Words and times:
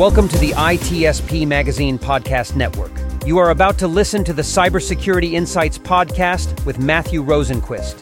Welcome 0.00 0.28
to 0.28 0.38
the 0.38 0.52
ITSP 0.52 1.46
Magazine 1.46 1.98
Podcast 1.98 2.56
Network. 2.56 2.90
You 3.26 3.36
are 3.36 3.50
about 3.50 3.76
to 3.80 3.86
listen 3.86 4.24
to 4.24 4.32
the 4.32 4.40
Cybersecurity 4.40 5.32
Insights 5.32 5.76
podcast 5.76 6.64
with 6.64 6.78
Matthew 6.78 7.22
Rosenquist. 7.22 8.00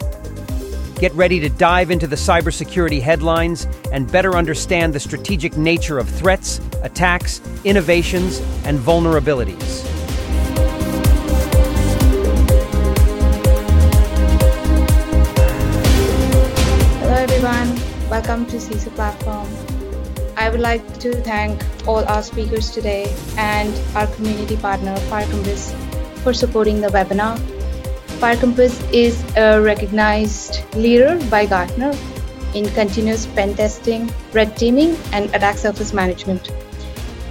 Get 0.97 1.11
ready 1.11 1.41
to 1.41 1.49
dive 1.49 1.91
into 1.91 2.07
the 2.07 2.15
cybersecurity 2.15 3.01
headlines 3.01 3.67
and 3.91 4.09
better 4.09 4.37
understand 4.37 4.93
the 4.93 4.99
strategic 5.01 5.57
nature 5.57 5.99
of 5.99 6.07
threats, 6.07 6.61
attacks, 6.83 7.41
innovations, 7.65 8.39
and 8.63 8.79
vulnerabilities. 8.79 9.85
Hello 17.01 17.13
everyone, 17.13 18.09
welcome 18.09 18.45
to 18.45 18.55
CISO 18.55 18.95
Platform. 18.95 19.78
I 20.39 20.49
would 20.49 20.61
like 20.61 20.83
to 20.99 21.11
thank 21.23 21.61
all 21.85 22.05
our 22.05 22.23
speakers 22.23 22.71
today 22.71 23.13
and 23.37 23.73
our 23.93 24.07
community 24.07 24.55
partner 24.55 24.95
FireCompass 25.11 25.73
for 26.23 26.33
supporting 26.33 26.79
the 26.79 26.87
webinar. 26.87 27.37
FireCompass 28.21 28.77
is 28.93 29.21
a 29.35 29.59
recognized 29.61 30.63
leader 30.75 31.19
by 31.29 31.45
Gartner 31.45 31.93
in 32.53 32.69
continuous 32.69 33.25
pen 33.25 33.53
testing, 33.53 34.09
red 34.31 34.55
teaming, 34.55 34.95
and 35.11 35.25
attack 35.35 35.57
surface 35.57 35.93
management. 35.93 36.49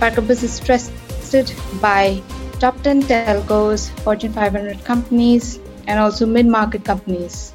FireCompass 0.00 0.42
is 0.42 0.60
trusted 0.60 1.50
by 1.80 2.22
top 2.60 2.78
10 2.82 3.04
telcos, 3.04 3.88
Fortune 4.00 4.34
500 4.34 4.84
companies, 4.84 5.58
and 5.86 5.98
also 5.98 6.26
mid-market 6.26 6.84
companies. 6.84 7.54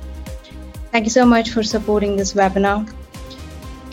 Thank 0.91 1.05
you 1.05 1.11
so 1.11 1.27
much 1.27 1.51
for 1.51 1.61
supporting 1.61 2.15
this 2.15 2.33
webinar. 2.33 2.91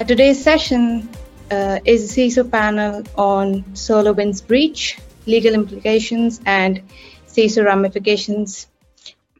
At 0.01 0.09
today's 0.09 0.43
session, 0.43 1.06
uh, 1.51 1.81
is 1.84 2.11
a 2.11 2.20
CISO 2.20 2.51
panel 2.51 3.03
on 3.17 3.62
SolarWinds 3.75 4.47
breach, 4.47 4.98
legal 5.27 5.55
implications, 5.55 6.41
and 6.47 6.83
CISO 7.27 7.65
ramifications. 7.65 8.67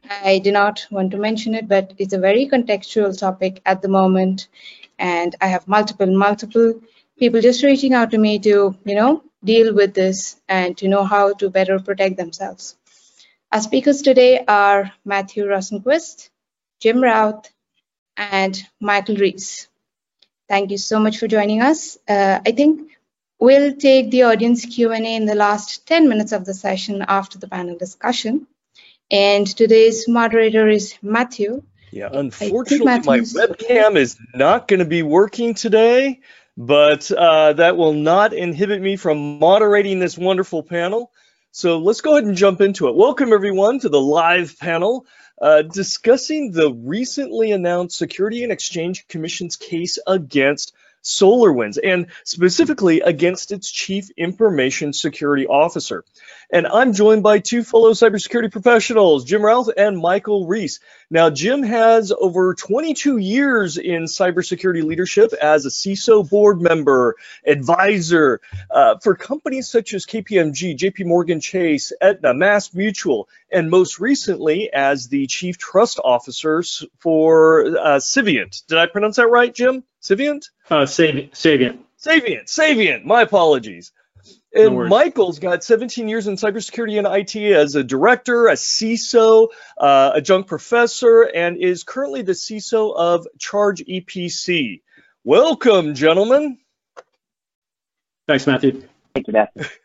I 0.09 0.39
do 0.39 0.51
not 0.51 0.85
want 0.91 1.11
to 1.11 1.17
mention 1.17 1.55
it, 1.55 1.67
but 1.67 1.93
it's 1.97 2.13
a 2.13 2.19
very 2.19 2.47
contextual 2.47 3.17
topic 3.17 3.61
at 3.65 3.81
the 3.81 3.87
moment, 3.87 4.47
and 4.99 5.35
I 5.39 5.47
have 5.47 5.67
multiple, 5.67 6.07
multiple 6.07 6.81
people 7.17 7.41
just 7.41 7.63
reaching 7.63 7.93
out 7.93 8.11
to 8.11 8.17
me 8.17 8.39
to, 8.39 8.75
you 8.83 8.95
know, 8.95 9.23
deal 9.43 9.73
with 9.73 9.93
this 9.93 10.39
and 10.47 10.77
to 10.77 10.87
know 10.87 11.03
how 11.03 11.33
to 11.33 11.49
better 11.49 11.79
protect 11.79 12.17
themselves. 12.17 12.75
Our 13.51 13.61
speakers 13.61 14.01
today 14.01 14.43
are 14.47 14.91
Matthew 15.05 15.45
Rosenquist, 15.45 16.29
Jim 16.79 17.01
Routh, 17.01 17.49
and 18.17 18.61
Michael 18.79 19.15
Reese. 19.15 19.67
Thank 20.51 20.71
you 20.71 20.77
so 20.77 20.99
much 20.99 21.17
for 21.17 21.29
joining 21.29 21.61
us. 21.61 21.97
Uh, 22.09 22.41
I 22.45 22.51
think 22.51 22.91
we'll 23.39 23.73
take 23.73 24.11
the 24.11 24.23
audience 24.23 24.65
Q&A 24.65 25.15
in 25.15 25.25
the 25.25 25.33
last 25.33 25.87
10 25.87 26.09
minutes 26.09 26.33
of 26.33 26.43
the 26.43 26.53
session 26.53 27.05
after 27.07 27.39
the 27.39 27.47
panel 27.47 27.77
discussion. 27.77 28.47
And 29.09 29.47
today's 29.47 30.09
moderator 30.09 30.67
is 30.67 30.95
Matthew. 31.01 31.63
Yeah, 31.91 32.09
unfortunately, 32.11 32.85
my 32.85 33.19
webcam 33.21 33.95
is 33.95 34.17
not 34.35 34.67
going 34.67 34.81
to 34.81 34.85
be 34.85 35.03
working 35.03 35.53
today, 35.53 36.19
but 36.57 37.09
uh, 37.09 37.53
that 37.53 37.77
will 37.77 37.93
not 37.93 38.33
inhibit 38.33 38.81
me 38.81 38.97
from 38.97 39.39
moderating 39.39 39.99
this 39.99 40.17
wonderful 40.17 40.63
panel. 40.63 41.13
So 41.51 41.79
let's 41.79 42.01
go 42.01 42.17
ahead 42.17 42.25
and 42.25 42.35
jump 42.35 42.59
into 42.59 42.89
it. 42.89 42.95
Welcome, 42.95 43.31
everyone, 43.31 43.79
to 43.79 43.87
the 43.89 44.01
live 44.01 44.59
panel 44.59 45.05
uh, 45.41 45.63
discussing 45.63 46.51
the 46.51 46.71
recently 46.71 47.51
announced 47.51 47.97
Security 47.97 48.43
and 48.43 48.51
Exchange 48.51 49.07
Commission's 49.07 49.55
case 49.55 49.97
against 50.05 50.73
SolarWinds 51.03 51.79
and 51.83 52.07
specifically 52.23 53.01
against 53.01 53.51
its 53.51 53.71
chief 53.71 54.09
information 54.17 54.93
security 54.93 55.47
officer. 55.47 56.05
And 56.51 56.67
I'm 56.67 56.91
joined 56.91 57.23
by 57.23 57.39
two 57.39 57.63
fellow 57.63 57.91
cybersecurity 57.91 58.51
professionals, 58.51 59.23
Jim 59.23 59.41
Routh 59.41 59.69
and 59.75 59.97
Michael 59.97 60.47
Reese. 60.47 60.81
Now, 61.09 61.29
Jim 61.29 61.63
has 61.63 62.11
over 62.11 62.53
22 62.53 63.17
years 63.17 63.77
in 63.77 64.03
cybersecurity 64.03 64.83
leadership 64.83 65.31
as 65.33 65.65
a 65.65 65.69
CISO 65.69 66.29
board 66.29 66.61
member, 66.61 67.15
advisor 67.45 68.41
uh, 68.69 68.97
for 68.97 69.15
companies 69.15 69.69
such 69.69 69.93
as 69.93 70.05
KPMG, 70.05 70.77
JP 70.77 71.05
Morgan 71.05 71.39
Chase, 71.39 71.93
Aetna, 72.01 72.33
Mass 72.33 72.73
Mutual, 72.73 73.29
and 73.49 73.69
most 73.69 73.99
recently 73.99 74.69
as 74.73 75.07
the 75.07 75.27
chief 75.27 75.57
trust 75.57 75.99
officer 76.03 76.63
for 76.99 77.77
uh. 77.77 77.99
Did 78.11 78.77
I 78.77 78.87
pronounce 78.87 79.15
that 79.15 79.27
right, 79.27 79.53
Jim? 79.53 79.83
Saviynt? 80.01 80.49
Uh, 80.69 80.85
Saviynt. 80.85 81.31
Saviynt. 81.31 81.79
Saviynt. 81.99 82.45
Saviynt. 82.45 83.05
My 83.05 83.21
apologies. 83.21 83.91
And 84.53 84.75
no 84.75 84.87
Michael's 84.87 85.39
got 85.39 85.63
17 85.63 86.09
years 86.09 86.27
in 86.27 86.35
cybersecurity 86.35 86.97
and 86.97 87.07
IT 87.07 87.35
as 87.53 87.75
a 87.75 87.83
director, 87.83 88.47
a 88.47 88.53
CISO, 88.53 89.47
uh, 89.77 90.11
adjunct 90.15 90.49
professor, 90.49 91.21
and 91.21 91.57
is 91.57 91.83
currently 91.83 92.21
the 92.21 92.33
CISO 92.33 92.93
of 92.95 93.27
Charge 93.39 93.81
EPC. 93.81 94.81
Welcome, 95.23 95.95
gentlemen. 95.95 96.57
Thanks, 98.27 98.45
Matthew. 98.45 98.83
Thank 99.13 99.27
you, 99.27 99.33
Matthew. 99.33 99.63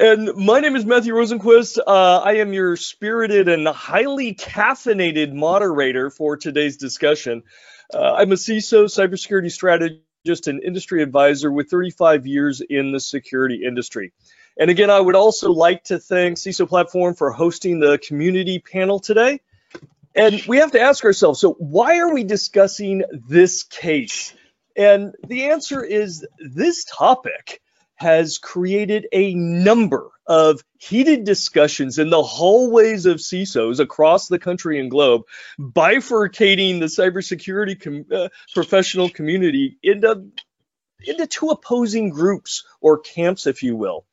And 0.00 0.30
my 0.36 0.60
name 0.60 0.76
is 0.76 0.84
Matthew 0.84 1.12
Rosenquist. 1.12 1.78
Uh, 1.84 2.18
I 2.18 2.34
am 2.34 2.52
your 2.52 2.76
spirited 2.76 3.48
and 3.48 3.66
highly 3.66 4.32
caffeinated 4.32 5.32
moderator 5.32 6.08
for 6.08 6.36
today's 6.36 6.76
discussion. 6.76 7.42
Uh, 7.92 8.14
I'm 8.14 8.30
a 8.30 8.36
CISO, 8.36 8.84
cybersecurity 8.84 9.50
strategist, 9.50 10.02
and 10.26 10.62
industry 10.62 11.02
advisor 11.02 11.50
with 11.50 11.70
35 11.70 12.26
years 12.26 12.60
in 12.60 12.92
the 12.92 13.00
security 13.00 13.62
industry. 13.66 14.12
And 14.58 14.70
again, 14.70 14.90
I 14.90 15.00
would 15.00 15.14
also 15.14 15.52
like 15.52 15.84
to 15.84 15.98
thank 15.98 16.36
CISO 16.36 16.68
Platform 16.68 17.14
for 17.14 17.30
hosting 17.30 17.80
the 17.80 17.98
community 17.98 18.58
panel 18.58 18.98
today. 18.98 19.40
And 20.14 20.42
we 20.48 20.58
have 20.58 20.72
to 20.72 20.80
ask 20.80 21.04
ourselves, 21.04 21.40
so 21.40 21.52
why 21.52 21.98
are 22.00 22.12
we 22.12 22.24
discussing 22.24 23.04
this 23.28 23.62
case? 23.62 24.34
And 24.76 25.14
the 25.26 25.46
answer 25.46 25.82
is 25.82 26.26
this 26.38 26.84
topic 26.84 27.62
has 27.98 28.38
created 28.38 29.08
a 29.12 29.34
number 29.34 30.08
of 30.26 30.62
heated 30.78 31.24
discussions 31.24 31.98
in 31.98 32.10
the 32.10 32.22
hallways 32.22 33.06
of 33.06 33.16
CISOs 33.16 33.80
across 33.80 34.28
the 34.28 34.38
country 34.38 34.78
and 34.78 34.90
globe, 34.90 35.22
bifurcating 35.58 36.78
the 36.78 36.86
cybersecurity 36.86 37.80
com 37.80 38.04
uh, 38.14 38.28
professional 38.54 39.08
community 39.08 39.78
into, 39.82 40.26
into 41.04 41.26
two 41.26 41.48
opposing 41.48 42.10
groups 42.10 42.64
or 42.80 42.98
camps, 42.98 43.46
if 43.46 43.64
you 43.64 43.74
will. 43.74 44.06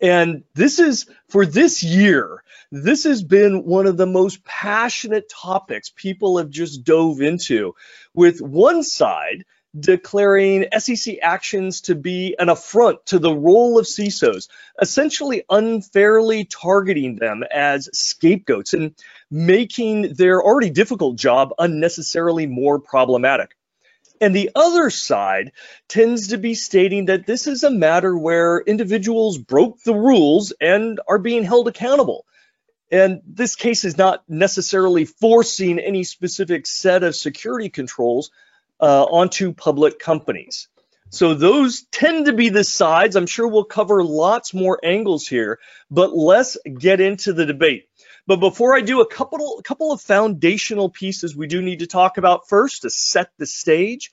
And 0.00 0.44
this 0.54 0.78
is, 0.78 1.06
for 1.28 1.44
this 1.44 1.82
year, 1.82 2.44
this 2.70 3.04
has 3.04 3.22
been 3.22 3.64
one 3.64 3.86
of 3.86 3.96
the 3.96 4.06
most 4.06 4.44
passionate 4.44 5.28
topics 5.28 5.90
people 5.90 6.38
have 6.38 6.50
just 6.50 6.84
dove 6.84 7.20
into, 7.20 7.74
with 8.12 8.40
one 8.40 8.84
side 8.84 9.44
declaring 9.78 10.66
SEC 10.78 11.16
actions 11.20 11.80
to 11.82 11.94
be 11.94 12.36
an 12.38 12.48
affront 12.48 13.04
to 13.06 13.18
the 13.18 13.34
role 13.34 13.78
of 13.78 13.86
CISOs, 13.86 14.48
essentially 14.80 15.44
unfairly 15.50 16.44
targeting 16.44 17.16
them 17.16 17.42
as 17.52 17.88
scapegoats 17.92 18.72
and 18.72 18.94
making 19.30 20.14
their 20.14 20.42
already 20.42 20.70
difficult 20.70 21.16
job 21.16 21.52
unnecessarily 21.58 22.46
more 22.46 22.78
problematic. 22.78 23.56
And 24.20 24.34
the 24.34 24.50
other 24.54 24.90
side 24.90 25.52
tends 25.88 26.28
to 26.28 26.38
be 26.38 26.54
stating 26.54 27.06
that 27.06 27.26
this 27.26 27.46
is 27.46 27.64
a 27.64 27.70
matter 27.70 28.16
where 28.16 28.60
individuals 28.60 29.38
broke 29.38 29.82
the 29.82 29.94
rules 29.94 30.52
and 30.60 31.00
are 31.08 31.18
being 31.18 31.42
held 31.42 31.68
accountable. 31.68 32.24
And 32.92 33.22
this 33.26 33.56
case 33.56 33.84
is 33.84 33.98
not 33.98 34.22
necessarily 34.28 35.04
forcing 35.04 35.80
any 35.80 36.04
specific 36.04 36.66
set 36.66 37.02
of 37.02 37.16
security 37.16 37.70
controls, 37.70 38.30
uh, 38.80 39.04
onto 39.04 39.52
public 39.52 39.98
companies. 39.98 40.68
So 41.10 41.34
those 41.34 41.84
tend 41.92 42.26
to 42.26 42.32
be 42.32 42.48
the 42.48 42.64
sides. 42.64 43.14
I'm 43.14 43.26
sure 43.26 43.46
we'll 43.46 43.64
cover 43.64 44.02
lots 44.02 44.52
more 44.52 44.80
angles 44.82 45.28
here, 45.28 45.60
but 45.90 46.16
let's 46.16 46.56
get 46.78 47.00
into 47.00 47.32
the 47.32 47.46
debate. 47.46 47.84
But 48.26 48.40
before 48.40 48.74
I 48.74 48.80
do, 48.80 49.00
a 49.00 49.06
couple, 49.06 49.58
a 49.58 49.62
couple 49.62 49.92
of 49.92 50.00
foundational 50.00 50.88
pieces 50.88 51.36
we 51.36 51.46
do 51.46 51.62
need 51.62 51.80
to 51.80 51.86
talk 51.86 52.18
about 52.18 52.48
first 52.48 52.82
to 52.82 52.90
set 52.90 53.28
the 53.38 53.46
stage. 53.46 54.10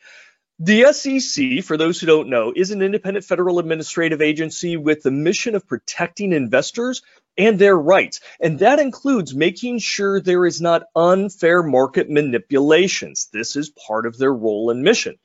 The 0.63 0.93
SEC, 0.93 1.63
for 1.63 1.75
those 1.75 1.99
who 1.99 2.05
don't 2.05 2.29
know, 2.29 2.53
is 2.55 2.69
an 2.69 2.83
independent 2.83 3.25
federal 3.25 3.57
administrative 3.57 4.21
agency 4.21 4.77
with 4.77 5.01
the 5.01 5.09
mission 5.09 5.55
of 5.55 5.67
protecting 5.67 6.33
investors 6.33 7.01
and 7.35 7.57
their 7.57 7.75
rights. 7.75 8.19
And 8.39 8.59
that 8.59 8.77
includes 8.77 9.33
making 9.33 9.79
sure 9.79 10.21
there 10.21 10.45
is 10.45 10.61
not 10.61 10.83
unfair 10.95 11.63
market 11.63 12.11
manipulations. 12.11 13.27
This 13.33 13.55
is 13.55 13.71
part 13.71 14.05
of 14.05 14.19
their 14.19 14.31
role 14.31 14.69
and 14.69 14.83
mission. 14.83 15.15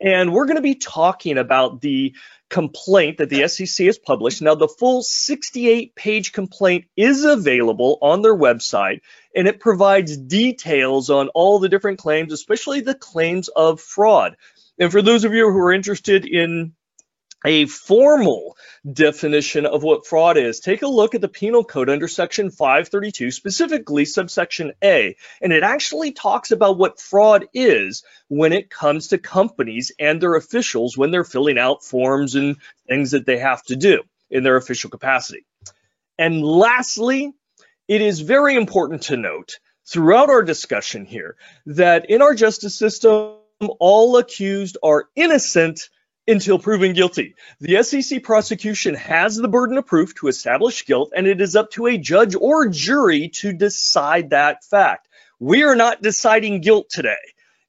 And 0.00 0.32
we're 0.32 0.46
going 0.46 0.56
to 0.56 0.62
be 0.62 0.76
talking 0.76 1.36
about 1.36 1.82
the 1.82 2.14
complaint 2.52 3.18
that 3.18 3.30
the 3.30 3.48
SEC 3.48 3.86
has 3.86 3.98
published. 3.98 4.42
Now, 4.42 4.54
the 4.54 4.68
full 4.68 5.02
68 5.02 5.94
page 5.94 6.32
complaint 6.32 6.84
is 6.96 7.24
available 7.24 7.98
on 8.02 8.20
their 8.20 8.36
website, 8.36 9.00
and 9.34 9.48
it 9.48 9.58
provides 9.58 10.16
details 10.16 11.08
on 11.08 11.28
all 11.28 11.58
the 11.58 11.68
different 11.68 11.98
claims, 11.98 12.32
especially 12.32 12.80
the 12.80 12.94
claims 12.94 13.48
of 13.48 13.80
fraud. 13.80 14.36
And 14.78 14.90
for 14.90 15.02
those 15.02 15.24
of 15.24 15.34
you 15.34 15.50
who 15.50 15.58
are 15.58 15.72
interested 15.72 16.24
in 16.24 16.72
a 17.44 17.66
formal 17.66 18.56
definition 18.90 19.66
of 19.66 19.82
what 19.82 20.06
fraud 20.06 20.36
is. 20.36 20.60
Take 20.60 20.82
a 20.82 20.88
look 20.88 21.14
at 21.14 21.20
the 21.20 21.28
penal 21.28 21.64
code 21.64 21.88
under 21.88 22.08
section 22.08 22.50
532, 22.50 23.30
specifically 23.30 24.04
subsection 24.04 24.72
A, 24.82 25.16
and 25.40 25.52
it 25.52 25.62
actually 25.62 26.12
talks 26.12 26.50
about 26.50 26.78
what 26.78 27.00
fraud 27.00 27.46
is 27.52 28.04
when 28.28 28.52
it 28.52 28.70
comes 28.70 29.08
to 29.08 29.18
companies 29.18 29.92
and 29.98 30.20
their 30.20 30.36
officials 30.36 30.96
when 30.96 31.10
they're 31.10 31.24
filling 31.24 31.58
out 31.58 31.84
forms 31.84 32.34
and 32.34 32.56
things 32.88 33.12
that 33.12 33.26
they 33.26 33.38
have 33.38 33.62
to 33.64 33.76
do 33.76 34.02
in 34.30 34.42
their 34.42 34.56
official 34.56 34.90
capacity. 34.90 35.44
And 36.18 36.42
lastly, 36.42 37.32
it 37.88 38.00
is 38.00 38.20
very 38.20 38.54
important 38.54 39.02
to 39.02 39.16
note 39.16 39.58
throughout 39.84 40.30
our 40.30 40.42
discussion 40.42 41.04
here 41.04 41.36
that 41.66 42.08
in 42.08 42.22
our 42.22 42.34
justice 42.34 42.76
system, 42.76 43.34
all 43.80 44.16
accused 44.16 44.78
are 44.82 45.08
innocent 45.16 45.88
until 46.26 46.58
proven 46.58 46.92
guilty. 46.92 47.34
The 47.60 47.82
SEC 47.82 48.22
prosecution 48.22 48.94
has 48.94 49.36
the 49.36 49.48
burden 49.48 49.76
of 49.78 49.86
proof 49.86 50.14
to 50.16 50.28
establish 50.28 50.86
guilt, 50.86 51.12
and 51.16 51.26
it 51.26 51.40
is 51.40 51.56
up 51.56 51.70
to 51.72 51.86
a 51.86 51.98
judge 51.98 52.34
or 52.34 52.68
jury 52.68 53.28
to 53.36 53.52
decide 53.52 54.30
that 54.30 54.64
fact. 54.64 55.08
We 55.40 55.64
are 55.64 55.74
not 55.74 56.02
deciding 56.02 56.60
guilt 56.60 56.88
today, 56.90 57.16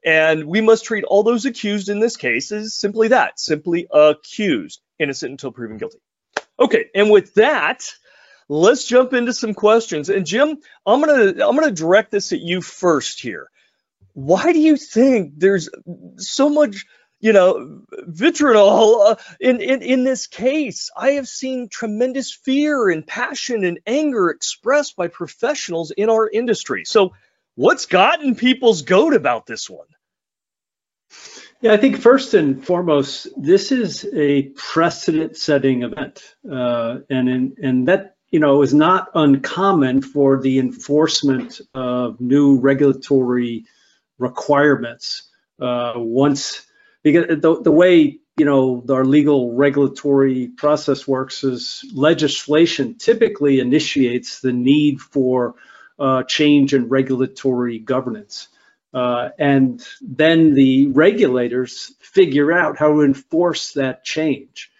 and 0.05 0.45
we 0.45 0.61
must 0.61 0.85
treat 0.85 1.03
all 1.03 1.23
those 1.23 1.45
accused 1.45 1.89
in 1.89 1.99
this 1.99 2.17
case 2.17 2.51
as 2.51 2.75
simply 2.75 3.07
that, 3.09 3.39
simply 3.39 3.87
accused, 3.91 4.81
innocent 4.99 5.31
until 5.31 5.51
proven 5.51 5.77
guilty. 5.77 5.97
Okay, 6.59 6.85
and 6.93 7.09
with 7.09 7.33
that, 7.33 7.91
let's 8.47 8.85
jump 8.85 9.13
into 9.13 9.33
some 9.33 9.55
questions. 9.55 10.09
And 10.09 10.25
Jim, 10.25 10.57
I'm 10.85 11.01
gonna 11.01 11.45
I'm 11.45 11.55
gonna 11.55 11.71
direct 11.71 12.11
this 12.11 12.31
at 12.31 12.39
you 12.39 12.61
first 12.61 13.19
here. 13.19 13.49
Why 14.13 14.53
do 14.53 14.59
you 14.59 14.77
think 14.77 15.33
there's 15.37 15.69
so 16.17 16.49
much 16.49 16.85
you 17.23 17.31
know, 17.31 17.79
vitriol 18.05 19.01
uh, 19.01 19.15
in, 19.39 19.61
in, 19.61 19.81
in 19.81 20.03
this 20.03 20.27
case. 20.27 20.89
I 20.95 21.11
have 21.11 21.25
seen 21.25 21.69
tremendous 21.69 22.33
fear 22.33 22.89
and 22.89 23.07
passion 23.07 23.63
and 23.63 23.79
anger 23.87 24.29
expressed 24.29 24.97
by 24.97 25.07
professionals 25.07 25.91
in 25.91 26.09
our 26.09 26.29
industry. 26.29 26.83
So, 26.83 27.13
what's 27.55 27.85
gotten 27.85 28.35
people's 28.35 28.81
goat 28.81 29.13
about 29.13 29.45
this 29.45 29.69
one? 29.69 29.87
Yeah, 31.61 31.71
I 31.71 31.77
think 31.77 32.01
first 32.01 32.33
and 32.33 32.61
foremost, 32.61 33.29
this 33.37 33.71
is 33.71 34.05
a 34.13 34.49
precedent-setting 34.57 35.83
event, 35.83 36.35
uh, 36.51 36.97
and 37.09 37.29
in, 37.29 37.55
and 37.63 37.87
that 37.87 38.17
you 38.31 38.41
know 38.41 38.63
is 38.63 38.73
not 38.73 39.11
uncommon 39.15 40.01
for 40.01 40.41
the 40.41 40.59
enforcement 40.59 41.61
of 41.73 42.19
new 42.19 42.59
regulatory 42.59 43.63
requirements. 44.17 45.29
Uh, 45.61 45.93
once 45.95 46.65
because 47.03 47.27
the, 47.41 47.61
the 47.61 47.71
way 47.71 48.19
you 48.37 48.45
know 48.45 48.83
our 48.89 49.05
legal 49.05 49.53
regulatory 49.53 50.47
process 50.47 51.07
works 51.07 51.43
is 51.43 51.85
legislation 51.93 52.95
typically 52.95 53.59
initiates 53.59 54.41
the 54.41 54.53
need 54.53 54.99
for 54.99 55.55
uh, 55.99 56.23
change 56.23 56.73
in 56.73 56.89
regulatory 56.89 57.79
governance. 57.79 58.47
Uh, 58.93 59.29
and 59.39 59.83
then 60.01 60.53
the 60.53 60.87
regulators 60.87 61.93
figure 61.99 62.51
out 62.51 62.77
how 62.77 62.89
to 62.89 63.01
enforce 63.01 63.73
that 63.73 64.03
change. 64.03 64.71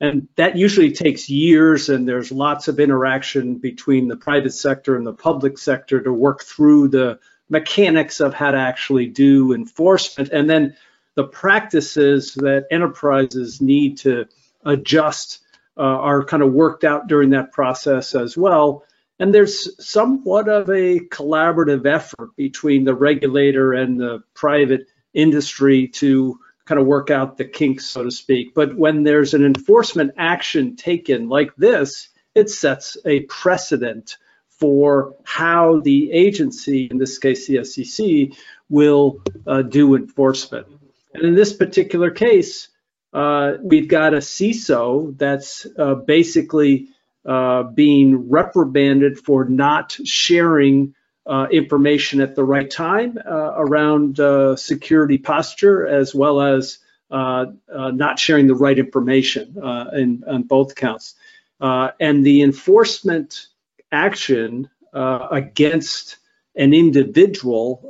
And 0.00 0.28
that 0.36 0.56
usually 0.56 0.92
takes 0.92 1.30
years, 1.30 1.88
and 1.88 2.06
there's 2.06 2.32
lots 2.32 2.68
of 2.68 2.80
interaction 2.80 3.58
between 3.58 4.08
the 4.08 4.16
private 4.16 4.52
sector 4.52 4.96
and 4.96 5.06
the 5.06 5.12
public 5.12 5.58
sector 5.58 6.02
to 6.02 6.12
work 6.12 6.42
through 6.42 6.88
the 6.88 7.20
mechanics 7.52 8.20
of 8.20 8.32
how 8.32 8.50
to 8.50 8.56
actually 8.56 9.06
do 9.06 9.52
enforcement. 9.52 10.30
And 10.30 10.48
then 10.48 10.74
the 11.16 11.24
practices 11.24 12.32
that 12.36 12.66
enterprises 12.70 13.60
need 13.60 13.98
to 13.98 14.24
adjust 14.64 15.40
uh, 15.76 15.82
are 15.82 16.24
kind 16.24 16.42
of 16.42 16.54
worked 16.54 16.82
out 16.82 17.08
during 17.08 17.30
that 17.30 17.52
process 17.52 18.14
as 18.14 18.38
well. 18.38 18.84
And 19.18 19.34
there's 19.34 19.84
somewhat 19.84 20.48
of 20.48 20.70
a 20.70 21.00
collaborative 21.00 21.84
effort 21.86 22.34
between 22.36 22.84
the 22.84 22.94
regulator 22.94 23.74
and 23.74 24.00
the 24.00 24.22
private 24.32 24.86
industry 25.12 25.88
to 25.88 26.40
kind 26.64 26.80
of 26.80 26.86
work 26.86 27.10
out 27.10 27.36
the 27.36 27.44
kinks, 27.44 27.84
so 27.84 28.04
to 28.04 28.10
speak. 28.10 28.54
But 28.54 28.74
when 28.74 29.02
there's 29.02 29.34
an 29.34 29.44
enforcement 29.44 30.14
action 30.16 30.74
taken 30.74 31.28
like 31.28 31.54
this, 31.56 32.08
it 32.34 32.48
sets 32.48 32.96
a 33.04 33.20
precedent 33.20 34.16
for 34.62 35.16
how 35.24 35.80
the 35.80 36.12
agency, 36.12 36.86
in 36.88 36.96
this 36.96 37.18
case 37.18 37.48
the 37.48 37.64
SEC, 37.64 38.38
will 38.70 39.20
uh, 39.44 39.62
do 39.62 39.96
enforcement. 39.96 40.68
And 41.12 41.24
in 41.24 41.34
this 41.34 41.52
particular 41.52 42.12
case, 42.12 42.68
uh, 43.12 43.54
we've 43.60 43.88
got 43.88 44.14
a 44.14 44.18
CISO 44.18 45.18
that's 45.18 45.66
uh, 45.76 45.96
basically 45.96 46.90
uh, 47.26 47.64
being 47.64 48.30
reprimanded 48.30 49.18
for 49.18 49.44
not 49.44 49.98
sharing 50.04 50.94
uh, 51.26 51.48
information 51.50 52.20
at 52.20 52.36
the 52.36 52.44
right 52.44 52.70
time 52.70 53.18
uh, 53.18 53.54
around 53.56 54.20
security 54.60 55.18
posture, 55.18 55.88
as 55.88 56.14
well 56.14 56.40
as 56.40 56.78
not 57.10 58.16
sharing 58.16 58.46
the 58.46 58.54
right 58.54 58.78
information 58.78 59.56
in, 59.92 60.22
on 60.28 60.44
both 60.44 60.76
counts. 60.76 61.16
and 61.60 62.24
the 62.24 62.42
enforcement 62.42 63.48
action 63.92 64.68
against 64.92 66.18
an 66.56 66.74
individual 66.74 67.88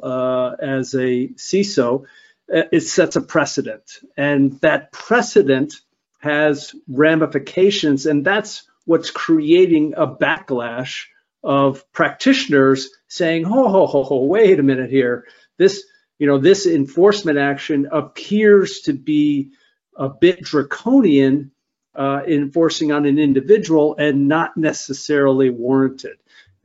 as 0.60 0.94
a 0.94 1.28
CISO 1.28 2.04
uh, 2.52 2.64
it 2.70 2.80
sets 2.80 3.16
a 3.16 3.20
precedent. 3.20 4.00
And 4.16 4.60
that 4.60 4.92
precedent 4.92 5.74
has 6.20 6.74
ramifications, 6.88 8.06
and 8.06 8.24
that's 8.24 8.64
what's 8.84 9.10
creating 9.10 9.94
a 9.96 10.06
backlash 10.06 11.06
of 11.42 11.90
practitioners 11.92 12.90
saying, 13.08 13.44
"Ho, 13.44 13.68
ho, 13.68 13.86
ho, 13.86 14.04
ho! 14.04 14.24
Wait 14.24 14.60
a 14.60 14.62
minute 14.62 14.90
here. 14.90 15.26
This, 15.58 15.84
you 16.18 16.26
know, 16.26 16.38
this 16.38 16.66
enforcement 16.66 17.38
action 17.38 17.88
appears 17.90 18.80
to 18.82 18.92
be 18.92 19.52
a 19.96 20.08
bit 20.08 20.42
draconian, 20.42 21.52
uh, 21.94 22.22
enforcing 22.26 22.92
on 22.92 23.06
an 23.06 23.18
individual, 23.18 23.96
and 23.98 24.28
not 24.28 24.56
necessarily 24.56 25.50
warranted." 25.50 26.16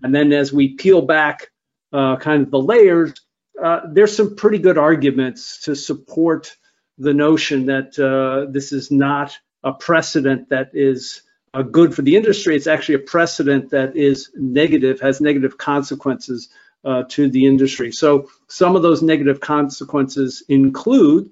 And 0.04 0.14
then, 0.14 0.32
as 0.32 0.54
we 0.54 0.76
peel 0.76 1.02
back 1.02 1.52
uh, 1.92 2.18
kind 2.18 2.44
of 2.44 2.52
the 2.52 2.60
layers, 2.60 3.14
uh, 3.62 3.82
there's 3.92 4.16
some 4.16 4.36
pretty 4.36 4.60
good 4.60 4.78
arguments 4.78 5.62
to 5.62 5.76
support 5.76 6.56
the 6.98 7.14
notion 7.14 7.66
that 7.68 7.98
uh, 7.98 8.52
this 8.52 8.72
is 8.72 8.92
not 8.92 9.38
a 9.64 9.74
precedent 9.74 10.50
that 10.50 10.72
is 10.74 11.22
uh, 11.54 11.62
good 11.62 11.96
for 11.96 12.02
the 12.02 12.16
industry. 12.16 12.56
It's 12.56 12.68
actually 12.68 12.96
a 12.96 13.00
precedent 13.00 13.72
that 13.72 13.96
is 13.96 14.32
negative, 14.36 15.00
has 15.00 15.22
negative 15.22 15.58
consequences 15.58 16.50
uh, 16.84 17.04
to 17.10 17.30
the 17.30 17.46
industry. 17.46 17.92
So 17.92 18.30
some 18.48 18.76
of 18.76 18.82
those 18.82 19.02
negative 19.02 19.40
consequences 19.40 20.44
include 20.48 21.32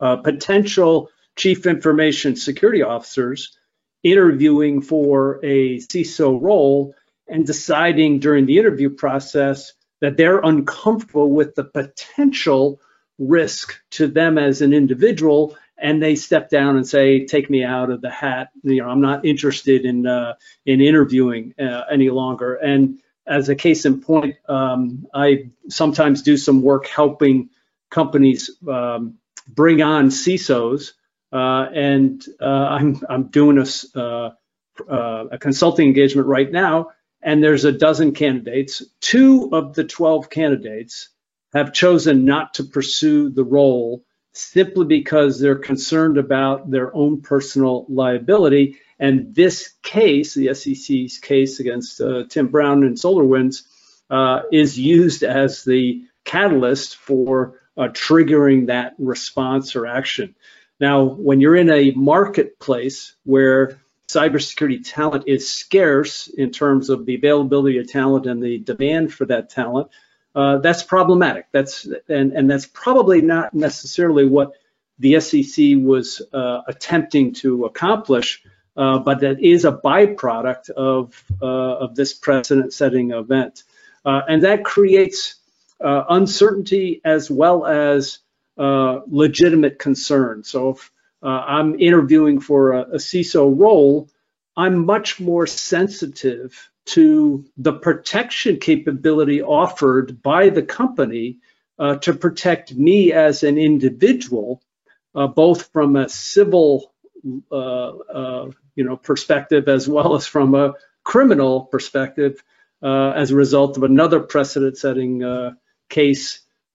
potential 0.00 1.08
chief 1.36 1.66
information 1.66 2.36
security 2.36 2.82
officers 2.82 3.56
interviewing 4.02 4.82
for 4.82 5.40
a 5.42 5.78
CISO 5.78 6.40
role 6.40 6.94
and 7.26 7.46
deciding 7.46 8.18
during 8.20 8.46
the 8.46 8.58
interview 8.58 8.90
process 8.90 9.72
that 10.00 10.16
they're 10.16 10.40
uncomfortable 10.40 11.30
with 11.30 11.54
the 11.54 11.64
potential 11.64 12.80
risk 13.18 13.80
to 13.90 14.06
them 14.06 14.38
as 14.38 14.60
an 14.60 14.72
individual 14.72 15.56
and 15.78 16.02
they 16.02 16.14
step 16.14 16.50
down 16.50 16.76
and 16.76 16.86
say 16.86 17.24
take 17.26 17.50
me 17.50 17.64
out 17.64 17.90
of 17.90 18.00
the 18.00 18.10
hat. 18.10 18.50
You 18.62 18.82
know 18.82 18.88
i'm 18.88 19.00
not 19.00 19.24
interested 19.24 19.84
in 19.84 20.06
uh, 20.06 20.34
in 20.66 20.80
interviewing 20.80 21.54
uh, 21.58 21.82
any 21.90 22.10
longer. 22.10 22.54
And 22.54 23.00
as 23.26 23.48
a 23.48 23.54
case 23.54 23.86
in 23.86 24.00
point 24.00 24.36
um, 24.48 25.06
i 25.14 25.50
sometimes 25.68 26.22
do 26.22 26.36
some 26.36 26.62
work 26.62 26.86
helping 26.86 27.50
companies 27.90 28.50
um, 28.68 29.14
bring 29.48 29.82
on 29.82 30.08
cisos 30.08 30.92
and 31.32 32.24
uh, 32.40 32.44
I'm, 32.44 33.00
I'm 33.08 33.24
doing 33.28 33.58
a, 33.58 33.98
uh, 33.98 34.30
uh, 34.88 35.24
a 35.32 35.38
consulting 35.38 35.86
engagement 35.86 36.28
right 36.28 36.50
now 36.50 36.90
and 37.24 37.42
there's 37.42 37.64
a 37.64 37.72
dozen 37.72 38.12
candidates. 38.12 38.82
Two 39.00 39.48
of 39.52 39.74
the 39.74 39.84
12 39.84 40.28
candidates 40.28 41.08
have 41.54 41.72
chosen 41.72 42.26
not 42.26 42.54
to 42.54 42.64
pursue 42.64 43.30
the 43.30 43.44
role 43.44 44.04
simply 44.34 44.84
because 44.84 45.40
they're 45.40 45.54
concerned 45.56 46.18
about 46.18 46.70
their 46.70 46.94
own 46.94 47.22
personal 47.22 47.86
liability. 47.88 48.76
And 48.98 49.34
this 49.34 49.72
case, 49.82 50.34
the 50.34 50.52
SEC's 50.52 51.18
case 51.18 51.60
against 51.60 52.00
uh, 52.00 52.24
Tim 52.28 52.48
Brown 52.48 52.84
and 52.84 52.96
SolarWinds, 52.96 53.62
uh, 54.10 54.42
is 54.52 54.78
used 54.78 55.22
as 55.22 55.64
the 55.64 56.02
catalyst 56.24 56.96
for 56.96 57.60
uh, 57.76 57.88
triggering 57.88 58.66
that 58.66 58.94
response 58.98 59.76
or 59.76 59.86
action. 59.86 60.34
Now, 60.84 61.02
when 61.02 61.40
you're 61.40 61.56
in 61.56 61.70
a 61.70 61.92
marketplace 61.92 63.16
where 63.24 63.80
cybersecurity 64.06 64.82
talent 64.84 65.24
is 65.26 65.50
scarce 65.50 66.26
in 66.28 66.50
terms 66.50 66.90
of 66.90 67.06
the 67.06 67.14
availability 67.14 67.78
of 67.78 67.90
talent 67.90 68.26
and 68.26 68.42
the 68.42 68.58
demand 68.58 69.10
for 69.10 69.24
that 69.24 69.48
talent, 69.48 69.88
uh, 70.34 70.58
that's 70.58 70.82
problematic. 70.82 71.46
That's 71.52 71.88
and 72.06 72.32
and 72.32 72.50
that's 72.50 72.66
probably 72.66 73.22
not 73.22 73.54
necessarily 73.54 74.26
what 74.26 74.52
the 74.98 75.18
SEC 75.20 75.76
was 75.78 76.20
uh, 76.34 76.60
attempting 76.68 77.32
to 77.36 77.64
accomplish, 77.64 78.44
uh, 78.76 78.98
but 78.98 79.20
that 79.20 79.40
is 79.40 79.64
a 79.64 79.72
byproduct 79.72 80.68
of, 80.68 81.24
uh, 81.40 81.46
of 81.84 81.94
this 81.94 82.12
precedent-setting 82.12 83.10
event. 83.12 83.62
Uh, 84.04 84.20
and 84.28 84.42
that 84.42 84.64
creates 84.64 85.36
uh, 85.80 86.04
uncertainty 86.10 87.00
as 87.06 87.30
well 87.30 87.64
as 87.64 88.18
uh, 88.58 89.00
legitimate 89.06 89.78
concern. 89.78 90.44
So 90.44 90.70
if 90.70 90.90
I'm 91.22 91.80
interviewing 91.80 92.40
for 92.40 92.72
a, 92.72 92.82
a 92.82 92.96
CISO 92.96 93.58
role, 93.58 94.08
I'm 94.56 94.84
much 94.86 95.20
more 95.20 95.46
sensitive 95.46 96.70
to 96.86 97.44
the 97.56 97.72
protection 97.72 98.58
capability 98.58 99.42
offered 99.42 100.22
by 100.22 100.50
the 100.50 100.62
company 100.62 101.38
uh, 101.78 101.96
to 101.96 102.14
protect 102.14 102.74
me 102.74 103.12
as 103.12 103.42
an 103.42 103.58
individual, 103.58 104.62
uh, 105.14 105.26
both 105.26 105.70
from 105.72 105.96
a 105.96 106.08
civil, 106.08 106.92
uh, 107.50 107.56
uh 107.56 108.50
you 108.76 108.84
know, 108.84 108.96
perspective 108.96 109.68
as 109.68 109.88
well 109.88 110.14
as 110.14 110.26
from 110.26 110.54
a 110.54 110.74
criminal 111.04 111.62
perspective, 111.62 112.42
uh, 112.82 113.10
as 113.10 113.30
a 113.30 113.36
result 113.36 113.76
of 113.76 113.84
another 113.84 114.20
precedent-setting 114.20 115.22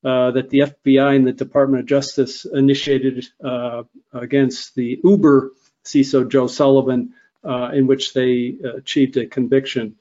uh, 0.04 0.32
that 0.32 0.50
the 0.50 0.60
FBI 0.60 1.16
and 1.16 1.28
the 1.28 1.34
Department 1.34 1.82
of 1.82 1.88
Justice 1.88 2.46
initiated 2.46 3.26
against 4.14 4.76
the 4.76 5.00
Uber 5.04 5.52
CISO 5.86 6.30
Joe 6.30 6.48
Sullivan, 6.48 7.14
in 7.74 7.88
which 7.88 8.14
they 8.14 8.56
achieved 8.78 9.18
a 9.18 9.26
conviction. 9.26 9.96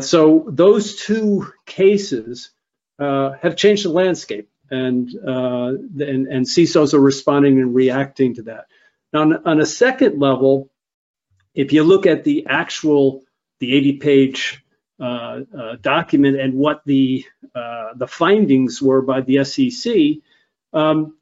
so 0.00 0.46
those 0.48 0.96
two 0.96 1.46
cases 1.66 2.50
uh, 2.98 3.32
have 3.42 3.56
changed 3.56 3.84
the 3.84 3.90
landscape, 3.90 4.48
and, 4.70 5.10
uh, 5.16 5.68
and 5.68 6.26
and 6.26 6.46
CISOs 6.46 6.94
are 6.94 7.00
responding 7.00 7.60
and 7.60 7.74
reacting 7.74 8.34
to 8.34 8.42
that. 8.42 8.66
Now, 9.12 9.20
on, 9.22 9.46
on 9.46 9.60
a 9.60 9.66
second 9.66 10.18
level, 10.18 10.70
if 11.54 11.72
you 11.72 11.84
look 11.84 12.06
at 12.06 12.24
the 12.24 12.46
actual 12.48 13.22
the 13.58 13.72
80-page 13.72 14.62
uh, 14.62 14.62
uh, 14.62 14.65
document 14.98 16.40
and 16.40 16.54
what 16.54 16.82
the 16.84 17.24
uh, 17.54 17.94
the 17.96 18.06
findings 18.06 18.80
were 18.80 19.02
by 19.02 19.20
the 19.20 19.44
SEC, 19.44 19.94
um, 20.72 21.16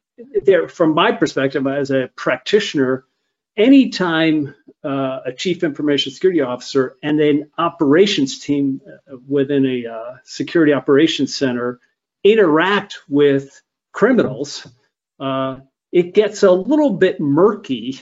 there, 0.44 0.68
from 0.68 0.94
my 0.94 1.12
perspective 1.12 1.66
as 1.66 1.90
a 1.90 2.10
practitioner, 2.16 3.04
anytime 3.56 4.54
uh, 4.84 5.20
a 5.26 5.32
chief 5.32 5.62
information 5.62 6.12
security 6.12 6.40
officer 6.40 6.96
and 7.02 7.20
an 7.20 7.50
operations 7.58 8.38
team 8.38 8.80
uh, 8.86 9.16
within 9.26 9.66
a 9.66 9.86
uh, 9.86 10.16
security 10.24 10.72
operations 10.72 11.34
center 11.34 11.80
interact 12.22 12.98
with 13.08 13.62
criminals, 13.92 14.66
uh, 15.20 15.58
it 15.92 16.14
gets 16.14 16.42
a 16.42 16.50
little 16.50 16.90
bit 16.90 17.20
murky 17.20 18.00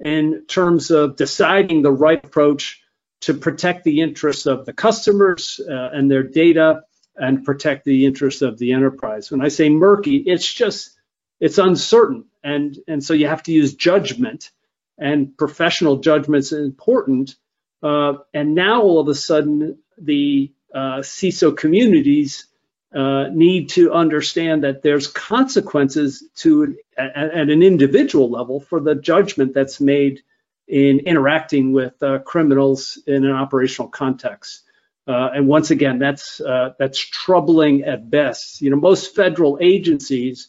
in 0.00 0.44
terms 0.46 0.90
of 0.90 1.16
deciding 1.16 1.82
the 1.82 1.92
right 1.92 2.24
approach 2.24 2.81
to 3.22 3.34
protect 3.34 3.84
the 3.84 4.00
interests 4.00 4.46
of 4.46 4.66
the 4.66 4.72
customers 4.72 5.60
uh, 5.68 5.90
and 5.92 6.10
their 6.10 6.22
data 6.22 6.82
and 7.16 7.44
protect 7.44 7.84
the 7.84 8.06
interests 8.06 8.42
of 8.42 8.58
the 8.58 8.72
enterprise. 8.72 9.30
When 9.30 9.40
I 9.40 9.48
say 9.48 9.68
murky, 9.68 10.16
it's 10.16 10.50
just 10.50 10.98
it's 11.40 11.58
uncertain, 11.58 12.26
and 12.42 12.78
and 12.86 13.02
so 13.02 13.14
you 13.14 13.26
have 13.28 13.42
to 13.44 13.52
use 13.52 13.74
judgment 13.74 14.50
and 14.98 15.36
professional 15.36 15.96
judgment's 15.96 16.52
important. 16.52 17.36
Uh, 17.82 18.14
and 18.32 18.54
now 18.54 18.82
all 18.82 19.00
of 19.00 19.08
a 19.08 19.14
sudden, 19.14 19.78
the 19.98 20.52
uh, 20.72 21.00
CISO 21.00 21.56
communities 21.56 22.46
uh, 22.94 23.28
need 23.32 23.70
to 23.70 23.92
understand 23.92 24.64
that 24.64 24.82
there's 24.82 25.06
consequences 25.06 26.24
to 26.36 26.76
at, 26.96 27.16
at, 27.16 27.48
an 27.48 27.62
individual 27.62 28.30
level 28.30 28.60
for 28.60 28.80
the 28.80 28.94
judgment 28.94 29.54
that's 29.54 29.80
made 29.80 30.22
in 30.68 31.00
interacting 31.00 31.72
with 31.72 32.00
uh, 32.02 32.18
criminals 32.20 32.98
in 33.06 33.24
an 33.24 33.32
operational 33.32 33.88
context. 33.88 34.62
Uh, 35.06 35.30
and 35.34 35.48
once 35.48 35.70
again, 35.70 35.98
that's 35.98 36.40
uh, 36.40 36.70
that's 36.78 36.98
troubling 36.98 37.82
at 37.82 38.08
best. 38.08 38.60
You 38.60 38.70
know, 38.70 38.76
most 38.76 39.14
federal 39.14 39.58
agencies 39.60 40.48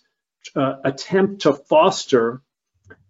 attempt 0.55 1.41
to 1.41 1.53
foster 1.53 2.41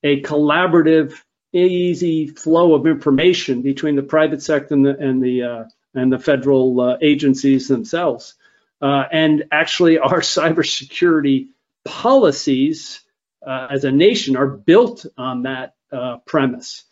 a 0.04 0.22
collaborative, 0.22 1.14
easy 1.54 2.28
flow 2.28 2.74
of 2.74 2.86
information 2.86 3.62
between 3.62 3.96
the 3.96 4.04
private 4.04 4.42
sector 4.42 4.74
and 4.74 4.86
the 4.86 4.98
and 4.98 5.24
the, 5.24 5.44
uh, 5.44 5.64
and 5.94 6.12
the 6.12 6.20
federal 6.20 6.80
uh, 6.82 6.98
agencies 7.02 7.68
themselves. 7.68 8.36
Uh, 8.82 9.04
and 9.12 9.46
actually, 9.52 10.00
our 10.00 10.20
cybersecurity 10.22 11.48
policies 11.86 13.02
uh, 13.46 13.68
as 13.70 13.84
a 13.84 13.92
nation 13.92 14.36
are 14.36 14.48
built 14.48 15.06
on 15.18 15.44
that 15.44 15.76
uh, 15.92 16.18
premise. 16.26 16.84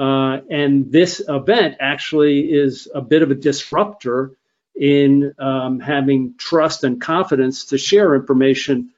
Uh, 0.00 0.40
and 0.50 0.90
this 0.90 1.22
event 1.28 1.76
actually 1.78 2.40
is 2.40 2.88
a 2.94 3.02
bit 3.02 3.22
of 3.22 3.30
a 3.30 3.34
disruptor 3.34 4.32
in 4.74 5.34
um, 5.38 5.78
having 5.78 6.34
trust 6.38 6.84
and 6.84 7.00
confidence 7.00 7.66
to 7.66 7.76
share 7.76 8.14
information 8.14 8.90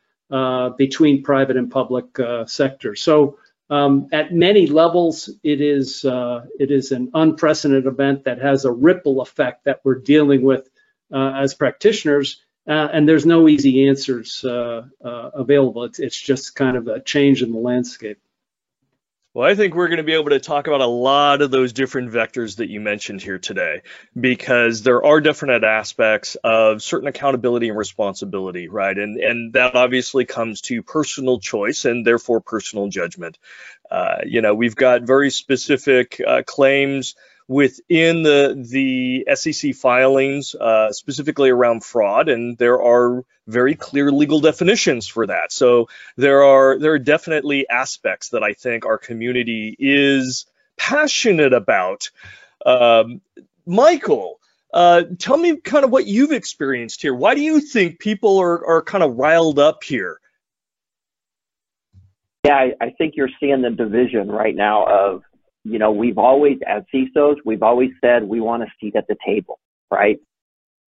between 0.79 1.23
private 1.23 1.57
and 1.59 1.71
public 1.71 2.07
sectors. 2.47 3.03
So 3.03 3.37
um, 3.73 4.09
at 4.13 4.35
many 4.35 4.67
levels, 4.67 5.31
it 5.43 5.63
is 5.63 6.05
uh, 6.05 6.45
it 6.61 6.71
is 6.71 6.93
an 6.93 7.11
unprecedented 7.15 7.87
event 7.87 8.25
that 8.25 8.39
has 8.39 8.67
a 8.67 8.71
ripple 8.71 9.23
effect 9.23 9.65
that 9.65 9.81
we're 9.83 9.95
dealing 9.95 10.43
with 10.43 10.69
uh, 11.11 11.33
as 11.37 11.55
practitioners, 11.55 12.43
uh, 12.69 12.89
and 12.93 13.09
there's 13.09 13.25
no 13.25 13.49
easy 13.49 13.89
answers 13.89 14.45
uh, 14.45 14.83
uh, 15.03 15.31
available. 15.33 15.85
It's, 15.85 15.99
it's 16.01 16.21
just 16.21 16.55
kind 16.55 16.77
of 16.77 16.87
a 16.87 17.01
change 17.01 17.43
in 17.43 17.51
the 17.51 17.59
landscape. 17.59 18.19
Well, 19.35 19.49
I 19.49 19.55
think 19.55 19.75
we're 19.75 19.89
going 19.89 19.97
to 19.97 20.03
be 20.03 20.13
able 20.13 20.29
to 20.29 20.41
talk 20.41 20.67
about 20.67 20.83
a 20.83 20.87
lot 20.87 21.41
of 21.41 21.51
those 21.51 21.73
different 21.73 22.13
vectors 22.13 22.57
that 22.57 22.69
you 22.69 22.81
mentioned 22.81 23.23
here 23.23 23.39
today, 23.39 23.81
because 24.19 24.83
there 24.83 25.03
are 25.03 25.23
different 25.23 25.65
aspects 25.65 26.37
of 26.45 26.83
certain 26.83 27.09
accountability 27.09 27.71
and 27.71 27.79
responsibility, 27.79 28.69
right? 28.69 28.97
And 28.97 29.17
and 29.17 29.55
that 29.55 29.75
obviously 29.75 30.27
comes 30.27 30.61
to 30.63 30.83
personal 30.83 31.41
choice 31.41 31.87
and 31.87 32.07
therefore 32.07 32.43
personal 32.43 32.89
judgment. 32.89 33.39
Uh, 33.91 34.19
you 34.27 34.43
know, 34.43 34.55
we've 34.55 34.77
got 34.77 35.03
very 35.03 35.31
specific 35.31 36.21
uh, 36.27 36.43
claims 36.47 37.15
within 37.49 38.23
the 38.23 38.67
the 38.71 39.27
SEC 39.35 39.75
filings, 39.75 40.55
uh, 40.55 40.93
specifically 40.93 41.51
around 41.51 41.85
fraud, 41.85 42.29
and 42.29 42.57
there 42.59 42.83
are 42.83 43.25
very 43.47 43.75
clear 43.75 44.11
legal 44.11 44.41
definitions 44.41 45.07
for 45.07 45.27
that. 45.27 45.53
So 45.53 45.89
there 46.17 46.43
are 46.43 46.79
there 46.79 46.93
are 46.93 46.99
definitely 46.99 47.69
aspects 47.69 48.31
that 48.31 48.43
I 48.43 48.55
think 48.55 48.87
our 48.87 48.99
community 48.99 49.77
is 49.79 50.47
passionate 50.77 51.53
about. 51.53 52.11
Um, 52.65 53.21
Michael, 53.67 54.41
uh, 54.73 55.03
tell 55.19 55.37
me 55.37 55.57
kind 55.57 55.85
of 55.85 55.91
what 55.91 56.07
you've 56.07 56.33
experienced 56.33 57.03
here. 57.03 57.15
Why 57.15 57.35
do 57.35 57.43
you 57.43 57.61
think 57.61 57.99
people 57.99 58.39
are 58.39 58.67
are 58.67 58.83
kind 58.83 59.05
of 59.05 59.17
riled 59.17 59.59
up 59.59 59.85
here? 59.85 60.19
Yeah, 62.45 62.57
I, 62.57 62.73
I 62.81 62.91
think 62.91 63.15
you're 63.17 63.31
seeing 63.39 63.63
the 63.63 63.71
division 63.71 64.29
right 64.29 64.55
now 64.57 64.85
of 64.87 65.23
you 65.65 65.79
know, 65.79 65.93
we've 65.93 66.19
always, 66.19 66.59
as 66.67 66.83
CISOs, 66.95 67.37
we've 67.45 67.63
always 67.63 67.91
said 68.01 68.25
we 68.25 68.41
want 68.41 68.63
a 68.63 68.67
seat 68.81 68.97
at 68.97 69.07
the 69.09 69.17
table, 69.25 69.59
right? 69.91 70.19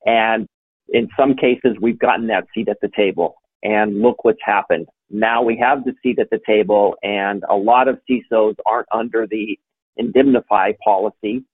And 0.06 0.46
in 0.88 1.08
some 1.18 1.34
cases, 1.34 1.76
we've 1.80 1.98
gotten 1.98 2.26
that 2.28 2.44
seat 2.54 2.68
at 2.68 2.78
the 2.80 2.90
table. 2.96 3.34
And 3.62 4.00
look 4.00 4.24
what's 4.24 4.40
happened. 4.44 4.88
Now 5.10 5.42
we 5.42 5.56
have 5.58 5.84
the 5.84 5.94
seat 6.02 6.18
at 6.18 6.30
the 6.30 6.40
table, 6.44 6.96
and 7.02 7.44
a 7.48 7.54
lot 7.54 7.86
of 7.86 8.00
CISOs 8.10 8.54
aren't 8.66 8.88
under 8.92 9.26
the 9.26 9.58
indemnify 9.96 10.72
policy. 10.82 11.44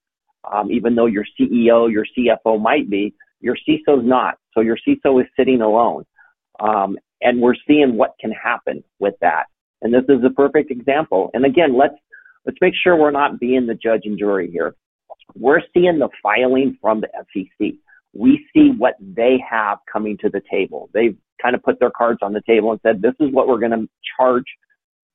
Um, 0.50 0.70
even 0.70 0.94
though 0.94 1.06
your 1.06 1.24
CEO, 1.38 1.90
your 1.90 2.06
CFO 2.16 2.60
might 2.60 2.88
be, 2.88 3.14
your 3.40 3.56
CISO's 3.68 4.06
not. 4.06 4.38
So 4.54 4.60
your 4.60 4.78
CISO 4.86 5.20
is 5.20 5.28
sitting 5.36 5.60
alone. 5.60 6.04
Um, 6.60 6.96
and 7.20 7.40
we're 7.40 7.56
seeing 7.66 7.96
what 7.96 8.14
can 8.20 8.30
happen 8.30 8.82
with 9.00 9.14
that. 9.20 9.46
And 9.82 9.92
this 9.92 10.04
is 10.08 10.24
a 10.24 10.30
perfect 10.30 10.70
example. 10.70 11.30
And 11.34 11.44
again, 11.44 11.76
let's 11.76 11.94
let's 12.48 12.58
make 12.62 12.72
sure 12.82 12.96
we're 12.96 13.10
not 13.10 13.38
being 13.38 13.66
the 13.66 13.74
judge 13.74 14.00
and 14.04 14.18
jury 14.18 14.50
here. 14.50 14.74
We're 15.34 15.60
seeing 15.74 15.98
the 15.98 16.08
filing 16.22 16.78
from 16.80 17.02
the 17.02 17.08
FCC. 17.08 17.76
We 18.14 18.48
see 18.54 18.70
what 18.76 18.94
they 19.00 19.36
have 19.48 19.78
coming 19.92 20.16
to 20.22 20.30
the 20.30 20.40
table. 20.50 20.88
They've 20.94 21.16
kind 21.42 21.54
of 21.54 21.62
put 21.62 21.78
their 21.78 21.90
cards 21.96 22.20
on 22.22 22.32
the 22.32 22.40
table 22.48 22.72
and 22.72 22.80
said, 22.82 23.02
this 23.02 23.12
is 23.20 23.32
what 23.32 23.48
we're 23.48 23.58
going 23.58 23.72
to 23.72 23.86
charge 24.18 24.46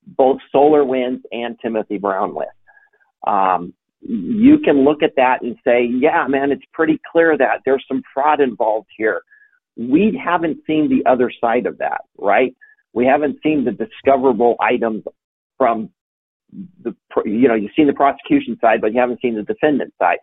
both 0.06 0.38
SolarWinds 0.54 1.22
and 1.32 1.58
Timothy 1.60 1.98
Brown 1.98 2.36
with. 2.36 2.48
Um, 3.26 3.74
you 4.02 4.60
can 4.64 4.84
look 4.84 5.02
at 5.02 5.14
that 5.16 5.42
and 5.42 5.56
say, 5.66 5.90
yeah, 5.90 6.28
man, 6.30 6.52
it's 6.52 6.64
pretty 6.72 7.00
clear 7.12 7.36
that 7.36 7.62
there's 7.66 7.84
some 7.88 8.04
fraud 8.14 8.42
involved 8.42 8.90
here. 8.96 9.24
We 9.76 10.22
haven't 10.24 10.60
seen 10.68 10.88
the 10.88 11.10
other 11.10 11.32
side 11.42 11.66
of 11.66 11.80
that, 11.80 12.02
right? 12.18 12.56
We 12.94 13.08
haven't 13.08 13.40
seen 13.42 13.66
the 13.66 13.72
discoverable 13.72 14.56
items 14.60 15.04
from 15.58 15.90
the 16.84 16.96
you 17.26 17.48
know 17.48 17.56
you've 17.56 17.72
seen 17.76 17.88
the 17.88 17.94
prosecution 17.94 18.58
side, 18.62 18.82
but 18.82 18.94
you 18.94 19.00
haven't 19.00 19.22
seen 19.22 19.36
the 19.36 19.44
defendant 19.44 19.94
side. 20.00 20.18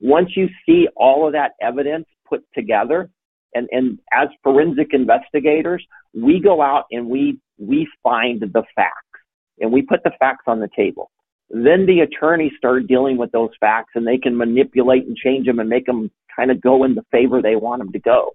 Once 0.00 0.30
you 0.36 0.48
see 0.66 0.86
all 0.96 1.26
of 1.26 1.32
that 1.32 1.52
evidence 1.60 2.06
put 2.28 2.44
together, 2.54 3.10
and 3.54 3.68
and 3.70 3.98
as 4.12 4.28
forensic 4.42 4.88
investigators, 4.92 5.84
we 6.14 6.40
go 6.40 6.60
out 6.62 6.84
and 6.90 7.08
we 7.08 7.38
we 7.58 7.88
find 8.02 8.40
the 8.40 8.62
facts. 8.74 9.20
and 9.60 9.72
we 9.72 9.82
put 9.82 10.02
the 10.02 10.10
facts 10.18 10.44
on 10.46 10.60
the 10.60 10.68
table. 10.74 11.10
Then 11.50 11.86
the 11.86 12.00
attorneys 12.00 12.52
start 12.58 12.86
dealing 12.88 13.16
with 13.16 13.30
those 13.30 13.50
facts 13.60 13.92
and 13.94 14.06
they 14.06 14.18
can 14.18 14.36
manipulate 14.36 15.06
and 15.06 15.16
change 15.16 15.46
them 15.46 15.60
and 15.60 15.68
make 15.68 15.86
them 15.86 16.10
kind 16.34 16.50
of 16.50 16.60
go 16.60 16.84
in 16.84 16.94
the 16.94 17.04
favor 17.12 17.40
they 17.40 17.54
want 17.54 17.80
them 17.80 17.92
to 17.92 17.98
go. 17.98 18.32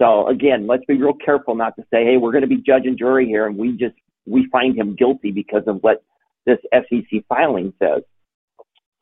So 0.00 0.26
again, 0.26 0.66
let's 0.66 0.84
be 0.86 0.96
real 0.96 1.14
careful 1.24 1.54
not 1.54 1.76
to 1.76 1.82
say, 1.92 2.04
hey, 2.04 2.16
we're 2.16 2.32
going 2.32 2.42
to 2.42 2.48
be 2.48 2.56
judge 2.56 2.86
and 2.86 2.98
jury 2.98 3.26
here 3.26 3.46
and 3.46 3.56
we 3.56 3.72
just, 3.72 3.94
we 4.26 4.48
find 4.50 4.76
him 4.76 4.96
guilty 4.96 5.30
because 5.30 5.62
of 5.66 5.82
what 5.82 6.02
this 6.46 6.58
SEC 6.72 7.24
filing 7.28 7.72
says. 7.78 8.02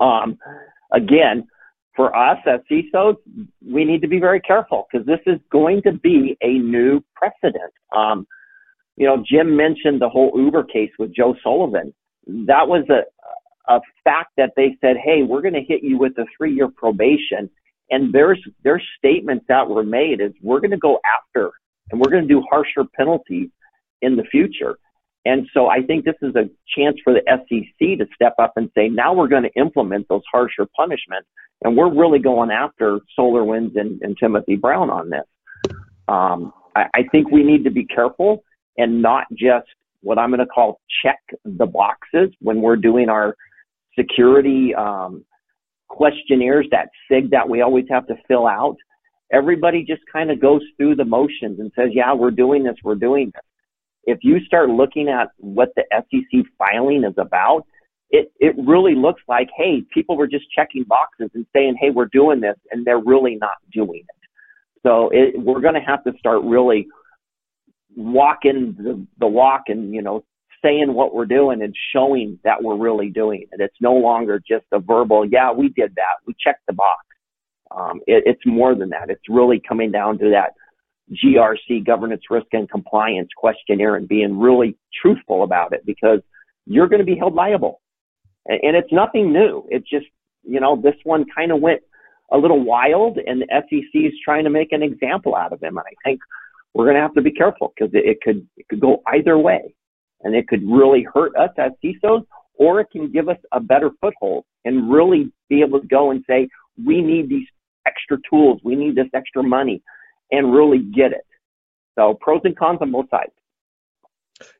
Um, 0.00 0.38
again, 0.92 1.46
for 1.98 2.14
us 2.14 2.38
as 2.46 2.60
CISOs, 2.70 3.16
we 3.66 3.84
need 3.84 4.02
to 4.02 4.08
be 4.08 4.20
very 4.20 4.40
careful 4.40 4.86
because 4.90 5.06
this 5.06 5.20
is 5.26 5.40
going 5.50 5.82
to 5.82 5.92
be 5.92 6.36
a 6.42 6.58
new 6.58 7.02
precedent. 7.14 7.72
Um, 7.94 8.26
you 8.96 9.06
know, 9.06 9.22
Jim 9.28 9.56
mentioned 9.56 10.00
the 10.00 10.08
whole 10.08 10.32
Uber 10.34 10.64
case 10.64 10.90
with 10.98 11.14
Joe 11.14 11.34
Sullivan. 11.42 11.92
That 12.26 12.68
was 12.68 12.84
a, 12.88 13.02
a 13.72 13.80
fact 14.04 14.32
that 14.36 14.52
they 14.56 14.76
said, 14.80 14.96
hey, 15.04 15.22
we're 15.22 15.42
going 15.42 15.54
to 15.54 15.62
hit 15.62 15.82
you 15.82 15.98
with 15.98 16.16
a 16.18 16.24
three 16.36 16.54
year 16.54 16.68
probation. 16.68 17.50
And 17.90 18.12
there's, 18.12 18.40
there's 18.64 18.82
statements 18.96 19.46
that 19.48 19.68
were 19.68 19.82
made 19.82 20.20
is 20.20 20.32
we're 20.42 20.60
going 20.60 20.72
to 20.72 20.76
go 20.76 21.00
after 21.16 21.50
and 21.90 22.00
we're 22.00 22.10
going 22.10 22.26
to 22.26 22.32
do 22.32 22.44
harsher 22.48 22.84
penalties 22.96 23.48
in 24.02 24.14
the 24.16 24.24
future. 24.24 24.78
And 25.24 25.46
so 25.52 25.68
I 25.68 25.82
think 25.82 26.04
this 26.04 26.14
is 26.22 26.34
a 26.36 26.48
chance 26.76 26.96
for 27.02 27.12
the 27.12 27.22
SEC 27.26 27.98
to 27.98 28.06
step 28.14 28.34
up 28.38 28.52
and 28.56 28.70
say, 28.74 28.88
now 28.88 29.12
we're 29.12 29.28
going 29.28 29.42
to 29.42 29.60
implement 29.60 30.08
those 30.08 30.22
harsher 30.30 30.66
punishments. 30.76 31.28
And 31.62 31.76
we're 31.76 31.92
really 31.92 32.20
going 32.20 32.50
after 32.50 33.00
SolarWinds 33.18 33.78
and, 33.78 34.00
and 34.00 34.16
Timothy 34.18 34.56
Brown 34.56 34.90
on 34.90 35.10
this. 35.10 35.74
Um, 36.06 36.52
I, 36.74 36.84
I 36.94 37.02
think 37.10 37.30
we 37.30 37.42
need 37.42 37.64
to 37.64 37.70
be 37.70 37.84
careful 37.84 38.44
and 38.76 39.02
not 39.02 39.26
just 39.32 39.66
what 40.02 40.18
I'm 40.18 40.30
going 40.30 40.40
to 40.40 40.46
call 40.46 40.80
check 41.02 41.18
the 41.44 41.66
boxes 41.66 42.30
when 42.40 42.62
we're 42.62 42.76
doing 42.76 43.08
our 43.08 43.34
security 43.98 44.74
um, 44.74 45.24
questionnaires, 45.88 46.66
that 46.70 46.88
SIG 47.10 47.30
that 47.30 47.48
we 47.48 47.60
always 47.60 47.86
have 47.90 48.06
to 48.06 48.14
fill 48.28 48.46
out. 48.46 48.76
Everybody 49.32 49.84
just 49.84 50.02
kind 50.10 50.30
of 50.30 50.40
goes 50.40 50.62
through 50.76 50.94
the 50.94 51.04
motions 51.04 51.58
and 51.58 51.72
says, 51.76 51.88
yeah, 51.92 52.14
we're 52.14 52.30
doing 52.30 52.62
this, 52.62 52.76
we're 52.84 52.94
doing 52.94 53.32
this. 53.34 53.42
If 54.04 54.18
you 54.22 54.40
start 54.44 54.70
looking 54.70 55.08
at 55.08 55.28
what 55.38 55.70
the 55.76 55.84
SEC 55.92 56.44
filing 56.56 57.04
is 57.04 57.14
about, 57.18 57.66
it, 58.10 58.32
it 58.40 58.54
really 58.58 58.94
looks 58.94 59.22
like, 59.28 59.48
hey, 59.56 59.82
people 59.92 60.16
were 60.16 60.26
just 60.26 60.46
checking 60.50 60.84
boxes 60.84 61.30
and 61.34 61.44
saying, 61.54 61.76
hey, 61.78 61.90
we're 61.90 62.06
doing 62.06 62.40
this, 62.40 62.56
and 62.70 62.86
they're 62.86 63.00
really 63.00 63.36
not 63.36 63.58
doing 63.72 64.00
it. 64.00 64.28
So 64.82 65.10
it, 65.12 65.38
we're 65.38 65.60
going 65.60 65.74
to 65.74 65.80
have 65.80 66.02
to 66.04 66.12
start 66.18 66.42
really 66.44 66.86
walking 67.96 68.74
the, 68.78 69.06
the 69.18 69.26
walk 69.26 69.64
and, 69.66 69.92
you 69.92 70.00
know, 70.00 70.24
saying 70.64 70.92
what 70.94 71.14
we're 71.14 71.26
doing 71.26 71.62
and 71.62 71.74
showing 71.92 72.38
that 72.44 72.62
we're 72.62 72.76
really 72.76 73.10
doing 73.10 73.44
it. 73.50 73.60
It's 73.60 73.76
no 73.80 73.94
longer 73.94 74.40
just 74.46 74.64
a 74.72 74.78
verbal, 74.78 75.24
yeah, 75.26 75.52
we 75.52 75.68
did 75.68 75.94
that. 75.96 76.16
We 76.26 76.34
checked 76.42 76.66
the 76.66 76.72
box. 76.72 77.04
Um, 77.70 78.00
it, 78.06 78.24
it's 78.26 78.46
more 78.46 78.74
than 78.74 78.88
that. 78.90 79.10
It's 79.10 79.28
really 79.28 79.60
coming 79.66 79.90
down 79.90 80.18
to 80.18 80.30
that 80.30 80.54
GRC, 81.12 81.84
governance, 81.84 82.22
risk, 82.30 82.46
and 82.52 82.70
compliance 82.70 83.28
questionnaire 83.36 83.96
and 83.96 84.08
being 84.08 84.38
really 84.38 84.76
truthful 85.00 85.42
about 85.42 85.72
it 85.72 85.84
because 85.86 86.20
you're 86.66 86.88
going 86.88 87.00
to 87.00 87.04
be 87.04 87.16
held 87.16 87.34
liable. 87.34 87.80
And, 88.46 88.76
it's 88.76 88.92
nothing 88.92 89.32
new. 89.32 89.66
It's 89.70 89.88
just, 89.88 90.06
you 90.42 90.60
know, 90.60 90.80
this 90.80 90.94
one 91.04 91.26
kind 91.34 91.52
of 91.52 91.60
went 91.60 91.82
a 92.32 92.38
little 92.38 92.62
wild 92.64 93.18
and 93.18 93.42
the 93.42 93.46
SEC 93.50 93.90
is 93.94 94.12
trying 94.24 94.44
to 94.44 94.50
make 94.50 94.72
an 94.72 94.82
example 94.82 95.34
out 95.34 95.52
of 95.52 95.62
him. 95.62 95.76
And 95.76 95.86
I 95.86 95.94
think 96.04 96.20
we're 96.74 96.84
going 96.84 96.96
to 96.96 97.02
have 97.02 97.14
to 97.14 97.22
be 97.22 97.32
careful 97.32 97.72
because 97.74 97.92
it, 97.94 98.06
it 98.06 98.18
could, 98.22 98.46
it 98.56 98.68
could 98.68 98.80
go 98.80 99.02
either 99.06 99.38
way 99.38 99.74
and 100.22 100.34
it 100.34 100.48
could 100.48 100.62
really 100.66 101.06
hurt 101.14 101.36
us 101.36 101.50
as 101.58 101.72
CISOs, 101.84 102.24
or 102.54 102.80
it 102.80 102.88
can 102.90 103.10
give 103.12 103.28
us 103.28 103.36
a 103.52 103.60
better 103.60 103.90
foothold 104.00 104.44
and 104.64 104.90
really 104.90 105.32
be 105.48 105.62
able 105.62 105.80
to 105.80 105.86
go 105.86 106.10
and 106.10 106.24
say, 106.28 106.48
we 106.84 107.00
need 107.00 107.28
these 107.28 107.46
extra 107.86 108.18
tools, 108.28 108.60
we 108.64 108.76
need 108.76 108.94
this 108.96 109.08
extra 109.14 109.42
money, 109.42 109.82
and 110.30 110.52
really 110.52 110.78
get 110.78 111.12
it. 111.12 111.26
So 111.98 112.14
pros 112.20 112.40
and 112.44 112.56
cons 112.56 112.78
on 112.80 112.92
both 112.92 113.10
sides. 113.10 113.32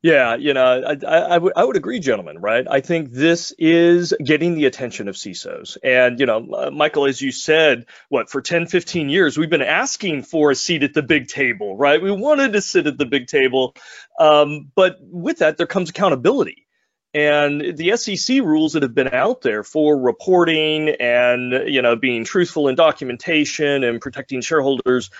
Yeah, 0.02 0.34
you 0.36 0.54
know, 0.54 0.82
I, 0.82 1.06
I, 1.06 1.18
I, 1.34 1.38
would 1.38 1.52
would 1.56 1.76
agree, 1.76 2.00
gentlemen. 2.00 2.38
Right? 2.38 2.66
I 2.68 2.80
think 2.80 3.12
this 3.12 3.52
is 3.58 4.12
getting 4.24 4.54
the 4.54 4.64
attention 4.66 5.08
of 5.08 5.14
CISOs, 5.14 5.76
and 5.82 6.18
you 6.18 6.26
know, 6.26 6.48
uh, 6.52 6.70
Michael, 6.72 7.06
as 7.06 7.22
you 7.22 7.30
said, 7.30 7.86
what 8.08 8.28
for 8.28 8.40
10, 8.40 8.66
15 8.66 9.08
years 9.08 9.38
we've 9.38 9.50
been 9.50 9.62
asking 9.62 10.22
for 10.22 10.50
a 10.50 10.54
seat 10.56 10.82
at 10.82 10.94
the 10.94 11.02
big 11.02 11.28
table, 11.28 11.76
right? 11.76 12.02
We 12.02 12.10
wanted 12.10 12.54
to 12.54 12.60
sit 12.60 12.86
at 12.86 12.98
the 12.98 13.06
big 13.06 13.28
table, 13.28 13.74
um, 14.18 14.70
but 14.74 14.96
with 15.00 15.38
that 15.38 15.58
there 15.58 15.66
comes 15.66 15.90
accountability, 15.90 16.66
and 17.14 17.76
the 17.76 17.96
SEC 17.96 18.40
rules 18.42 18.72
that 18.72 18.82
have 18.82 18.94
been 18.94 19.14
out 19.14 19.42
there 19.42 19.62
for 19.62 19.96
reporting 19.96 20.90
and 21.00 21.52
you 21.68 21.82
know 21.82 21.94
being 21.94 22.24
truthful 22.24 22.68
in 22.68 22.74
documentation 22.74 23.84
and 23.84 24.00
protecting 24.00 24.40
shareholders, 24.40 25.10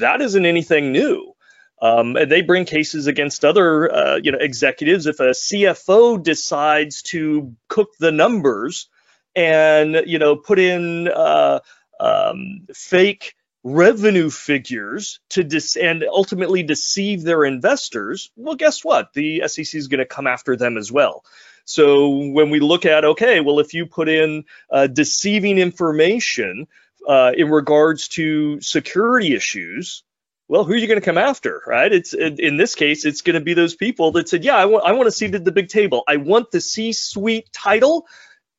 that 0.00 0.20
isn't 0.20 0.46
anything 0.46 0.92
new. 0.92 1.32
Um, 1.80 2.16
and 2.16 2.30
they 2.30 2.40
bring 2.40 2.64
cases 2.64 3.06
against 3.06 3.44
other, 3.44 3.92
uh, 3.92 4.16
you 4.22 4.32
know, 4.32 4.38
executives. 4.38 5.06
If 5.06 5.20
a 5.20 5.30
CFO 5.30 6.22
decides 6.22 7.02
to 7.02 7.54
cook 7.68 7.90
the 7.98 8.12
numbers 8.12 8.88
and, 9.34 10.02
you 10.06 10.18
know, 10.18 10.36
put 10.36 10.58
in 10.58 11.08
uh, 11.08 11.60
um, 12.00 12.66
fake 12.74 13.34
revenue 13.62 14.30
figures 14.30 15.20
to 15.30 15.44
dis- 15.44 15.76
and 15.76 16.02
ultimately 16.04 16.62
deceive 16.62 17.22
their 17.22 17.44
investors, 17.44 18.30
well, 18.36 18.54
guess 18.54 18.82
what? 18.82 19.12
The 19.12 19.42
SEC 19.46 19.74
is 19.74 19.88
going 19.88 19.98
to 19.98 20.06
come 20.06 20.26
after 20.26 20.56
them 20.56 20.78
as 20.78 20.90
well. 20.90 21.24
So 21.66 22.10
when 22.28 22.50
we 22.50 22.60
look 22.60 22.86
at, 22.86 23.04
okay, 23.04 23.40
well, 23.40 23.58
if 23.58 23.74
you 23.74 23.86
put 23.86 24.08
in 24.08 24.44
uh, 24.70 24.86
deceiving 24.86 25.58
information 25.58 26.68
uh, 27.06 27.32
in 27.36 27.48
regards 27.50 28.08
to 28.08 28.60
security 28.60 29.34
issues, 29.34 30.02
well, 30.48 30.64
who 30.64 30.74
are 30.74 30.76
you 30.76 30.86
going 30.86 31.00
to 31.00 31.04
come 31.04 31.18
after, 31.18 31.60
right? 31.66 31.92
It's 31.92 32.14
in 32.14 32.56
this 32.56 32.74
case, 32.74 33.04
it's 33.04 33.22
going 33.22 33.34
to 33.34 33.40
be 33.40 33.54
those 33.54 33.74
people 33.74 34.12
that 34.12 34.28
said, 34.28 34.44
yeah, 34.44 34.56
I 34.56 34.66
want, 34.66 34.84
I 34.84 34.92
want 34.92 35.08
a 35.08 35.12
seat 35.12 35.34
at 35.34 35.44
the 35.44 35.52
big 35.52 35.68
table. 35.68 36.04
I 36.06 36.18
want 36.18 36.50
the 36.50 36.60
C-suite 36.60 37.52
title. 37.52 38.06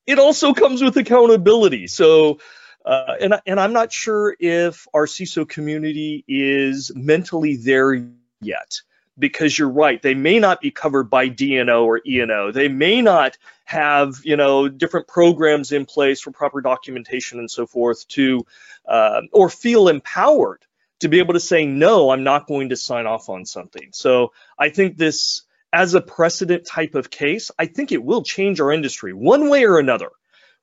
It 0.06 0.20
also 0.20 0.54
comes 0.54 0.82
with 0.82 0.98
accountability. 0.98 1.88
So, 1.88 2.40
uh, 2.86 3.16
and 3.20 3.36
and 3.46 3.60
I'm 3.60 3.74
not 3.74 3.92
sure 3.92 4.36
if 4.40 4.88
our 4.94 5.06
CISO 5.06 5.48
community 5.48 6.24
is 6.28 6.92
mentally 6.96 7.58
there 7.58 8.10
yet, 8.42 8.82
because 9.20 9.58
you're 9.58 9.70
right, 9.70 10.02
they 10.02 10.14
may 10.14 10.40
not 10.40 10.62
be 10.62 10.72
covered 10.72 11.10
by 11.10 11.28
D&O 11.28 11.86
or 11.86 12.02
E&O. 12.06 12.52
They 12.52 12.68
may 12.68 13.02
not 13.02 13.38
have 13.66 14.16
you 14.24 14.38
know 14.38 14.70
different 14.70 15.08
programs 15.08 15.72
in 15.72 15.86
place 15.86 16.22
for 16.22 16.32
proper 16.32 16.62
documentation 16.62 17.40
and 17.40 17.52
so 17.52 17.66
forth 17.66 18.08
to, 18.10 18.46
uh, 18.88 19.22
or 19.32 19.50
feel 19.50 19.88
empowered 19.90 20.64
to 21.00 21.10
be 21.10 21.20
able 21.20 21.34
to 21.34 21.40
say, 21.40 21.66
no, 21.66 22.10
I'm 22.10 22.24
not 22.24 22.48
going 22.48 22.70
to 22.70 22.76
sign 22.76 23.06
off 23.06 23.30
on 23.30 23.46
something. 23.46 23.90
So 23.92 24.34
I 24.58 24.70
think 24.70 24.98
this, 24.98 25.44
as 25.72 25.94
a 25.94 26.02
precedent 26.02 26.66
type 26.66 26.96
of 26.96 27.10
case, 27.10 27.52
I 27.60 27.68
think 27.68 27.92
it 27.92 28.04
will 28.04 28.24
change 28.24 28.60
our 28.60 28.72
industry 28.72 29.14
one 29.14 29.50
way 29.50 29.66
or 29.66 29.80
another. 29.80 30.10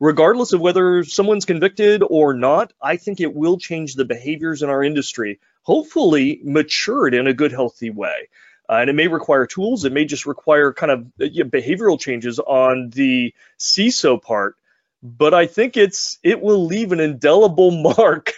Regardless 0.01 0.53
of 0.53 0.61
whether 0.61 1.05
someone's 1.05 1.45
convicted 1.45 2.03
or 2.03 2.35
not, 2.35 2.73
I 2.83 2.97
think 2.97 3.21
it 3.21 3.33
will 3.33 3.59
change 3.59 3.95
the 3.95 4.05
behaviors 4.05 4.62
in 4.62 4.69
our 4.69 4.83
industry, 4.83 5.38
hopefully 5.64 6.40
matured 6.44 7.14
in 7.14 7.27
a 7.27 7.35
good, 7.35 7.50
healthy 7.50 7.90
way. 7.90 8.29
Uh, 8.68 8.77
and 8.77 8.88
it 8.88 8.94
may 8.94 9.09
require 9.09 9.46
tools, 9.46 9.85
it 9.85 9.92
may 9.92 10.05
just 10.05 10.24
require 10.24 10.72
kind 10.72 10.92
of 10.92 11.07
you 11.18 11.44
know, 11.44 11.50
behavioral 11.50 12.00
changes 12.00 12.38
on 12.38 12.88
the 12.90 13.35
CISO 13.59 14.22
part, 14.22 14.57
but 15.03 15.35
I 15.35 15.46
think 15.46 15.77
it's 15.77 16.18
it 16.22 16.40
will 16.40 16.64
leave 16.64 16.92
an 16.92 17.00
indelible 17.00 17.70
mark 17.96 18.33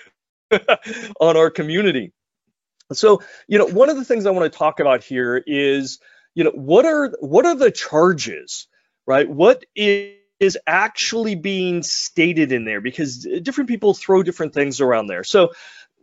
on 1.20 1.36
our 1.36 1.50
community. 1.50 2.12
So, 2.92 3.22
you 3.46 3.58
know, 3.58 3.66
one 3.66 3.88
of 3.90 3.96
the 3.96 4.04
things 4.04 4.26
I 4.26 4.30
want 4.30 4.50
to 4.50 4.58
talk 4.58 4.80
about 4.80 5.04
here 5.04 5.42
is, 5.46 5.98
you 6.34 6.44
know, 6.44 6.52
what 6.52 6.86
are 6.86 7.12
what 7.20 7.46
are 7.46 7.54
the 7.54 7.70
charges, 7.70 8.66
right? 9.06 9.28
What 9.28 9.64
is 9.76 10.16
is 10.38 10.58
actually 10.66 11.34
being 11.34 11.82
stated 11.82 12.52
in 12.52 12.64
there 12.64 12.80
because 12.80 13.26
different 13.42 13.68
people 13.68 13.94
throw 13.94 14.22
different 14.22 14.52
things 14.52 14.80
around 14.80 15.06
there. 15.06 15.24
So, 15.24 15.52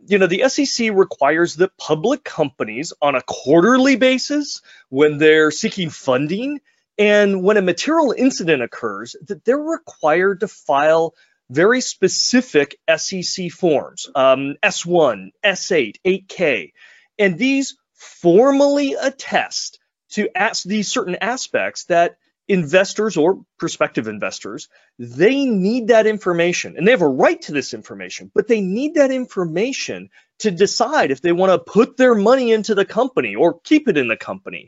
you 0.06 0.18
know, 0.18 0.26
the 0.26 0.48
SEC 0.48 0.90
requires 0.92 1.56
that 1.56 1.76
public 1.76 2.24
companies 2.24 2.92
on 3.00 3.14
a 3.14 3.22
quarterly 3.22 3.96
basis, 3.96 4.60
when 4.88 5.18
they're 5.18 5.50
seeking 5.50 5.90
funding 5.90 6.60
and 6.98 7.42
when 7.42 7.56
a 7.56 7.62
material 7.62 8.14
incident 8.16 8.62
occurs, 8.62 9.16
that 9.26 9.44
they're 9.44 9.58
required 9.58 10.40
to 10.40 10.48
file 10.48 11.14
very 11.50 11.80
specific 11.80 12.76
SEC 12.96 13.50
forms, 13.50 14.08
um, 14.14 14.56
S1, 14.62 15.30
S8, 15.44 15.96
8K, 16.04 16.72
and 17.18 17.38
these 17.38 17.76
formally 17.94 18.94
attest 18.94 19.78
to 20.10 20.28
these 20.64 20.88
certain 20.88 21.16
aspects 21.20 21.84
that 21.84 22.16
investors 22.48 23.16
or 23.16 23.42
prospective 23.58 24.08
investors 24.08 24.68
they 24.98 25.46
need 25.46 25.88
that 25.88 26.06
information 26.06 26.76
and 26.76 26.86
they 26.86 26.92
have 26.92 27.02
a 27.02 27.08
right 27.08 27.42
to 27.42 27.52
this 27.52 27.74
information 27.74 28.30
but 28.34 28.48
they 28.48 28.60
need 28.60 28.94
that 28.94 29.10
information 29.12 30.10
to 30.40 30.50
decide 30.50 31.10
if 31.10 31.22
they 31.22 31.32
want 31.32 31.52
to 31.52 31.72
put 31.72 31.96
their 31.96 32.14
money 32.14 32.52
into 32.52 32.74
the 32.74 32.84
company 32.84 33.36
or 33.36 33.60
keep 33.60 33.88
it 33.88 33.98
in 33.98 34.08
the 34.08 34.16
company 34.16 34.64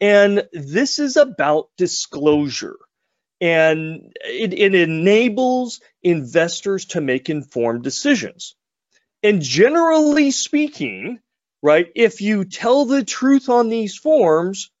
And 0.00 0.48
this 0.54 1.00
is 1.00 1.18
about 1.18 1.70
disclosure. 1.78 2.78
And 3.40 4.12
it, 4.24 4.54
it 4.54 4.74
enables 4.76 5.80
investors 6.02 6.86
to 6.86 7.02
make 7.02 7.30
informed 7.30 7.84
decisions. 7.84 8.56
And 9.22 9.42
generally 9.42 10.32
speaking, 10.32 11.20
right, 11.62 11.88
if 11.96 12.22
you 12.22 12.46
tell 12.46 12.86
the 12.86 13.04
truth 13.04 13.50
on 13.50 13.70
these 13.70 13.96
forms, 13.98 14.71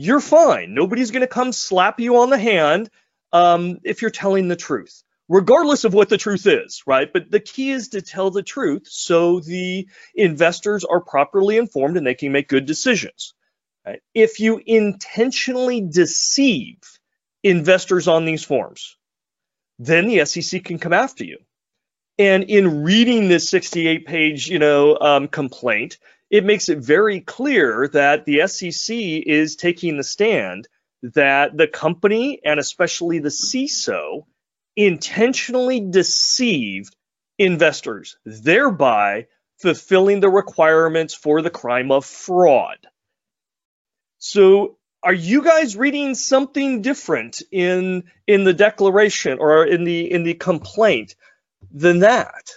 you're 0.00 0.20
fine. 0.20 0.72
Nobody's 0.72 1.10
going 1.10 1.20
to 1.20 1.26
come 1.26 1.52
slap 1.52 2.00
you 2.00 2.16
on 2.16 2.30
the 2.30 2.38
hand 2.38 2.88
um, 3.34 3.80
if 3.84 4.00
you're 4.00 4.10
telling 4.10 4.48
the 4.48 4.56
truth, 4.56 5.02
regardless 5.28 5.84
of 5.84 5.92
what 5.92 6.08
the 6.08 6.16
truth 6.16 6.46
is, 6.46 6.82
right? 6.86 7.12
But 7.12 7.30
the 7.30 7.38
key 7.38 7.70
is 7.70 7.88
to 7.90 8.00
tell 8.00 8.30
the 8.30 8.42
truth 8.42 8.86
so 8.88 9.40
the 9.40 9.86
investors 10.14 10.84
are 10.84 11.02
properly 11.02 11.58
informed 11.58 11.98
and 11.98 12.06
they 12.06 12.14
can 12.14 12.32
make 12.32 12.48
good 12.48 12.64
decisions. 12.64 13.34
Right? 13.86 14.00
If 14.14 14.40
you 14.40 14.62
intentionally 14.64 15.82
deceive 15.82 16.78
investors 17.42 18.08
on 18.08 18.24
these 18.24 18.42
forms, 18.42 18.96
then 19.78 20.08
the 20.08 20.24
SEC 20.24 20.64
can 20.64 20.78
come 20.78 20.94
after 20.94 21.24
you. 21.24 21.38
And 22.18 22.44
in 22.44 22.84
reading 22.84 23.28
this 23.28 23.50
68 23.50 24.06
page, 24.06 24.48
you 24.48 24.58
know, 24.58 24.96
um, 24.98 25.28
complaint, 25.28 25.98
it 26.30 26.44
makes 26.44 26.68
it 26.68 26.78
very 26.78 27.20
clear 27.20 27.88
that 27.88 28.24
the 28.24 28.46
SEC 28.46 28.96
is 28.96 29.56
taking 29.56 29.96
the 29.96 30.04
stand 30.04 30.68
that 31.02 31.56
the 31.56 31.66
company 31.66 32.40
and 32.44 32.60
especially 32.60 33.18
the 33.18 33.30
CISO 33.30 34.26
intentionally 34.76 35.80
deceived 35.80 36.94
investors, 37.38 38.16
thereby 38.24 39.26
fulfilling 39.58 40.20
the 40.20 40.30
requirements 40.30 41.14
for 41.14 41.42
the 41.42 41.50
crime 41.50 41.90
of 41.90 42.04
fraud. 42.04 42.78
So 44.18 44.76
are 45.02 45.14
you 45.14 45.42
guys 45.42 45.76
reading 45.76 46.14
something 46.14 46.82
different 46.82 47.42
in 47.50 48.04
in 48.26 48.44
the 48.44 48.52
declaration 48.54 49.38
or 49.40 49.64
in 49.66 49.84
the 49.84 50.10
in 50.10 50.22
the 50.24 50.34
complaint 50.34 51.16
than 51.72 52.00
that? 52.00 52.50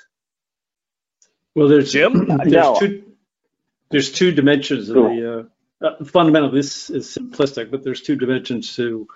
Well, 1.55 1.69
there's 1.69 1.91
Jim? 1.91 2.25
There's 2.27 2.51
No. 2.51 2.75
two. 2.79 3.03
There's 3.93 4.11
two 4.11 4.31
dimensions 4.31 4.89
of 4.89 4.95
the. 4.95 5.47
Uh, 5.81 5.85
uh, 5.85 6.03
fundamentally, 6.05 6.59
this 6.59 6.89
is 6.89 7.15
simplistic, 7.15 7.69
but 7.69 7.83
there's 7.83 8.01
two 8.01 8.15
dimensions 8.15 8.75
to 8.75 9.07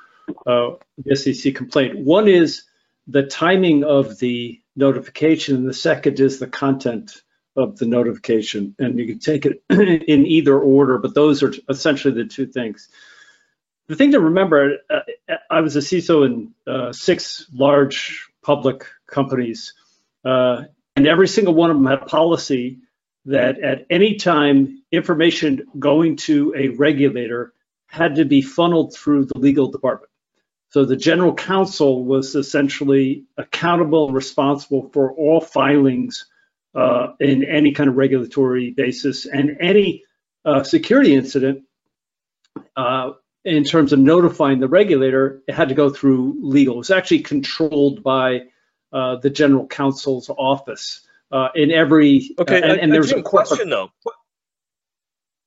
uh, 0.45 0.71
the 1.03 1.15
SEC 1.15 1.55
complaint. 1.55 1.97
One 1.97 2.27
is 2.27 2.61
the 3.07 3.23
timing 3.23 3.83
of 3.83 4.19
the 4.19 4.61
notification, 4.75 5.55
and 5.55 5.67
the 5.67 5.73
second 5.73 6.19
is 6.19 6.37
the 6.37 6.45
content 6.45 7.23
of 7.55 7.79
the 7.79 7.87
notification. 7.87 8.75
And 8.77 8.99
you 8.99 9.07
can 9.07 9.17
take 9.17 9.47
it 9.47 9.63
in 9.71 10.27
either 10.27 10.59
order, 10.59 10.99
but 10.99 11.15
those 11.15 11.41
are 11.41 11.51
essentially 11.67 12.13
the 12.13 12.29
two 12.29 12.45
things. 12.45 12.87
The 13.87 13.95
thing 13.95 14.11
to 14.11 14.19
remember, 14.19 14.77
uh, 14.91 14.99
I 15.49 15.61
was 15.61 15.75
a 15.75 15.79
CISO 15.79 16.23
in 16.23 16.53
uh, 16.71 16.93
six 16.93 17.47
large 17.51 18.29
public 18.43 18.85
companies, 19.07 19.73
uh, 20.23 20.65
and 20.95 21.07
every 21.07 21.29
single 21.29 21.55
one 21.55 21.71
of 21.71 21.77
them 21.77 21.87
had 21.87 22.03
a 22.03 22.05
policy 22.05 22.81
that 23.27 23.59
at 23.59 23.85
any 23.89 24.15
time 24.15 24.81
information 24.91 25.65
going 25.77 26.15
to 26.15 26.53
a 26.57 26.69
regulator 26.69 27.53
had 27.87 28.15
to 28.15 28.25
be 28.25 28.41
funneled 28.41 28.95
through 28.95 29.25
the 29.25 29.37
legal 29.37 29.69
department. 29.69 30.11
So 30.69 30.85
the 30.85 30.95
general 30.95 31.33
counsel 31.33 32.05
was 32.05 32.35
essentially 32.35 33.25
accountable 33.37 34.11
responsible 34.11 34.89
for 34.93 35.11
all 35.11 35.41
filings 35.41 36.25
uh, 36.73 37.13
in 37.19 37.43
any 37.43 37.73
kind 37.73 37.89
of 37.89 37.97
regulatory 37.97 38.71
basis 38.71 39.25
and 39.25 39.57
any 39.59 40.03
uh, 40.45 40.63
security 40.63 41.13
incident 41.13 41.63
uh, 42.75 43.11
in 43.43 43.63
terms 43.63 43.91
of 43.93 43.99
notifying 43.99 44.59
the 44.59 44.67
regulator, 44.67 45.41
it 45.47 45.53
had 45.53 45.69
to 45.69 45.75
go 45.75 45.89
through 45.89 46.37
legal. 46.41 46.75
It 46.75 46.79
was 46.79 46.91
actually 46.91 47.19
controlled 47.19 48.03
by 48.03 48.43
uh, 48.93 49.17
the 49.17 49.29
general 49.29 49.67
counsel's 49.67 50.29
office 50.29 51.06
uh, 51.31 51.49
in 51.55 51.71
every. 51.71 52.35
Okay, 52.39 52.61
uh, 52.61 52.65
and, 52.65 52.79
and 52.79 52.91
uh, 52.91 52.95
there's 52.95 53.11
a 53.11 53.21
question 53.21 53.69
though. 53.69 53.89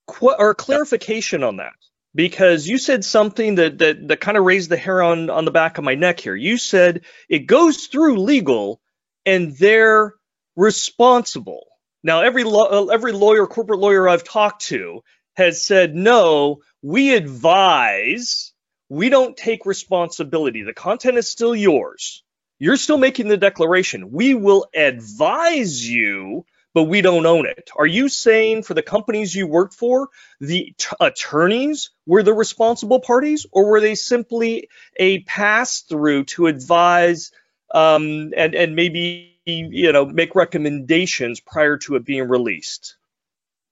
Qu- 0.07 0.35
or 0.39 0.55
clarification 0.55 1.43
on 1.45 1.57
that, 1.57 1.73
because 2.15 2.67
you 2.67 2.79
said 2.79 3.05
something 3.05 3.57
that 3.57 3.79
that, 3.79 4.09
that 4.09 4.21
kind 4.21 4.37
of 4.37 4.45
raised 4.45 4.71
the 4.71 4.77
hair 4.77 5.03
on 5.03 5.31
on 5.31 5.45
the 5.45 5.51
back 5.51 5.79
of 5.79 5.85
my 5.85 5.95
neck 5.95 6.21
here. 6.21 6.35
You 6.35 6.59
said 6.59 7.03
it 7.29 7.47
goes 7.47 7.87
through 7.87 8.21
legal, 8.21 8.81
and 9.25 9.57
they're 9.57 10.15
responsible. 10.57 11.67
Now, 12.03 12.23
every 12.23 12.45
law, 12.45 12.89
every 12.89 13.13
lawyer, 13.13 13.47
corporate 13.47 13.81
lawyer 13.81 14.09
I've 14.09 14.25
talked 14.25 14.63
to 14.67 15.03
has 15.35 15.63
said 15.63 15.95
no. 15.95 16.63
We 16.83 17.15
advise. 17.15 18.53
We 18.89 19.11
don't 19.11 19.37
take 19.37 19.67
responsibility. 19.67 20.63
The 20.63 20.75
content 20.75 21.19
is 21.19 21.31
still 21.31 21.55
yours. 21.55 22.25
You're 22.63 22.77
still 22.77 22.99
making 22.99 23.29
the 23.29 23.39
declaration. 23.39 24.13
We 24.13 24.35
will 24.35 24.67
advise 24.75 25.89
you, 25.89 26.45
but 26.75 26.85
we 26.85 27.01
don't 27.01 27.25
own 27.25 27.47
it. 27.47 27.71
Are 27.75 27.87
you 27.87 28.11
saying 28.11 28.65
for 28.65 28.75
the 28.75 28.83
companies 28.83 29.35
you 29.35 29.47
worked 29.47 29.73
for, 29.73 30.11
the 30.41 30.75
t- 30.77 30.97
attorneys 31.01 31.89
were 32.07 32.23
the 32.23 32.35
responsible 32.35 33.01
parties, 33.01 33.47
or 33.51 33.71
were 33.71 33.81
they 33.81 33.95
simply 33.95 34.69
a 34.97 35.21
pass 35.21 35.81
through 35.81 36.25
to 36.25 36.49
advise 36.49 37.33
um, 37.75 38.33
and 38.37 38.55
and 38.55 38.77
maybe 38.77 39.39
you 39.47 39.91
know 39.93 40.05
make 40.05 40.35
recommendations 40.35 41.41
prior 41.41 41.79
to 41.79 41.97
it 41.97 42.05
being 42.05 42.29
released? 42.29 42.97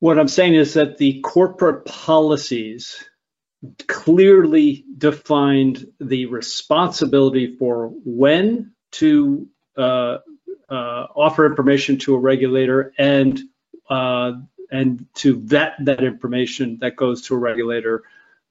What 0.00 0.18
I'm 0.18 0.28
saying 0.28 0.54
is 0.54 0.74
that 0.74 0.96
the 0.96 1.20
corporate 1.20 1.84
policies 1.84 3.04
clearly 3.86 4.84
defined 4.96 5.86
the 6.00 6.26
responsibility 6.26 7.56
for 7.58 7.88
when 8.04 8.72
to 8.92 9.48
uh, 9.76 10.18
uh, 10.68 11.06
offer 11.14 11.46
information 11.46 11.98
to 11.98 12.14
a 12.14 12.18
regulator 12.18 12.92
and 12.98 13.40
uh, 13.88 14.32
and 14.70 15.06
to 15.14 15.40
vet 15.40 15.74
that 15.80 16.04
information 16.04 16.78
that 16.80 16.96
goes 16.96 17.22
to 17.22 17.34
a 17.34 17.38
regulator. 17.38 18.04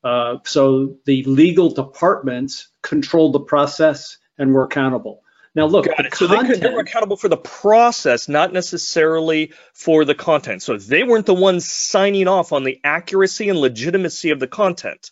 Uh, 0.03 0.37
so 0.45 0.97
the 1.05 1.23
legal 1.23 1.69
departments 1.69 2.69
control 2.81 3.31
the 3.31 3.39
process 3.39 4.17
and 4.37 4.53
were 4.53 4.63
accountable. 4.63 5.23
Now, 5.53 5.65
look, 5.65 5.85
the 5.85 6.05
it. 6.05 6.15
So 6.15 6.27
they, 6.27 6.69
were 6.69 6.81
accountable 6.81 7.17
for 7.17 7.29
the 7.29 7.37
process, 7.37 8.29
not 8.29 8.53
necessarily 8.53 9.53
for 9.73 10.05
the 10.05 10.13
content. 10.13 10.61
So 10.61 10.77
they 10.77 11.03
weren't 11.03 11.25
the 11.25 11.33
ones 11.33 11.67
signing 11.67 12.27
off 12.27 12.53
on 12.53 12.63
the 12.63 12.79
accuracy 12.83 13.49
and 13.49 13.57
legitimacy 13.59 14.29
of 14.29 14.39
the 14.39 14.47
content. 14.47 15.09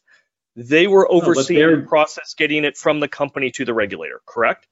They 0.56 0.86
were 0.86 1.12
overseeing 1.12 1.60
they're- 1.60 1.82
the 1.82 1.88
process, 1.88 2.36
getting 2.36 2.64
it 2.64 2.78
from 2.78 3.00
the 3.00 3.08
company 3.08 3.52
to 3.52 3.66
the 3.66 3.74
regulator. 3.74 4.22
Correct? 4.26 4.68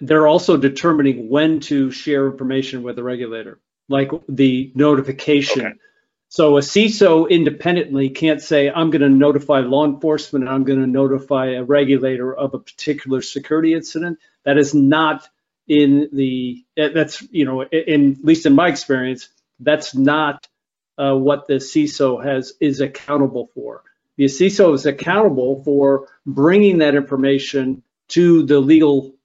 They're 0.00 0.26
also 0.26 0.56
determining 0.56 1.28
when 1.28 1.60
to 1.60 1.90
share 1.90 2.26
information 2.26 2.82
with 2.82 2.96
the 2.96 3.02
regulator, 3.02 3.60
like 3.88 4.10
the 4.28 4.72
notification. 4.74 5.66
Okay. 5.66 5.74
So 6.28 6.56
a 6.56 6.60
CISO 6.60 7.30
independently 7.30 8.10
can't 8.10 8.42
say, 8.42 8.68
I'm 8.68 8.90
going 8.90 9.02
to 9.02 9.08
notify 9.08 9.60
law 9.60 9.86
enforcement 9.86 10.44
and 10.44 10.52
I'm 10.52 10.64
going 10.64 10.80
to 10.80 10.86
notify 10.86 11.52
a 11.52 11.64
regulator 11.64 12.34
of 12.34 12.52
a 12.52 12.58
particular 12.58 13.22
security 13.22 13.74
incident. 13.74 14.18
That 14.44 14.58
is 14.58 14.74
not 14.74 15.28
in 15.68 16.08
the, 16.12 16.64
that's, 16.76 17.22
you 17.30 17.44
know, 17.44 17.62
in, 17.62 18.12
at 18.12 18.24
least 18.24 18.44
in 18.44 18.54
my 18.54 18.68
experience, 18.68 19.28
that's 19.60 19.94
not 19.94 20.46
uh, 20.98 21.14
what 21.14 21.46
the 21.46 21.54
CISO 21.54 22.24
has 22.24 22.54
is 22.60 22.80
accountable 22.80 23.50
for. 23.54 23.82
The 24.16 24.24
CISO 24.24 24.74
is 24.74 24.86
accountable 24.86 25.62
for 25.62 26.08
bringing 26.26 26.78
that 26.78 26.94
information 26.94 27.82
to 28.08 28.44
the 28.44 28.60
legal 28.60 29.15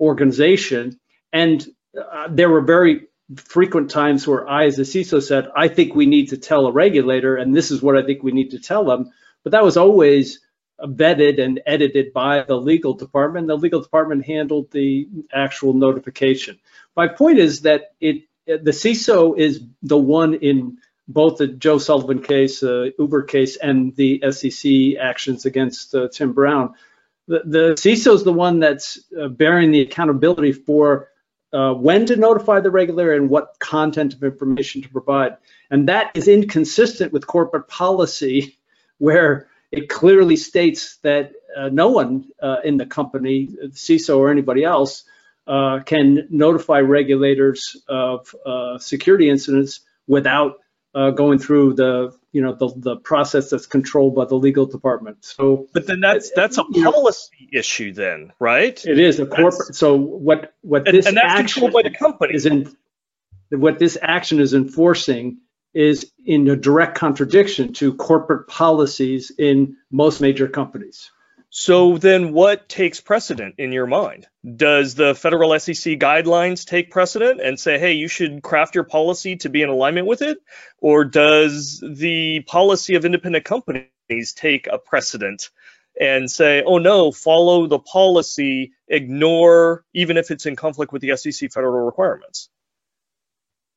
organization. 0.00 0.98
And 1.32 1.66
uh, 1.98 2.28
there 2.30 2.50
were 2.50 2.60
very 2.60 3.06
frequent 3.36 3.90
times 3.90 4.26
where 4.26 4.48
I, 4.48 4.66
as 4.66 4.78
a 4.78 4.82
CISO, 4.82 5.22
said, 5.22 5.48
I 5.56 5.68
think 5.68 5.94
we 5.94 6.06
need 6.06 6.30
to 6.30 6.36
tell 6.36 6.66
a 6.66 6.72
regulator, 6.72 7.36
and 7.36 7.54
this 7.54 7.70
is 7.70 7.82
what 7.82 7.96
I 7.96 8.02
think 8.02 8.22
we 8.22 8.32
need 8.32 8.50
to 8.50 8.58
tell 8.58 8.84
them. 8.84 9.10
But 9.42 9.52
that 9.52 9.64
was 9.64 9.76
always 9.76 10.40
vetted 10.80 11.40
and 11.40 11.60
edited 11.66 12.12
by 12.12 12.42
the 12.42 12.56
legal 12.56 12.94
department. 12.94 13.46
The 13.46 13.56
legal 13.56 13.80
department 13.80 14.26
handled 14.26 14.70
the 14.70 15.08
actual 15.32 15.72
notification. 15.72 16.58
My 16.96 17.08
point 17.08 17.38
is 17.38 17.62
that 17.62 17.94
it 18.00 18.24
the 18.46 18.72
CISO 18.72 19.38
is 19.38 19.62
the 19.82 19.96
one 19.96 20.34
in 20.34 20.78
both 21.08 21.38
the 21.38 21.46
Joe 21.46 21.78
Sullivan 21.78 22.22
case, 22.22 22.62
uh, 22.62 22.90
Uber 22.98 23.22
case, 23.22 23.56
and 23.56 23.94
the 23.96 24.22
SEC 24.30 25.00
actions 25.00 25.46
against 25.46 25.94
uh, 25.94 26.08
Tim 26.08 26.32
Brown. 26.32 26.74
The, 27.26 27.74
CISO 27.78 28.14
is 28.14 28.24
the 28.24 28.32
one 28.32 28.60
that's 28.60 29.00
uh, 29.18 29.28
bearing 29.28 29.70
the 29.70 29.80
accountability 29.80 30.52
for 30.52 31.08
uh, 31.52 31.72
when 31.72 32.04
to 32.06 32.16
notify 32.16 32.60
the 32.60 32.70
regulator 32.70 33.14
and 33.14 33.30
what 33.30 33.56
content 33.60 34.12
of 34.12 34.22
information 34.22 34.82
to 34.82 34.88
provide. 34.88 35.36
And 35.70 35.88
that 35.88 36.10
is 36.14 36.28
inconsistent 36.28 37.12
with 37.12 37.26
corporate 37.26 37.68
policy, 37.68 38.58
where 38.98 39.48
it 39.70 39.88
clearly 39.88 40.36
states 40.36 40.98
that 41.02 41.32
uh, 41.56 41.68
no 41.68 41.88
one 41.88 42.26
uh, 42.42 42.56
in 42.64 42.76
the 42.76 42.86
company, 42.86 43.48
CISO 43.68 44.18
or 44.18 44.30
anybody 44.30 44.64
else, 44.64 45.04
uh, 45.46 45.80
can 45.84 46.26
notify 46.30 46.80
regulators 46.80 47.76
of 47.88 48.34
uh, 48.46 48.78
security 48.78 49.28
incidents 49.28 49.80
without 50.06 50.58
uh, 50.94 51.10
going 51.10 51.38
through 51.38 51.74
the 51.74 52.16
you 52.32 52.42
know 52.42 52.54
the, 52.54 52.72
the 52.76 52.96
process 52.96 53.50
that's 53.50 53.66
controlled 53.66 54.14
by 54.14 54.24
the 54.24 54.34
legal 54.34 54.66
department. 54.66 55.24
So, 55.24 55.68
but 55.72 55.86
then 55.86 56.00
that's 56.00 56.30
that's 56.34 56.58
a 56.58 56.64
policy 56.64 57.48
issue, 57.52 57.92
then, 57.92 58.32
right? 58.38 58.84
It 58.84 58.98
is 58.98 59.20
a 59.20 59.26
corporate. 59.26 59.68
That's, 59.68 59.78
so 59.78 59.96
what 59.96 60.54
what 60.62 60.84
this 60.84 61.06
and, 61.06 61.16
and 61.18 61.28
that's 61.28 61.52
controlled 61.52 61.72
by 61.72 61.82
the 61.82 61.90
company 61.90 62.34
is 62.34 62.46
in 62.46 62.74
what 63.50 63.78
this 63.78 63.98
action 64.00 64.40
is 64.40 64.54
enforcing 64.54 65.38
is 65.74 66.10
in 66.24 66.48
a 66.48 66.56
direct 66.56 66.96
contradiction 66.96 67.72
to 67.74 67.94
corporate 67.94 68.46
policies 68.46 69.32
in 69.36 69.76
most 69.90 70.20
major 70.20 70.48
companies. 70.48 71.10
So 71.56 71.98
then 71.98 72.32
what 72.32 72.68
takes 72.68 73.00
precedent 73.00 73.54
in 73.58 73.70
your 73.70 73.86
mind? 73.86 74.26
Does 74.56 74.96
the 74.96 75.14
federal 75.14 75.56
SEC 75.60 76.00
guidelines 76.00 76.66
take 76.66 76.90
precedent 76.90 77.40
and 77.40 77.60
say, 77.60 77.78
hey, 77.78 77.92
you 77.92 78.08
should 78.08 78.42
craft 78.42 78.74
your 78.74 78.82
policy 78.82 79.36
to 79.36 79.48
be 79.48 79.62
in 79.62 79.68
alignment 79.68 80.08
with 80.08 80.20
it? 80.20 80.38
Or 80.78 81.04
does 81.04 81.78
the 81.78 82.40
policy 82.40 82.96
of 82.96 83.04
independent 83.04 83.44
companies 83.44 84.32
take 84.34 84.66
a 84.66 84.78
precedent 84.78 85.50
and 85.98 86.28
say, 86.28 86.64
oh 86.66 86.78
no, 86.78 87.12
follow 87.12 87.68
the 87.68 87.78
policy, 87.78 88.72
ignore, 88.88 89.84
even 89.94 90.16
if 90.16 90.32
it's 90.32 90.46
in 90.46 90.56
conflict 90.56 90.92
with 90.92 91.02
the 91.02 91.16
SEC 91.16 91.52
federal 91.52 91.86
requirements? 91.86 92.48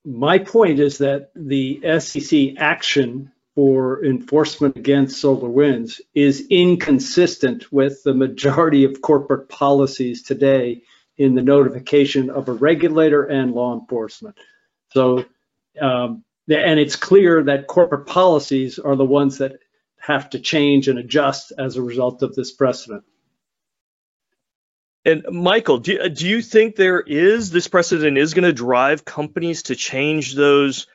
My 0.04 0.40
point 0.40 0.80
is 0.80 0.98
that 0.98 1.30
the 1.36 2.00
SEC 2.00 2.58
action 2.58 3.34
for 3.58 4.06
enforcement 4.06 4.78
against 4.78 5.24
SolarWinds 5.24 6.00
is 6.14 6.46
inconsistent 6.52 7.74
with 7.74 8.04
the 8.04 8.14
majority 8.14 8.84
of 8.84 9.02
corporate 9.02 9.50
policies 9.50 10.22
today 10.22 10.84
in 11.18 11.34
the 11.34 11.42
notification 11.42 12.30
of 12.30 12.50
a 12.50 12.54
regulator 12.54 13.24
and 13.24 13.54
law 13.54 13.74
enforcement. 13.74 14.38
So, 14.94 15.26
um, 15.82 16.24
and 16.48 16.80
it's 16.80 16.96
clear 16.96 17.46
that 17.46 17.66
corporate 17.66 18.06
policies 18.06 18.78
are 18.78 18.96
the 18.96 19.04
ones 19.04 19.40
that 19.40 19.54
have 19.98 20.30
to 20.30 20.40
change 20.40 20.88
and 20.88 21.00
adjust 21.00 21.52
as 21.58 21.78
a 21.78 21.82
result 21.82 22.22
of 22.22 22.36
this 22.36 22.52
precedent. 22.52 23.06
And 25.04 25.26
Michael, 25.32 25.80
do, 25.80 26.10
do 26.10 26.28
you 26.28 26.44
think 26.44 26.76
there 26.76 27.00
is 27.00 27.50
this 27.50 27.68
precedent 27.68 28.20
is 28.20 28.36
going 28.36 28.44
to 28.44 28.54
drive 28.54 29.04
companies 29.04 29.64
to 29.64 29.76
change 29.76 30.36
those 30.36 30.86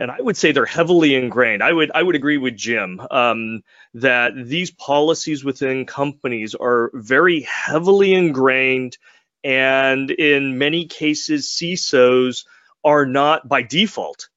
and 0.00 0.10
I 0.10 0.20
would 0.20 0.36
say 0.36 0.50
they're 0.50 0.64
heavily 0.64 1.14
ingrained. 1.14 1.62
I 1.62 1.72
would 1.72 1.92
I 1.94 2.02
would 2.02 2.16
agree 2.16 2.38
with 2.38 2.56
Jim 2.56 3.00
um, 3.10 3.62
that 3.94 4.32
these 4.34 4.70
policies 4.70 5.44
within 5.44 5.84
companies 5.84 6.54
are 6.54 6.90
very 6.94 7.42
heavily 7.42 8.14
ingrained, 8.14 8.96
and 9.44 10.10
in 10.10 10.58
many 10.58 10.86
cases, 10.86 11.48
CISOs 11.48 12.46
are 12.82 13.04
not 13.04 13.46
by 13.46 13.62
default 13.62 14.28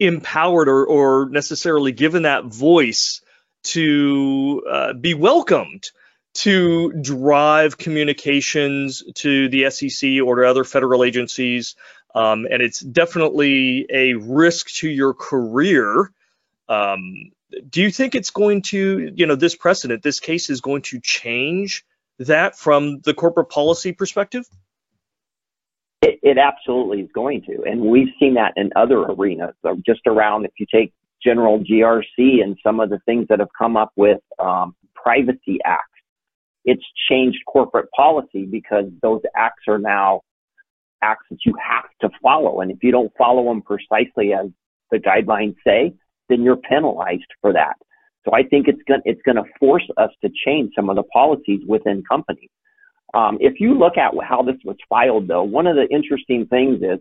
empowered 0.00 0.68
or, 0.68 0.84
or 0.84 1.28
necessarily 1.30 1.92
given 1.92 2.22
that 2.24 2.44
voice 2.44 3.22
to 3.62 4.62
uh, 4.68 4.92
be 4.94 5.14
welcomed 5.14 5.90
to 6.34 6.92
drive 6.94 7.78
communications 7.78 9.04
to 9.14 9.48
the 9.48 9.70
SEC 9.70 10.20
or 10.24 10.36
to 10.36 10.48
other 10.48 10.64
federal 10.64 11.04
agencies 11.04 11.76
um, 12.14 12.46
and 12.50 12.62
it's 12.62 12.80
definitely 12.80 13.86
a 13.90 14.14
risk 14.14 14.68
to 14.76 14.88
your 14.88 15.14
career. 15.14 16.12
Um, 16.68 17.32
do 17.68 17.82
you 17.82 17.90
think 17.90 18.14
it's 18.14 18.30
going 18.30 18.62
to, 18.62 19.12
you 19.14 19.26
know, 19.26 19.34
this 19.34 19.54
precedent, 19.54 20.02
this 20.02 20.20
case 20.20 20.50
is 20.50 20.60
going 20.60 20.82
to 20.82 21.00
change 21.00 21.84
that 22.18 22.58
from 22.58 23.00
the 23.00 23.14
corporate 23.14 23.50
policy 23.50 23.92
perspective? 23.92 24.44
It, 26.02 26.18
it 26.22 26.38
absolutely 26.38 27.00
is 27.00 27.10
going 27.14 27.42
to. 27.42 27.62
And 27.64 27.80
we've 27.80 28.08
seen 28.18 28.34
that 28.34 28.52
in 28.56 28.70
other 28.76 28.98
arenas, 28.98 29.54
so 29.62 29.80
just 29.84 30.06
around, 30.06 30.44
if 30.44 30.52
you 30.58 30.66
take 30.72 30.92
general 31.24 31.60
GRC 31.60 32.42
and 32.42 32.56
some 32.62 32.80
of 32.80 32.90
the 32.90 32.98
things 33.06 33.26
that 33.28 33.38
have 33.38 33.50
come 33.56 33.76
up 33.76 33.92
with 33.96 34.20
um, 34.38 34.74
privacy 34.94 35.58
acts, 35.64 35.88
it's 36.64 36.82
changed 37.08 37.38
corporate 37.46 37.88
policy 37.94 38.44
because 38.44 38.86
those 39.02 39.20
acts 39.36 39.64
are 39.68 39.78
now 39.78 40.22
acts 41.02 41.26
that 41.30 41.38
you 41.44 41.54
have 41.62 41.84
to 42.00 42.10
follow. 42.22 42.60
And 42.60 42.70
if 42.70 42.78
you 42.82 42.90
don't 42.90 43.12
follow 43.16 43.44
them 43.44 43.62
precisely 43.62 44.32
as 44.32 44.46
the 44.90 44.98
guidelines 44.98 45.56
say, 45.66 45.94
then 46.28 46.42
you're 46.42 46.56
penalized 46.56 47.26
for 47.40 47.52
that. 47.52 47.74
So 48.24 48.32
I 48.34 48.44
think 48.44 48.68
it's 48.68 48.82
going 48.86 49.02
it's 49.04 49.22
going 49.22 49.36
to 49.36 49.44
force 49.58 49.86
us 49.96 50.10
to 50.22 50.30
change 50.44 50.72
some 50.76 50.88
of 50.88 50.96
the 50.96 51.02
policies 51.04 51.60
within 51.66 52.04
companies. 52.08 52.50
Um, 53.14 53.36
if 53.40 53.60
you 53.60 53.74
look 53.74 53.98
at 53.98 54.12
how 54.26 54.42
this 54.42 54.56
was 54.64 54.76
filed, 54.88 55.28
though, 55.28 55.42
one 55.42 55.66
of 55.66 55.76
the 55.76 55.86
interesting 55.94 56.46
things 56.46 56.76
is 56.82 56.98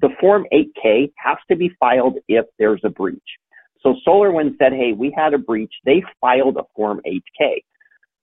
the 0.00 0.10
Form 0.20 0.46
8K 0.52 1.12
has 1.16 1.38
to 1.50 1.56
be 1.56 1.70
filed 1.80 2.16
if 2.28 2.44
there's 2.58 2.82
a 2.84 2.90
breach. 2.90 3.22
So 3.80 3.94
SolarWinds 4.06 4.58
said, 4.58 4.72
hey, 4.72 4.92
we 4.92 5.14
had 5.16 5.34
a 5.34 5.38
breach. 5.38 5.72
They 5.84 6.02
filed 6.20 6.56
a 6.56 6.64
Form 6.74 7.00
8K. 7.06 7.62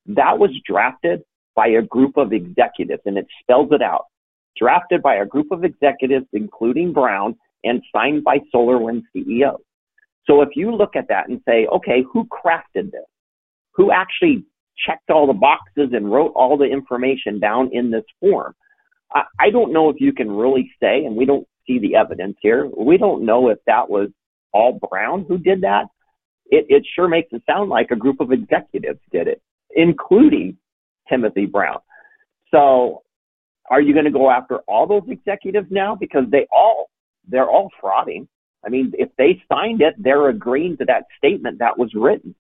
That 0.08 0.38
was 0.38 0.52
drafted 0.66 1.24
by 1.56 1.68
a 1.68 1.82
group 1.82 2.18
of 2.18 2.34
executives, 2.34 3.02
and 3.06 3.18
it 3.18 3.28
spells 3.42 3.70
it 3.72 3.82
out 3.82 4.06
drafted 4.58 5.02
by 5.02 5.16
a 5.16 5.26
group 5.26 5.52
of 5.52 5.64
executives, 5.64 6.26
including 6.34 6.94
Brown, 6.94 7.36
and 7.64 7.82
signed 7.94 8.24
by 8.24 8.40
SolarWinds 8.54 9.04
CEO. 9.16 9.58
So 10.26 10.42
if 10.42 10.50
you 10.56 10.76
look 10.76 10.96
at 10.96 11.08
that 11.10 11.30
and 11.30 11.42
say, 11.48 11.68
okay, 11.68 12.04
who 12.12 12.26
crafted 12.26 12.92
this? 12.92 13.06
Who 13.74 13.92
actually 13.92 14.46
checked 14.86 15.10
all 15.10 15.28
the 15.28 15.34
boxes 15.34 15.90
and 15.94 16.12
wrote 16.12 16.34
all 16.36 16.58
the 16.58 16.66
information 16.66 17.40
down 17.40 17.70
in 17.72 17.92
this 17.92 18.04
form? 18.20 18.54
I, 19.14 19.24
I 19.40 19.50
don't 19.50 19.74
know 19.74 19.90
if 19.90 19.98
you 20.00 20.14
can 20.14 20.32
really 20.32 20.72
say, 20.82 21.06
and 21.06 21.16
we 21.16 21.26
don't 21.26 21.48
see 21.68 21.80
the 21.80 21.96
evidence 21.96 22.38
here. 22.42 22.70
We 22.78 22.98
don't 22.98 23.26
know 23.26 23.50
if 23.50 23.60
that 23.68 23.90
was 23.90 24.10
all 24.54 24.80
Brown 24.90 25.26
who 25.28 25.38
did 25.38 25.62
that. 25.62 25.86
It, 26.48 26.66
it 26.70 26.86
sure 26.96 27.08
makes 27.08 27.30
it 27.32 27.44
sound 27.50 27.70
like 27.70 27.92
a 27.92 27.96
group 27.96 28.20
of 28.20 28.32
executives 28.32 29.00
did 29.12 29.28
it, 29.28 29.42
including 29.74 30.58
Timothy 31.10 31.46
Brown. 31.46 31.80
So 32.52 33.04
are 33.70 33.82
you 33.82 33.94
going 33.94 34.06
to 34.06 34.12
go 34.12 34.30
after 34.30 34.58
all 34.68 34.88
those 34.88 35.04
executives 35.08 35.68
now? 35.70 35.96
Because 35.96 36.26
they 36.30 36.48
all, 36.52 36.90
they're 37.28 37.50
all 37.50 37.70
frauding. 37.82 38.28
I 38.66 38.70
mean, 38.70 38.94
if 38.98 39.10
they 39.18 39.42
signed 39.52 39.82
it, 39.82 39.96
they're 39.98 40.30
agreeing 40.30 40.78
to 40.78 40.86
that 40.86 41.06
statement 41.18 41.60
that 41.60 41.78
was 41.78 41.92
written. 41.96 42.36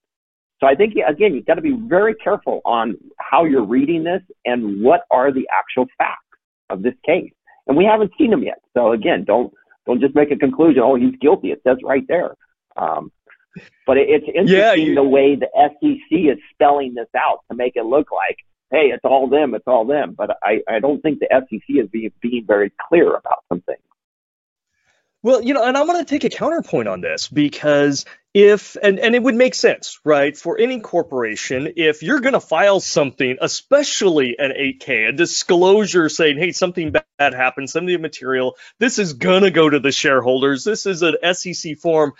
So 0.59 0.67
I 0.67 0.75
think, 0.75 0.93
again, 0.93 1.33
you've 1.33 1.45
got 1.45 1.55
to 1.55 1.61
be 1.61 1.75
very 1.87 2.13
careful 2.13 2.61
on 2.65 2.95
how 3.17 3.45
you're 3.45 3.65
reading 3.65 4.03
this 4.03 4.21
and 4.45 4.83
what 4.83 5.01
are 5.09 5.31
the 5.31 5.47
actual 5.51 5.87
facts 5.97 6.21
of 6.69 6.83
this 6.83 6.93
case. 7.03 7.31
And 7.67 7.75
we 7.75 7.85
haven't 7.85 8.11
seen 8.17 8.29
them 8.29 8.43
yet. 8.43 8.59
So 8.75 8.91
again, 8.91 9.23
don't, 9.25 9.51
don't 9.87 9.99
just 9.99 10.13
make 10.13 10.31
a 10.31 10.35
conclusion. 10.35 10.83
Oh, 10.83 10.95
he's 10.95 11.15
guilty. 11.19 11.51
It 11.51 11.61
says 11.65 11.77
right 11.83 12.07
there. 12.07 12.35
Um, 12.77 13.11
but 13.87 13.97
it, 13.97 14.07
it's 14.09 14.27
interesting 14.27 14.57
yeah, 14.57 14.73
you, 14.73 14.95
the 14.95 15.03
way 15.03 15.35
the 15.35 15.47
SEC 15.55 16.19
is 16.19 16.37
spelling 16.53 16.93
this 16.93 17.09
out 17.15 17.39
to 17.49 17.57
make 17.57 17.73
it 17.75 17.85
look 17.85 18.11
like 18.11 18.37
hey, 18.71 18.91
it's 18.93 19.05
all 19.05 19.27
them, 19.27 19.53
it's 19.53 19.67
all 19.67 19.85
them. 19.85 20.15
But 20.17 20.37
I, 20.41 20.61
I 20.67 20.79
don't 20.79 21.01
think 21.01 21.19
the 21.19 21.27
SEC 21.29 21.61
is 21.67 21.89
being, 21.89 22.11
being 22.21 22.45
very 22.45 22.71
clear 22.87 23.15
about 23.15 23.43
some 23.49 23.61
things. 23.61 23.79
Well, 25.23 25.43
you 25.43 25.53
know, 25.53 25.63
and 25.63 25.77
I'm 25.77 25.85
going 25.85 26.03
to 26.03 26.09
take 26.09 26.23
a 26.23 26.35
counterpoint 26.35 26.87
on 26.87 27.01
this 27.01 27.27
because 27.27 28.05
if, 28.33 28.75
and, 28.81 28.97
and 28.97 29.13
it 29.13 29.21
would 29.21 29.35
make 29.35 29.53
sense, 29.53 29.99
right, 30.03 30.35
for 30.35 30.57
any 30.57 30.79
corporation, 30.79 31.73
if 31.75 32.01
you're 32.01 32.21
going 32.21 32.33
to 32.33 32.39
file 32.39 32.79
something, 32.79 33.37
especially 33.39 34.37
an 34.39 34.51
8K, 34.51 35.09
a 35.09 35.11
disclosure 35.11 36.09
saying, 36.09 36.39
hey, 36.39 36.53
something 36.53 36.91
bad 36.91 37.35
happened, 37.35 37.69
something 37.69 38.01
material, 38.01 38.55
this 38.79 38.97
is 38.97 39.13
going 39.13 39.43
to 39.43 39.51
go 39.51 39.69
to 39.69 39.79
the 39.79 39.91
shareholders, 39.91 40.63
this 40.63 40.87
is 40.87 41.03
an 41.03 41.15
SEC 41.33 41.77
form. 41.77 42.13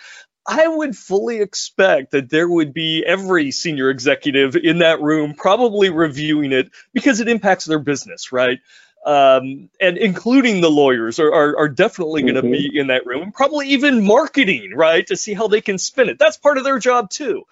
I 0.46 0.66
would 0.66 0.96
fully 0.96 1.40
expect 1.40 2.10
that 2.12 2.28
there 2.28 2.48
would 2.48 2.74
be 2.74 3.04
every 3.06 3.52
senior 3.52 3.90
executive 3.90 4.56
in 4.56 4.78
that 4.78 5.00
room 5.00 5.34
probably 5.34 5.90
reviewing 5.90 6.52
it 6.52 6.70
because 6.92 7.20
it 7.20 7.28
impacts 7.28 7.64
their 7.64 7.78
business, 7.78 8.32
right? 8.32 8.58
Um, 9.06 9.68
and 9.80 9.98
including 9.98 10.60
the 10.60 10.70
lawyers 10.70 11.18
are, 11.18 11.32
are, 11.32 11.58
are 11.58 11.68
definitely 11.68 12.22
going 12.22 12.34
to 12.34 12.42
mm-hmm. 12.42 12.52
be 12.52 12.78
in 12.78 12.88
that 12.88 13.06
room, 13.06 13.22
and 13.22 13.34
probably 13.34 13.68
even 13.68 14.04
marketing, 14.04 14.72
right, 14.74 15.06
to 15.08 15.16
see 15.16 15.34
how 15.34 15.48
they 15.48 15.60
can 15.60 15.78
spin 15.78 16.08
it. 16.08 16.18
That's 16.18 16.36
part 16.36 16.58
of 16.58 16.64
their 16.64 16.78
job 16.78 17.10
too. 17.10 17.42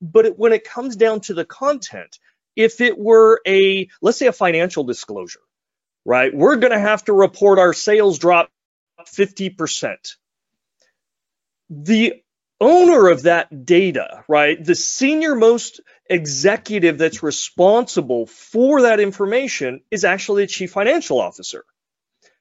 But 0.00 0.26
it, 0.26 0.38
when 0.38 0.52
it 0.52 0.64
comes 0.64 0.96
down 0.96 1.20
to 1.22 1.34
the 1.34 1.44
content, 1.44 2.18
if 2.54 2.80
it 2.80 2.98
were 2.98 3.40
a, 3.46 3.88
let's 4.00 4.18
say, 4.18 4.26
a 4.26 4.32
financial 4.32 4.84
disclosure, 4.84 5.40
right, 6.04 6.34
we're 6.34 6.56
going 6.56 6.72
to 6.72 6.78
have 6.78 7.04
to 7.04 7.12
report 7.12 7.58
our 7.58 7.74
sales 7.74 8.18
drop 8.18 8.50
50%. 9.06 9.96
The 11.68 12.22
owner 12.60 13.08
of 13.08 13.22
that 13.22 13.64
data, 13.66 14.24
right, 14.28 14.62
the 14.62 14.74
senior 14.74 15.34
most 15.34 15.80
executive 16.08 16.98
that's 16.98 17.22
responsible 17.22 18.26
for 18.26 18.82
that 18.82 19.00
information 19.00 19.80
is 19.90 20.04
actually 20.04 20.44
the 20.44 20.48
chief 20.48 20.72
financial 20.72 21.20
officer. 21.20 21.64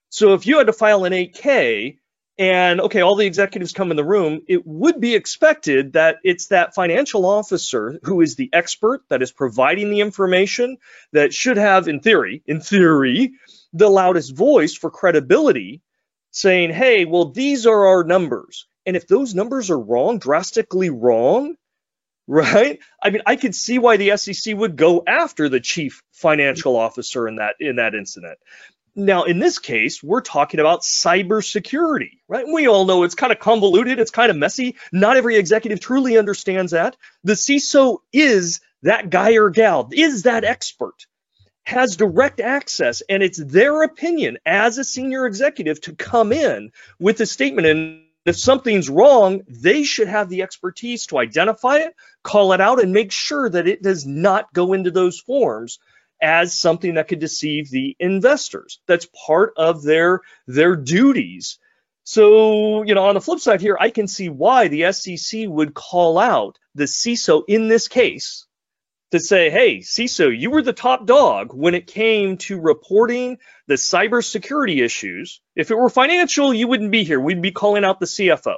So 0.10 0.34
if 0.34 0.48
you 0.48 0.58
had 0.58 0.68
to 0.68 0.74
file 0.74 1.06
an 1.06 1.14
8K 1.14 1.98
and 2.38 2.82
okay, 2.82 3.02
all 3.02 3.16
the 3.16 3.26
executives 3.26 3.72
come 3.72 3.92
in 3.92 3.98
the 3.98 4.04
room, 4.04 4.42
it 4.48 4.66
would 4.66 5.00
be 5.00 5.16
expected 5.16 5.94
that 5.94 6.18
it's 6.24 6.48
that 6.48 6.76
financial 6.76 7.26
officer 7.26 8.00
who 8.04 8.22
is 8.22 8.36
the 8.36 8.50
expert 8.54 9.04
that 9.10 9.22
is 9.22 9.32
providing 9.32 9.90
the 9.90 10.02
information 10.02 10.78
that 11.14 11.34
should 11.34 11.58
have, 11.58 11.88
in 11.88 12.02
theory, 12.02 12.44
in 12.46 12.60
theory, 12.60 13.34
the 13.74 13.90
loudest 13.90 14.36
voice 14.36 14.74
for 14.74 14.90
credibility 14.90 15.82
saying, 16.32 16.72
hey, 16.72 17.06
well, 17.06 17.30
these 17.30 17.66
are 17.66 17.88
our 17.88 18.04
numbers 18.04 18.68
And 18.86 18.96
if 18.96 19.08
those 19.08 19.36
numbers 19.36 19.70
are 19.70 19.80
wrong, 19.80 20.20
drastically 20.20 20.90
wrong, 20.90 21.56
right? 22.28 22.80
I 23.02 23.10
mean, 23.10 23.22
I 23.26 23.36
could 23.36 23.56
see 23.56 23.80
why 23.80 23.98
the 23.98 24.18
SEC 24.18 24.56
would 24.56 24.76
go 24.76 25.04
after 25.06 25.50
the 25.50 25.60
chief 25.60 26.02
financial 26.12 26.76
officer 26.76 27.28
in 27.28 27.38
that 27.38 27.56
in 27.60 27.78
that 27.78 27.96
incident. 27.96 28.38
Now, 28.98 29.24
in 29.24 29.40
this 29.40 29.60
case, 29.60 30.02
we're 30.02 30.22
talking 30.22 30.62
about 30.62 30.82
cybersecurity, 30.82 32.20
right? 32.30 32.46
We 32.48 32.68
all 32.68 32.86
know 32.86 33.04
it's 33.04 33.16
kind 33.16 33.34
of 33.34 33.40
convoluted, 33.40 34.00
it's 34.00 34.12
kind 34.12 34.32
of 34.32 34.38
messy. 34.38 34.78
Not 34.94 35.18
every 35.18 35.36
executive 35.36 35.82
truly 35.82 36.18
understands 36.18 36.72
that. 36.72 36.96
The 37.26 37.34
CISO 37.34 37.98
is 38.14 38.62
that 38.84 39.10
guy 39.10 39.34
or 39.34 39.50
gal, 39.50 39.90
is 39.92 40.24
that 40.24 40.46
expert, 40.46 41.08
has 41.64 41.98
direct 41.98 42.40
access, 42.40 43.02
and 43.10 43.22
it's 43.22 43.44
their 43.44 43.84
opinion 43.84 44.38
as 44.46 44.78
a 44.78 44.84
senior 44.86 45.26
executive 45.26 45.82
to 45.82 45.96
come 45.96 46.32
in 46.32 46.72
with 46.98 47.20
a 47.20 47.26
statement. 47.26 47.68
And 47.68 48.05
if 48.26 48.38
something's 48.38 48.90
wrong, 48.90 49.42
they 49.48 49.84
should 49.84 50.08
have 50.08 50.30
the 50.30 50.42
expertise 50.42 51.06
to 51.08 51.20
identify 51.20 51.78
it, 51.78 51.96
call 52.24 52.54
it 52.54 52.62
out, 52.62 52.82
and 52.82 52.92
make 52.92 53.12
sure 53.12 53.50
that 53.50 53.68
it 53.68 53.84
does 53.84 54.06
not 54.06 54.52
go 54.54 54.74
into 54.74 54.92
those 54.92 55.20
forms 55.20 55.80
as 56.22 56.58
something 56.58 56.96
that 56.96 57.08
could 57.08 57.20
deceive 57.20 57.70
the 57.70 57.96
investors. 58.00 58.80
That's 58.88 59.08
part 59.28 59.54
of 59.58 59.84
their 59.84 60.22
their 60.48 60.76
duties. 60.76 61.60
So, 62.04 62.84
you 62.84 62.96
know, 62.96 63.06
on 63.06 63.16
the 63.16 63.22
flip 63.22 63.40
side 63.40 63.62
here, 63.62 63.78
I 63.80 63.90
can 63.90 64.08
see 64.08 64.30
why 64.30 64.68
the 64.68 64.92
SEC 64.92 65.48
would 65.48 65.74
call 65.74 66.18
out 66.18 66.58
the 66.76 66.84
CISO 66.84 67.44
in 67.48 67.68
this 67.68 67.88
case 67.88 68.45
to 69.16 69.20
say, 69.20 69.50
hey, 69.50 69.80
CISO, 69.80 70.38
you 70.38 70.52
were 70.52 70.62
the 70.62 70.74
top 70.74 71.06
dog 71.06 71.54
when 71.54 71.76
it 71.76 71.88
came 71.88 72.38
to 72.38 72.60
reporting 72.60 73.38
the 73.68 73.76
cybersecurity 73.76 74.84
issues. 74.84 75.42
If 75.56 75.72
it 75.72 75.78
were 75.78 75.90
financial, 75.90 76.54
you 76.54 76.68
wouldn't 76.68 76.92
be 76.92 77.04
here. 77.04 77.20
We'd 77.20 77.42
be 77.42 77.52
calling 77.52 77.84
out 77.84 78.00
the 78.00 78.06
CFO. 78.06 78.56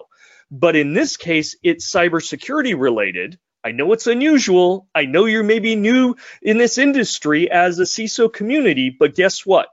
But 0.52 0.76
in 0.76 0.94
this 0.94 1.18
case, 1.18 1.56
it's 1.64 1.92
cybersecurity 1.92 2.80
related. 2.80 3.38
I 3.64 3.72
know 3.72 3.92
it's 3.94 4.08
unusual. 4.08 4.88
I 4.96 5.06
know 5.06 5.26
you're 5.26 5.44
maybe 5.44 5.76
new 5.76 6.16
in 6.42 6.58
this 6.58 6.78
industry 6.78 7.50
as 7.52 7.80
a 7.80 7.84
CISO 7.84 8.32
community, 8.32 8.96
but 8.98 9.16
guess 9.16 9.46
what? 9.46 9.68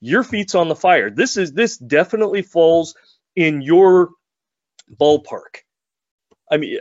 Your 0.00 0.24
feet's 0.24 0.54
on 0.54 0.68
the 0.68 0.76
fire. 0.76 1.10
This 1.10 1.36
is 1.36 1.52
this 1.52 1.78
definitely 1.78 2.42
falls 2.42 2.94
in 3.36 3.62
your 3.62 4.10
ballpark. 5.00 5.62
I 6.50 6.58
mean, 6.58 6.78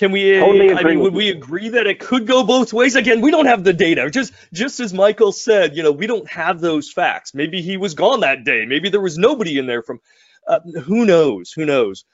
can 0.00 0.12
we? 0.12 0.38
Totally 0.38 0.72
I 0.72 0.82
mean, 0.82 1.00
would 1.00 1.12
we 1.12 1.28
agree 1.28 1.68
that 1.68 1.86
it 1.86 2.00
could 2.00 2.26
go 2.26 2.42
both 2.42 2.72
ways? 2.72 2.96
Again, 2.96 3.20
we 3.20 3.30
don't 3.30 3.44
have 3.44 3.64
the 3.64 3.74
data. 3.74 4.10
Just 4.10 4.32
just 4.50 4.80
as 4.80 4.94
Michael 4.94 5.30
said, 5.30 5.76
you 5.76 5.82
know, 5.82 5.92
we 5.92 6.06
don't 6.06 6.26
have 6.30 6.58
those 6.58 6.90
facts. 6.90 7.34
Maybe 7.34 7.60
he 7.60 7.76
was 7.76 7.92
gone 7.92 8.20
that 8.20 8.42
day. 8.42 8.64
Maybe 8.64 8.88
there 8.88 9.02
was 9.02 9.18
nobody 9.18 9.58
in 9.58 9.66
there 9.66 9.82
from. 9.82 10.00
Uh, 10.48 10.60
who 10.84 11.04
knows? 11.04 11.52
Who 11.52 11.66
knows? 11.66 12.04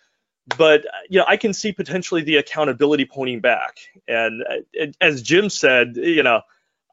but 0.56 0.84
you 1.08 1.18
know 1.18 1.24
i 1.26 1.36
can 1.36 1.52
see 1.52 1.72
potentially 1.72 2.22
the 2.22 2.36
accountability 2.36 3.04
pointing 3.04 3.40
back 3.40 3.78
and 4.06 4.44
uh, 4.48 4.86
as 5.00 5.20
jim 5.20 5.50
said 5.50 5.96
you 5.96 6.22
know 6.22 6.40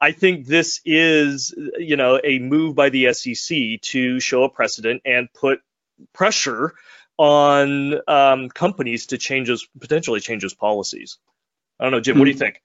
i 0.02 0.10
think 0.10 0.44
this 0.44 0.80
is 0.84 1.54
you 1.78 1.94
know 1.94 2.20
a 2.24 2.40
move 2.40 2.74
by 2.74 2.88
the 2.88 3.12
sec 3.14 3.56
to 3.80 4.18
show 4.18 4.42
a 4.42 4.48
precedent 4.48 5.00
and 5.04 5.32
put 5.32 5.60
pressure 6.12 6.74
on 7.18 8.00
um, 8.08 8.48
companies 8.48 9.06
to 9.06 9.18
change 9.18 9.48
those 9.48 9.66
potentially 9.80 10.20
change 10.20 10.42
those 10.42 10.54
policies 10.54 11.18
i 11.78 11.84
don't 11.84 11.92
know 11.92 12.00
jim 12.00 12.18
what 12.18 12.24
do 12.24 12.30
you 12.30 12.36
think 12.36 12.60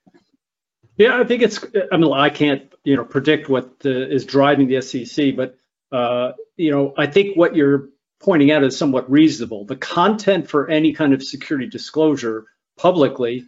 yeah 0.98 1.20
i 1.20 1.24
think 1.24 1.42
it's 1.42 1.64
i 1.92 1.98
mean 1.98 2.12
i 2.14 2.30
can't 2.30 2.74
you 2.84 2.96
know 2.96 3.06
predict 3.06 3.50
what 3.50 3.70
uh, 3.86 3.90
is 3.90 4.26
driving 4.26 4.68
the 4.68 4.82
sec 4.82 5.36
but 5.36 5.58
uh, 5.92 6.32
you 6.58 6.72
know 6.72 6.94
i 6.98 7.06
think 7.06 7.38
what 7.38 7.56
you're 7.56 7.90
pointing 8.20 8.52
out 8.52 8.64
is 8.64 8.78
somewhat 8.78 9.10
reasonable. 9.10 9.66
The 9.66 9.76
content 9.76 10.50
for 10.50 10.70
any 10.70 10.94
kind 10.94 11.14
of 11.14 11.24
security 11.24 11.68
disclosure 11.68 12.46
publicly 12.78 13.46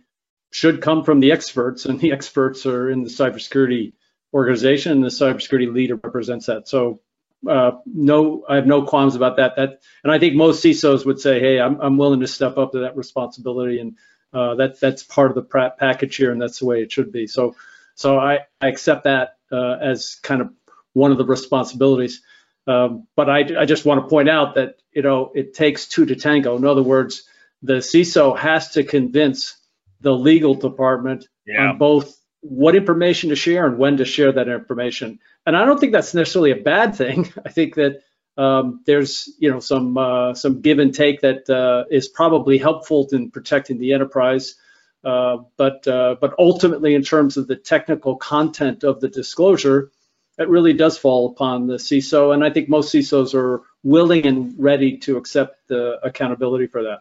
should 0.51 0.81
come 0.81 1.03
from 1.03 1.19
the 1.19 1.31
experts, 1.31 1.85
and 1.85 1.99
the 1.99 2.11
experts 2.11 2.65
are 2.65 2.89
in 2.89 3.03
the 3.03 3.09
cybersecurity 3.09 3.93
organization, 4.33 4.93
and 4.93 5.03
the 5.03 5.09
cybersecurity 5.09 5.71
leader 5.71 5.95
represents 5.95 6.45
that. 6.47 6.67
So, 6.67 7.01
uh, 7.47 7.71
no, 7.85 8.43
I 8.47 8.55
have 8.55 8.67
no 8.67 8.83
qualms 8.83 9.15
about 9.15 9.37
that. 9.37 9.55
That, 9.55 9.81
and 10.03 10.11
I 10.11 10.19
think 10.19 10.35
most 10.35 10.63
CISOs 10.63 11.05
would 11.05 11.19
say, 11.19 11.39
"Hey, 11.39 11.59
I'm, 11.59 11.79
I'm 11.81 11.97
willing 11.97 12.19
to 12.19 12.27
step 12.27 12.57
up 12.57 12.73
to 12.73 12.79
that 12.79 12.95
responsibility," 12.95 13.79
and 13.79 13.97
uh, 14.33 14.55
that 14.55 14.79
that's 14.79 15.03
part 15.03 15.31
of 15.31 15.35
the 15.35 15.71
package 15.79 16.15
here, 16.15 16.31
and 16.31 16.41
that's 16.41 16.59
the 16.59 16.65
way 16.65 16.81
it 16.81 16.91
should 16.91 17.11
be. 17.11 17.27
So, 17.27 17.55
so 17.95 18.19
I, 18.19 18.39
I 18.61 18.67
accept 18.67 19.05
that 19.05 19.37
uh, 19.51 19.77
as 19.81 20.15
kind 20.21 20.41
of 20.41 20.51
one 20.93 21.11
of 21.11 21.17
the 21.17 21.25
responsibilities. 21.25 22.21
Um, 22.67 23.07
but 23.15 23.29
I, 23.29 23.61
I 23.61 23.65
just 23.65 23.85
want 23.85 24.01
to 24.01 24.07
point 24.07 24.29
out 24.29 24.55
that 24.55 24.75
you 24.93 25.01
know 25.01 25.31
it 25.33 25.53
takes 25.53 25.87
two 25.87 26.05
to 26.05 26.15
tango. 26.15 26.55
In 26.57 26.65
other 26.65 26.83
words, 26.83 27.23
the 27.63 27.77
CISO 27.77 28.37
has 28.37 28.71
to 28.71 28.83
convince 28.83 29.57
the 30.01 30.13
legal 30.13 30.55
department 30.55 31.27
yeah. 31.45 31.69
on 31.69 31.77
both 31.77 32.17
what 32.41 32.75
information 32.75 33.29
to 33.29 33.35
share 33.35 33.67
and 33.67 33.77
when 33.77 33.97
to 33.97 34.05
share 34.05 34.31
that 34.31 34.47
information. 34.47 35.19
And 35.45 35.57
I 35.57 35.65
don't 35.65 35.79
think 35.79 35.91
that's 35.91 36.13
necessarily 36.13 36.51
a 36.51 36.55
bad 36.55 36.95
thing. 36.95 37.31
I 37.45 37.49
think 37.49 37.75
that 37.75 38.01
um, 38.37 38.81
there's 38.85 39.29
you 39.39 39.51
know 39.51 39.59
some 39.59 39.97
uh, 39.97 40.33
some 40.33 40.61
give 40.61 40.79
and 40.79 40.93
take 40.93 41.21
that 41.21 41.49
uh, 41.49 41.85
is 41.89 42.07
probably 42.07 42.57
helpful 42.57 43.07
in 43.11 43.31
protecting 43.31 43.77
the 43.77 43.93
enterprise. 43.93 44.55
Uh, 45.03 45.37
but 45.57 45.87
uh, 45.87 46.15
but 46.21 46.35
ultimately, 46.37 46.95
in 46.95 47.03
terms 47.03 47.37
of 47.37 47.47
the 47.47 47.55
technical 47.55 48.15
content 48.15 48.83
of 48.83 49.01
the 49.01 49.09
disclosure, 49.09 49.91
it 50.37 50.47
really 50.47 50.73
does 50.73 50.97
fall 50.97 51.31
upon 51.31 51.67
the 51.67 51.75
CISO, 51.75 52.33
and 52.33 52.43
I 52.43 52.51
think 52.51 52.69
most 52.69 52.93
CISOs 52.93 53.33
are 53.33 53.63
willing 53.83 54.27
and 54.27 54.53
ready 54.57 54.97
to 54.99 55.17
accept 55.17 55.67
the 55.67 55.99
accountability 56.03 56.67
for 56.67 56.83
that. 56.83 56.99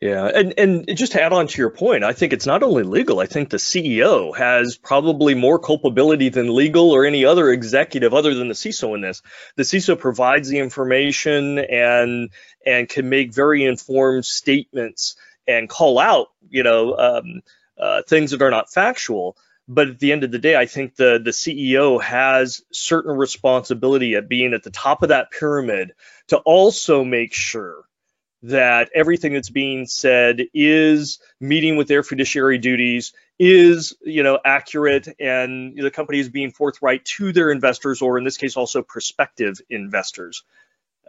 Yeah, 0.00 0.26
and 0.26 0.54
and 0.56 0.96
just 0.96 1.12
to 1.12 1.22
add 1.22 1.32
on 1.32 1.48
to 1.48 1.60
your 1.60 1.70
point, 1.70 2.04
I 2.04 2.12
think 2.12 2.32
it's 2.32 2.46
not 2.46 2.62
only 2.62 2.84
legal. 2.84 3.18
I 3.18 3.26
think 3.26 3.50
the 3.50 3.56
CEO 3.56 4.36
has 4.36 4.76
probably 4.76 5.34
more 5.34 5.58
culpability 5.58 6.28
than 6.28 6.54
legal 6.54 6.92
or 6.92 7.04
any 7.04 7.24
other 7.24 7.50
executive 7.50 8.14
other 8.14 8.32
than 8.32 8.46
the 8.46 8.54
CISO 8.54 8.94
in 8.94 9.00
this. 9.00 9.22
The 9.56 9.64
CISO 9.64 9.98
provides 9.98 10.48
the 10.48 10.60
information 10.60 11.58
and 11.58 12.30
and 12.64 12.88
can 12.88 13.08
make 13.08 13.34
very 13.34 13.64
informed 13.64 14.24
statements 14.24 15.16
and 15.48 15.68
call 15.68 15.98
out, 15.98 16.28
you 16.48 16.62
know, 16.62 16.96
um, 16.96 17.42
uh, 17.76 18.02
things 18.02 18.30
that 18.30 18.42
are 18.42 18.50
not 18.52 18.70
factual. 18.70 19.36
But 19.66 19.88
at 19.88 19.98
the 19.98 20.12
end 20.12 20.22
of 20.22 20.30
the 20.30 20.38
day, 20.38 20.54
I 20.56 20.66
think 20.66 20.94
the, 20.94 21.20
the 21.22 21.32
CEO 21.32 22.00
has 22.00 22.62
certain 22.72 23.16
responsibility 23.16 24.14
at 24.14 24.28
being 24.28 24.54
at 24.54 24.62
the 24.62 24.70
top 24.70 25.02
of 25.02 25.08
that 25.08 25.32
pyramid 25.32 25.92
to 26.28 26.38
also 26.38 27.04
make 27.04 27.34
sure 27.34 27.84
that 28.42 28.90
everything 28.94 29.32
that's 29.32 29.50
being 29.50 29.86
said 29.86 30.42
is 30.54 31.18
meeting 31.40 31.76
with 31.76 31.88
their 31.88 32.02
fiduciary 32.02 32.58
duties, 32.58 33.12
is 33.38 33.96
you 34.02 34.22
know 34.22 34.38
accurate, 34.44 35.08
and 35.20 35.76
the 35.76 35.90
company 35.90 36.18
is 36.18 36.28
being 36.28 36.50
forthright 36.50 37.04
to 37.04 37.32
their 37.32 37.50
investors, 37.50 38.02
or 38.02 38.18
in 38.18 38.24
this 38.24 38.36
case, 38.36 38.56
also 38.56 38.82
prospective 38.82 39.60
investors. 39.70 40.44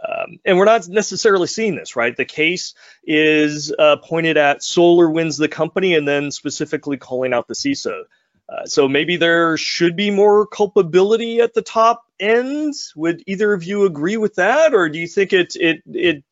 Um, 0.08 0.40
and 0.46 0.58
we're 0.58 0.66
not 0.66 0.88
necessarily 0.88 1.48
seeing 1.48 1.76
this, 1.76 1.96
right? 1.96 2.16
The 2.16 2.26
case 2.26 2.74
is 3.04 3.74
uh, 3.78 3.98
pointed 3.98 4.38
at 4.38 4.60
SolarWinds 4.60 5.38
the 5.38 5.50
company, 5.50 5.96
and 5.96 6.08
then 6.08 6.32
specifically 6.32 6.98
calling 6.98 7.34
out 7.34 7.48
the 7.48 7.54
CISO. 7.54 8.04
Uh, 8.48 8.66
so 8.66 8.88
maybe 8.88 9.18
there 9.18 9.58
should 9.58 9.96
be 9.96 10.10
more 10.10 10.48
culpability 10.48 11.40
at 11.40 11.54
the 11.54 11.62
top 11.62 12.06
end. 12.20 12.74
Would 12.96 13.24
either 13.28 13.54
of 13.54 13.64
you 13.64 13.86
agree 13.86 14.18
with 14.18 14.36
that, 14.36 14.74
or 14.74 14.90
do 14.90 14.98
you 14.98 15.08
think 15.08 15.34
it 15.34 15.56
it 15.56 15.84
it 15.86 16.24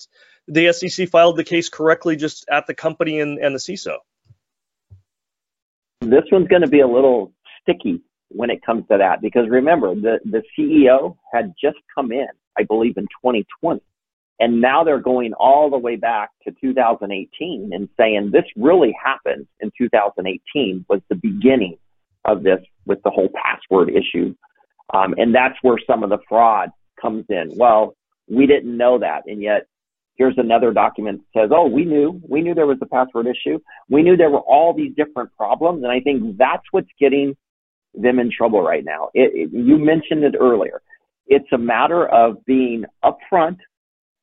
the 0.47 0.71
SEC 0.73 1.09
filed 1.09 1.37
the 1.37 1.43
case 1.43 1.69
correctly 1.69 2.15
just 2.15 2.45
at 2.49 2.67
the 2.67 2.73
company 2.73 3.19
and, 3.19 3.39
and 3.39 3.53
the 3.53 3.59
CISO? 3.59 3.97
This 6.01 6.23
one's 6.31 6.47
going 6.47 6.61
to 6.61 6.69
be 6.69 6.79
a 6.79 6.87
little 6.87 7.33
sticky 7.61 8.01
when 8.29 8.49
it 8.49 8.61
comes 8.65 8.83
to 8.91 8.97
that 8.97 9.21
because 9.21 9.49
remember 9.49 9.95
the 9.95 10.19
the 10.25 10.43
CEO 10.57 11.17
had 11.33 11.53
just 11.61 11.77
come 11.93 12.11
in, 12.11 12.27
I 12.57 12.63
believe, 12.63 12.97
in 12.97 13.03
2020. 13.23 13.81
And 14.39 14.61
now 14.61 14.83
they're 14.83 14.99
going 14.99 15.33
all 15.33 15.69
the 15.69 15.77
way 15.77 15.95
back 15.95 16.29
to 16.43 16.53
2018 16.61 17.71
and 17.73 17.89
saying 17.97 18.29
this 18.31 18.43
really 18.55 18.95
happened 19.03 19.47
in 19.59 19.71
2018 19.75 20.85
was 20.87 21.01
the 21.09 21.15
beginning 21.15 21.77
of 22.23 22.43
this 22.43 22.59
with 22.85 23.01
the 23.03 23.09
whole 23.09 23.29
password 23.29 23.89
issue. 23.89 24.35
Um, 24.93 25.15
and 25.17 25.33
that's 25.33 25.55
where 25.63 25.77
some 25.87 26.03
of 26.03 26.11
the 26.11 26.19
fraud 26.29 26.69
comes 27.01 27.25
in. 27.29 27.51
Well, 27.55 27.95
we 28.29 28.45
didn't 28.45 28.77
know 28.77 28.99
that. 28.99 29.23
And 29.25 29.41
yet 29.41 29.65
here's 30.17 30.37
another 30.37 30.73
document 30.73 31.21
that 31.33 31.41
says, 31.41 31.51
oh, 31.53 31.67
we 31.67 31.85
knew, 31.85 32.19
we 32.27 32.41
knew 32.41 32.53
there 32.53 32.65
was 32.65 32.79
a 32.81 32.85
password 32.85 33.27
issue. 33.27 33.59
We 33.89 34.01
knew 34.01 34.17
there 34.17 34.29
were 34.29 34.39
all 34.39 34.73
these 34.73 34.93
different 34.95 35.35
problems. 35.37 35.83
And 35.83 35.91
I 35.91 35.99
think 35.99 36.37
that's 36.37 36.63
what's 36.71 36.89
getting 36.99 37.35
them 37.93 38.19
in 38.19 38.31
trouble 38.35 38.61
right 38.61 38.83
now. 38.83 39.09
It, 39.13 39.31
it, 39.33 39.49
you 39.53 39.77
mentioned 39.77 40.23
it 40.23 40.35
earlier. 40.39 40.81
It's 41.27 41.51
a 41.53 41.57
matter 41.57 42.07
of 42.07 42.43
being 42.45 42.85
upfront 43.03 43.57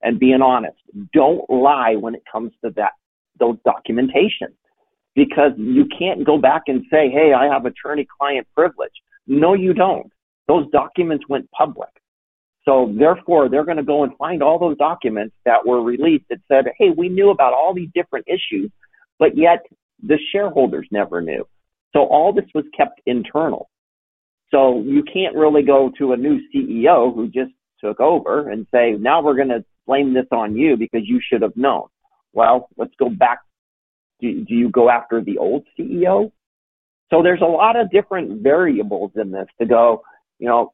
and 0.03 0.19
being 0.19 0.43
honest. 0.43 0.77
Don't 1.13 1.49
lie 1.49 1.95
when 1.97 2.15
it 2.15 2.23
comes 2.31 2.53
to 2.65 2.71
that, 2.77 2.93
those 3.39 3.57
documentation 3.65 4.49
because 5.15 5.53
you 5.57 5.87
can't 5.97 6.25
go 6.25 6.39
back 6.39 6.63
and 6.67 6.83
say, 6.91 7.09
hey, 7.09 7.33
I 7.37 7.47
have 7.53 7.67
attorney 7.67 8.07
client 8.19 8.47
privilege. 8.55 8.93
No, 9.27 9.55
you 9.55 9.73
don't. 9.73 10.11
Those 10.49 10.67
documents 10.73 11.25
went 11.29 11.51
public. 11.53 11.89
So 12.65 12.93
therefore, 12.99 13.49
they're 13.49 13.65
going 13.65 13.77
to 13.77 13.83
go 13.83 14.05
and 14.05 14.17
find 14.17 14.43
all 14.43 14.59
those 14.59 14.79
documents 14.79 15.35
that 15.45 15.67
were 15.67 15.83
released 15.83 16.25
that 16.31 16.41
said, 16.49 16.65
hey, 16.79 16.91
we 16.97 17.09
knew 17.09 17.31
about 17.31 17.53
all 17.53 17.75
these 17.75 17.91
different 17.95 18.27
issues, 18.27 18.71
but 19.19 19.37
yet 19.37 19.67
the 20.03 20.19
shareholders 20.33 20.89
never 20.91 21.21
knew. 21.21 21.47
So 21.93 22.01
all 22.01 22.33
this 22.33 22.47
was 22.55 22.65
kept 22.77 23.01
internal. 23.07 23.69
So 24.51 24.83
you 24.83 25.03
can't 25.03 25.37
really 25.37 25.63
go 25.63 25.93
to 25.99 26.13
a 26.13 26.17
new 26.17 26.41
CEO 26.55 27.15
who 27.15 27.29
just 27.29 27.53
took 27.83 28.01
over 28.01 28.51
and 28.51 28.67
say, 28.73 28.93
now 28.93 29.23
we're 29.23 29.37
going 29.37 29.49
to 29.49 29.65
blame 29.87 30.15
this 30.15 30.27
on 30.33 30.57
you 30.57 30.77
because 30.77 31.03
you 31.05 31.21
should 31.21 31.43
have 31.43 31.57
known. 31.57 31.89
Well, 32.33 32.69
let's 32.77 32.95
go 32.99 33.11
back. 33.11 33.41
Do, 34.21 34.45
do 34.45 34.55
you 34.55 34.71
go 34.71 34.91
after 34.91 35.23
the 35.23 35.39
old 35.39 35.65
CEO? 35.79 36.33
So 37.11 37.23
there's 37.23 37.43
a 37.43 37.47
lot 37.47 37.77
of 37.77 37.91
different 37.91 38.43
variables 38.43 39.13
in 39.17 39.31
this 39.31 39.47
to 39.61 39.67
go, 39.67 40.03
you 40.39 40.49
know, 40.49 40.71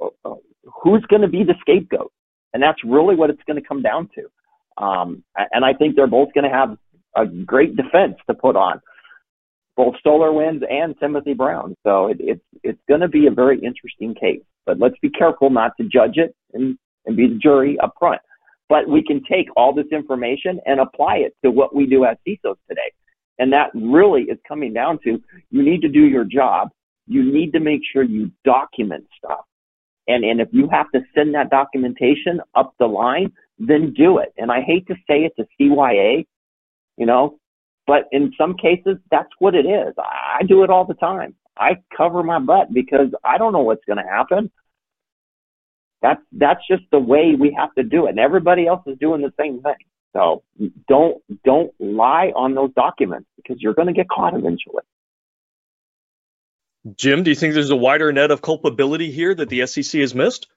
who's 0.82 1.04
going 1.08 1.22
to 1.22 1.28
be 1.28 1.44
the 1.44 1.54
scapegoat? 1.60 2.12
And 2.52 2.62
that's 2.62 2.78
really 2.84 3.14
what 3.14 3.30
it's 3.30 3.42
going 3.46 3.60
to 3.60 3.66
come 3.66 3.82
down 3.82 4.08
to. 4.14 4.82
Um, 4.82 5.24
and 5.36 5.64
I 5.64 5.72
think 5.74 5.96
they're 5.96 6.06
both 6.06 6.32
going 6.34 6.50
to 6.50 6.56
have 6.56 6.76
a 7.16 7.26
great 7.26 7.76
defense 7.76 8.16
to 8.28 8.34
put 8.34 8.56
on 8.56 8.80
both 9.76 9.94
SolarWinds 10.04 10.62
and 10.70 10.94
Timothy 10.98 11.32
Brown. 11.32 11.74
So 11.84 12.08
it, 12.08 12.18
it's 12.20 12.44
it's 12.62 12.80
going 12.88 13.00
to 13.00 13.08
be 13.08 13.26
a 13.26 13.30
very 13.30 13.58
interesting 13.60 14.14
case. 14.14 14.42
But 14.66 14.78
let's 14.78 14.98
be 15.00 15.10
careful 15.10 15.48
not 15.48 15.72
to 15.78 15.84
judge 15.84 16.16
it 16.16 16.34
and, 16.52 16.76
and 17.06 17.16
be 17.16 17.28
the 17.28 17.38
jury 17.38 17.78
up 17.82 17.94
front. 17.98 18.20
But 18.68 18.88
we 18.88 19.02
can 19.02 19.22
take 19.24 19.48
all 19.56 19.72
this 19.74 19.86
information 19.90 20.60
and 20.66 20.80
apply 20.80 21.16
it 21.16 21.34
to 21.44 21.50
what 21.50 21.74
we 21.74 21.86
do 21.86 22.04
as 22.04 22.16
CISOs 22.28 22.56
today. 22.68 22.92
And 23.38 23.52
that 23.52 23.70
really 23.74 24.24
is 24.24 24.38
coming 24.46 24.74
down 24.74 24.98
to 25.04 25.18
you 25.50 25.62
need 25.62 25.80
to 25.80 25.88
do 25.88 26.00
your 26.00 26.24
job. 26.24 26.68
You 27.06 27.22
need 27.22 27.52
to 27.52 27.60
make 27.60 27.80
sure 27.90 28.02
you 28.02 28.30
document 28.44 29.06
stuff. 29.16 29.46
And, 30.10 30.24
and 30.24 30.40
if 30.40 30.48
you 30.52 30.68
have 30.70 30.90
to 30.92 31.00
send 31.14 31.34
that 31.34 31.50
documentation 31.50 32.40
up 32.54 32.74
the 32.78 32.86
line, 32.86 33.32
then 33.58 33.92
do 33.92 34.18
it. 34.18 34.32
And 34.36 34.50
I 34.50 34.60
hate 34.62 34.86
to 34.88 34.94
say 35.08 35.24
it 35.24 35.32
to 35.36 35.46
CYA, 35.58 36.26
you 36.96 37.06
know, 37.06 37.38
but 37.86 38.04
in 38.12 38.32
some 38.38 38.56
cases, 38.56 38.96
that's 39.10 39.28
what 39.38 39.54
it 39.54 39.66
is. 39.66 39.94
I 39.98 40.42
do 40.46 40.62
it 40.64 40.70
all 40.70 40.84
the 40.84 40.94
time. 40.94 41.34
I 41.56 41.76
cover 41.96 42.22
my 42.22 42.38
butt 42.38 42.72
because 42.72 43.08
I 43.24 43.36
don't 43.38 43.52
know 43.52 43.60
what's 43.60 43.84
going 43.84 43.98
to 43.98 44.08
happen. 44.08 44.50
That's 46.02 46.22
that's 46.32 46.60
just 46.68 46.84
the 46.90 46.98
way 46.98 47.34
we 47.38 47.54
have 47.58 47.74
to 47.74 47.82
do 47.82 48.06
it, 48.06 48.10
and 48.10 48.18
everybody 48.18 48.66
else 48.66 48.80
is 48.86 48.96
doing 48.98 49.20
the 49.20 49.34
same 49.38 49.60
thing. 49.60 49.74
So 50.14 50.42
don't 50.88 51.22
don't 51.44 51.72
lie 51.78 52.32
on 52.34 52.54
those 52.54 52.72
documents 52.74 53.28
because 53.36 53.60
you're 53.60 53.74
going 53.74 53.88
to 53.88 53.92
get 53.92 54.08
caught 54.08 54.34
eventually. 54.34 54.82
Jim, 56.96 57.22
do 57.22 57.30
you 57.30 57.36
think 57.36 57.54
there's 57.54 57.70
a 57.70 57.76
wider 57.76 58.12
net 58.12 58.30
of 58.30 58.40
culpability 58.40 59.10
here 59.10 59.34
that 59.34 59.48
the 59.48 59.66
SEC 59.66 60.00
has 60.00 60.14
missed? 60.14 60.48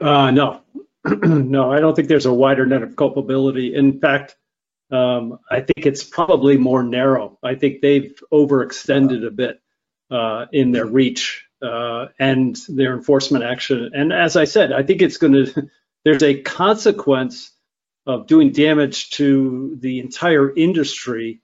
Uh, 0.00 0.30
no, 0.30 0.62
no, 1.04 1.70
I 1.70 1.80
don't 1.80 1.94
think 1.94 2.08
there's 2.08 2.26
a 2.26 2.32
wider 2.32 2.64
net 2.66 2.82
of 2.82 2.96
culpability. 2.96 3.74
In 3.74 4.00
fact, 4.00 4.36
um, 4.90 5.38
I 5.50 5.60
think 5.60 5.86
it's 5.86 6.04
probably 6.04 6.56
more 6.56 6.82
narrow. 6.82 7.38
I 7.42 7.54
think 7.54 7.80
they've 7.80 8.18
overextended 8.32 9.26
a 9.26 9.30
bit 9.30 9.60
uh, 10.10 10.46
in 10.52 10.72
their 10.72 10.86
reach 10.86 11.46
uh, 11.62 12.06
and 12.18 12.56
their 12.68 12.94
enforcement 12.94 13.44
action. 13.44 13.90
And 13.94 14.12
as 14.12 14.36
I 14.36 14.44
said, 14.44 14.72
I 14.72 14.82
think 14.82 15.02
it's 15.02 15.16
going 15.16 15.32
to, 15.46 15.70
there's 16.04 16.22
a 16.22 16.40
consequence 16.40 17.50
of 18.06 18.26
doing 18.26 18.52
damage 18.52 19.10
to 19.10 19.76
the 19.80 20.00
entire 20.00 20.54
industry 20.54 21.40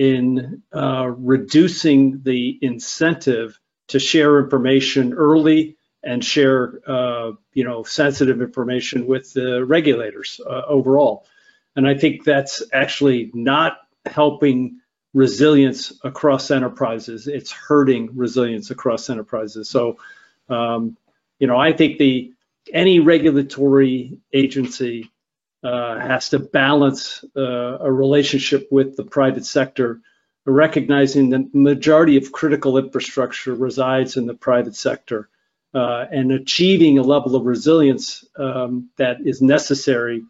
in 0.00 0.62
uh, 0.72 1.12
reducing 1.18 2.22
the 2.22 2.58
incentive 2.62 3.60
to 3.88 3.98
share 3.98 4.42
information 4.42 5.12
early 5.12 5.76
and 6.02 6.24
share, 6.24 6.80
uh, 6.86 7.32
you 7.52 7.64
know, 7.64 7.82
sensitive 7.82 8.40
information 8.40 9.06
with 9.06 9.30
the 9.34 9.62
regulators 9.62 10.40
uh, 10.46 10.62
overall. 10.66 11.26
And 11.76 11.86
I 11.86 11.98
think 11.98 12.24
that's 12.24 12.62
actually 12.72 13.30
not 13.34 13.76
helping 14.06 14.80
resilience 15.12 15.92
across 16.02 16.50
enterprises. 16.50 17.26
It's 17.26 17.52
hurting 17.52 18.16
resilience 18.16 18.70
across 18.70 19.10
enterprises. 19.10 19.68
So, 19.68 19.98
um, 20.48 20.96
you 21.38 21.46
know, 21.46 21.58
I 21.58 21.74
think 21.74 21.98
the 21.98 22.32
any 22.72 23.00
regulatory 23.00 24.16
agency 24.32 25.10
uh, 25.62 25.98
has 25.98 26.30
to 26.30 26.38
balance 26.38 27.24
uh, 27.36 27.78
a 27.80 27.92
relationship 27.92 28.68
with 28.70 28.96
the 28.96 29.04
private 29.04 29.44
sector, 29.44 30.00
recognizing 30.46 31.30
that 31.30 31.52
the 31.52 31.58
majority 31.58 32.16
of 32.16 32.32
critical 32.32 32.78
infrastructure 32.78 33.54
resides 33.54 34.16
in 34.16 34.26
the 34.26 34.34
private 34.34 34.74
sector 34.74 35.28
uh, 35.74 36.06
and 36.10 36.32
achieving 36.32 36.98
a 36.98 37.02
level 37.02 37.36
of 37.36 37.44
resilience 37.44 38.24
um, 38.36 38.88
that 38.96 39.18
is 39.24 39.40
necessary 39.42 40.22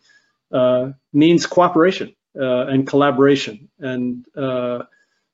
uh, 0.53 0.91
means 1.12 1.47
cooperation 1.47 2.14
uh, 2.39 2.66
and 2.66 2.87
collaboration. 2.87 3.68
And 3.78 4.26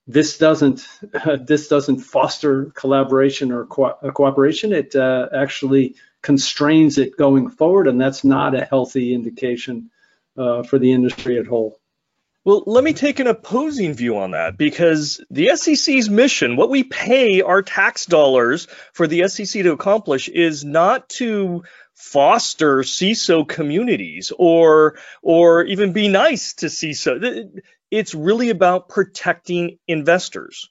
this 0.07 0.39
doesn't 0.39 0.87
this 1.47 1.69
doesn't 1.69 1.99
foster 2.01 2.67
collaboration 2.75 3.53
or 3.53 3.67
co- 3.67 3.97
cooperation. 4.15 4.73
It 4.73 4.95
uh, 4.95 5.29
actually 5.35 5.97
constrains 6.23 6.99
it 6.99 7.17
going 7.17 7.51
forward, 7.51 7.89
and 7.89 8.01
that's 8.01 8.25
not 8.25 8.55
a 8.55 8.65
healthy 8.65 9.15
indication 9.15 9.91
uh, 10.37 10.63
for 10.63 10.79
the 10.79 10.93
industry 10.93 11.39
at 11.39 11.47
whole. 11.47 11.79
Well, 12.45 12.63
let 12.67 12.85
me 12.85 12.93
take 12.93 13.19
an 13.19 13.27
opposing 13.27 13.95
view 13.95 14.19
on 14.19 14.31
that 14.31 14.57
because 14.57 15.21
the 15.31 15.57
SEC's 15.57 16.09
mission, 16.09 16.55
what 16.55 16.71
we 16.71 16.85
pay 16.85 17.43
our 17.43 17.61
tax 17.61 18.07
dollars 18.07 18.69
for 18.93 19.09
the 19.09 19.27
SEC 19.27 19.65
to 19.65 19.73
accomplish, 19.73 20.29
is 20.29 20.65
not 20.65 21.09
to 21.09 21.65
foster 21.95 22.83
CISO 22.83 23.49
communities 23.49 24.31
or 24.39 24.97
or 25.23 25.65
even 25.65 25.93
be 25.93 26.07
nice 26.07 26.53
to 26.55 26.67
CISO. 26.67 27.63
It's 27.91 28.15
really 28.15 28.51
about 28.51 28.89
protecting 28.89 29.79
investors. 29.87 30.69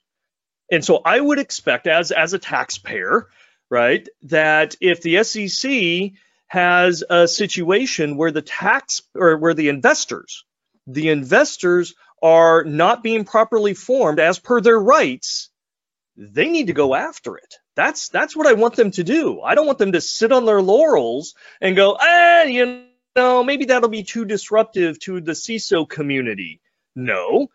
And 0.70 0.84
so 0.84 1.00
I 1.04 1.18
would 1.18 1.38
expect 1.38 1.86
as 1.86 2.10
as 2.10 2.32
a 2.32 2.38
taxpayer, 2.38 3.28
right, 3.70 4.08
that 4.22 4.74
if 4.80 5.02
the 5.02 5.22
SEC 5.24 6.12
has 6.48 7.04
a 7.08 7.26
situation 7.26 8.16
where 8.16 8.32
the 8.32 8.42
tax 8.42 9.02
or 9.14 9.36
where 9.36 9.54
the 9.54 9.68
investors 9.68 10.44
the 10.86 11.08
investors 11.08 11.94
are 12.22 12.64
not 12.64 13.02
being 13.02 13.24
properly 13.24 13.74
formed 13.74 14.20
as 14.20 14.38
per 14.38 14.60
their 14.60 14.78
rights, 14.78 15.50
they 16.16 16.48
need 16.48 16.68
to 16.68 16.72
go 16.72 16.94
after 16.94 17.36
it. 17.36 17.56
That's 17.74 18.08
that's 18.08 18.34
what 18.34 18.46
I 18.46 18.54
want 18.54 18.76
them 18.76 18.90
to 18.92 19.04
do. 19.04 19.42
I 19.42 19.54
don't 19.54 19.66
want 19.66 19.78
them 19.78 19.92
to 19.92 20.00
sit 20.00 20.32
on 20.32 20.46
their 20.46 20.62
laurels 20.62 21.34
and 21.60 21.76
go, 21.76 21.96
ah, 22.00 22.44
you 22.44 22.84
know, 23.14 23.44
maybe 23.44 23.66
that'll 23.66 23.90
be 23.90 24.02
too 24.02 24.24
disruptive 24.24 24.98
to 25.00 25.20
the 25.20 25.32
CISO 25.32 25.88
community. 25.88 26.60
No, 26.96 27.48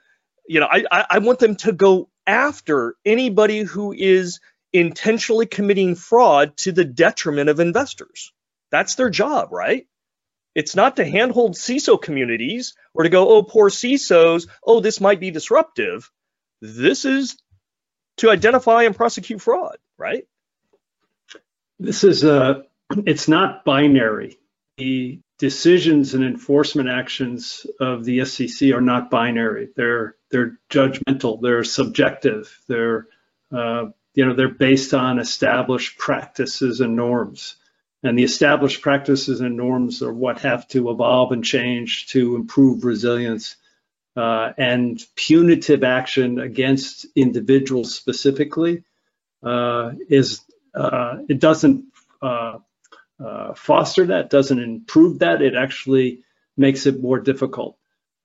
you 0.47 0.59
know, 0.59 0.67
I, 0.71 0.83
I, 0.91 1.05
I 1.11 1.17
want 1.19 1.39
them 1.39 1.55
to 1.57 1.71
go 1.71 2.09
after 2.25 2.95
anybody 3.05 3.61
who 3.61 3.93
is 3.93 4.39
intentionally 4.73 5.45
committing 5.45 5.95
fraud 5.95 6.55
to 6.57 6.71
the 6.71 6.85
detriment 6.85 7.49
of 7.49 7.59
investors. 7.59 8.31
That's 8.71 8.95
their 8.95 9.09
job, 9.09 9.49
right? 9.51 9.87
It's 10.53 10.75
not 10.75 10.97
to 10.97 11.05
handhold 11.05 11.55
CISO 11.55 12.01
communities 12.01 12.75
or 12.93 13.03
to 13.03 13.09
go, 13.09 13.29
oh, 13.29 13.43
poor 13.43 13.69
CISOs, 13.69 14.47
oh, 14.65 14.79
this 14.81 14.99
might 14.99 15.19
be 15.19 15.31
disruptive. 15.31 16.09
This 16.61 17.05
is 17.05 17.37
to 18.17 18.29
identify 18.29 18.83
and 18.83 18.95
prosecute 18.95 19.41
fraud, 19.41 19.77
right? 19.97 20.23
This 21.79 22.03
is 22.03 22.23
a, 22.23 22.41
uh, 22.41 22.61
it's 23.05 23.27
not 23.27 23.63
binary. 23.63 24.37
The 24.77 25.21
decisions 25.41 26.13
and 26.13 26.23
enforcement 26.23 26.87
actions 26.87 27.65
of 27.79 28.05
the 28.05 28.23
SEC 28.25 28.71
are 28.71 28.79
not 28.79 29.09
binary. 29.09 29.69
They're 29.75 30.15
they're 30.29 30.59
judgmental. 30.69 31.41
They're 31.41 31.63
subjective. 31.63 32.55
They're 32.67 33.07
uh, 33.51 33.85
you 34.13 34.23
know 34.23 34.35
they're 34.35 34.53
based 34.53 34.93
on 34.93 35.17
established 35.17 35.97
practices 35.97 36.79
and 36.79 36.95
norms. 36.95 37.55
And 38.03 38.17
the 38.17 38.23
established 38.23 38.83
practices 38.83 39.41
and 39.41 39.57
norms 39.57 40.03
are 40.03 40.13
what 40.13 40.41
have 40.41 40.67
to 40.69 40.91
evolve 40.91 41.31
and 41.31 41.43
change 41.43 42.07
to 42.09 42.35
improve 42.35 42.85
resilience 42.85 43.55
uh, 44.15 44.51
and 44.59 45.03
punitive 45.15 45.83
action 45.83 46.39
against 46.39 47.07
individuals 47.15 47.95
specifically 47.95 48.83
uh, 49.41 49.93
is 50.07 50.41
uh, 50.75 51.17
it 51.27 51.39
doesn't 51.39 51.85
uh, 53.23 53.53
foster 53.53 54.07
that, 54.07 54.29
doesn't 54.29 54.59
improve 54.59 55.19
that. 55.19 55.41
It 55.41 55.55
actually 55.55 56.23
makes 56.57 56.85
it 56.85 57.01
more 57.01 57.19
difficult. 57.19 57.77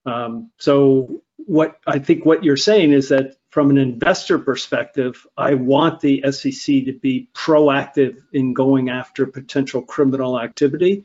Um, 0.05 0.51
so 0.59 1.23
what 1.37 1.79
I 1.87 1.99
think 1.99 2.25
what 2.25 2.45
you're 2.45 2.57
saying 2.57 2.93
is 2.93 3.11
that 3.11 3.37
from 3.51 3.71
an 3.71 3.79
investor 3.79 4.39
perspective, 4.39 5.27
I 5.37 5.55
want 5.55 6.01
the 6.01 6.25
SEC 6.31 6.85
to 6.87 6.93
be 6.93 7.29
proactive 7.35 8.19
in 8.33 8.55
going 8.55 8.89
after 8.89 9.27
potential 9.27 9.83
criminal 9.83 10.41
activity. 10.41 11.05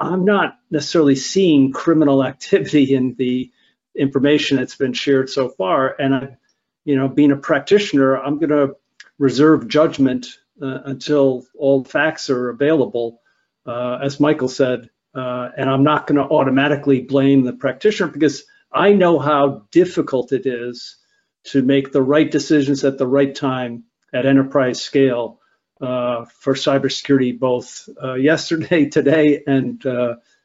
I'm 0.00 0.24
not 0.24 0.58
necessarily 0.70 1.16
seeing 1.16 1.72
criminal 1.72 2.24
activity 2.24 2.94
in 2.94 3.14
the 3.14 3.50
information 3.96 4.58
that's 4.58 4.76
been 4.76 4.92
shared 4.92 5.30
so 5.30 5.48
far. 5.48 5.94
And 5.98 6.14
I, 6.14 6.36
you 6.84 6.96
know, 6.96 7.08
being 7.08 7.32
a 7.32 7.36
practitioner, 7.36 8.16
I'm 8.16 8.38
going 8.38 8.50
to 8.50 8.76
reserve 9.18 9.68
judgment 9.68 10.26
uh, 10.60 10.80
until 10.84 11.46
all 11.58 11.84
facts 11.84 12.30
are 12.30 12.48
available, 12.48 13.20
uh, 13.66 13.98
as 14.02 14.20
Michael 14.20 14.48
said. 14.48 14.90
Uh, 15.14 15.48
and 15.56 15.68
I'm 15.70 15.82
not 15.82 16.06
going 16.06 16.16
to 16.16 16.34
automatically 16.34 17.00
blame 17.00 17.42
the 17.42 17.52
practitioner 17.52 18.10
because 18.10 18.44
I 18.72 18.92
know 18.92 19.18
how 19.18 19.66
difficult 19.70 20.32
it 20.32 20.46
is 20.46 20.96
to 21.44 21.62
make 21.62 21.92
the 21.92 22.02
right 22.02 22.30
decisions 22.30 22.84
at 22.84 22.98
the 22.98 23.06
right 23.06 23.34
time 23.34 23.84
at 24.12 24.26
enterprise 24.26 24.80
scale 24.80 25.40
uh, 25.80 26.24
for 26.40 26.54
cybersecurity, 26.54 27.38
both 27.38 27.88
uh, 28.02 28.14
yesterday, 28.30 28.86
today, 28.86 29.42
and 29.46 29.84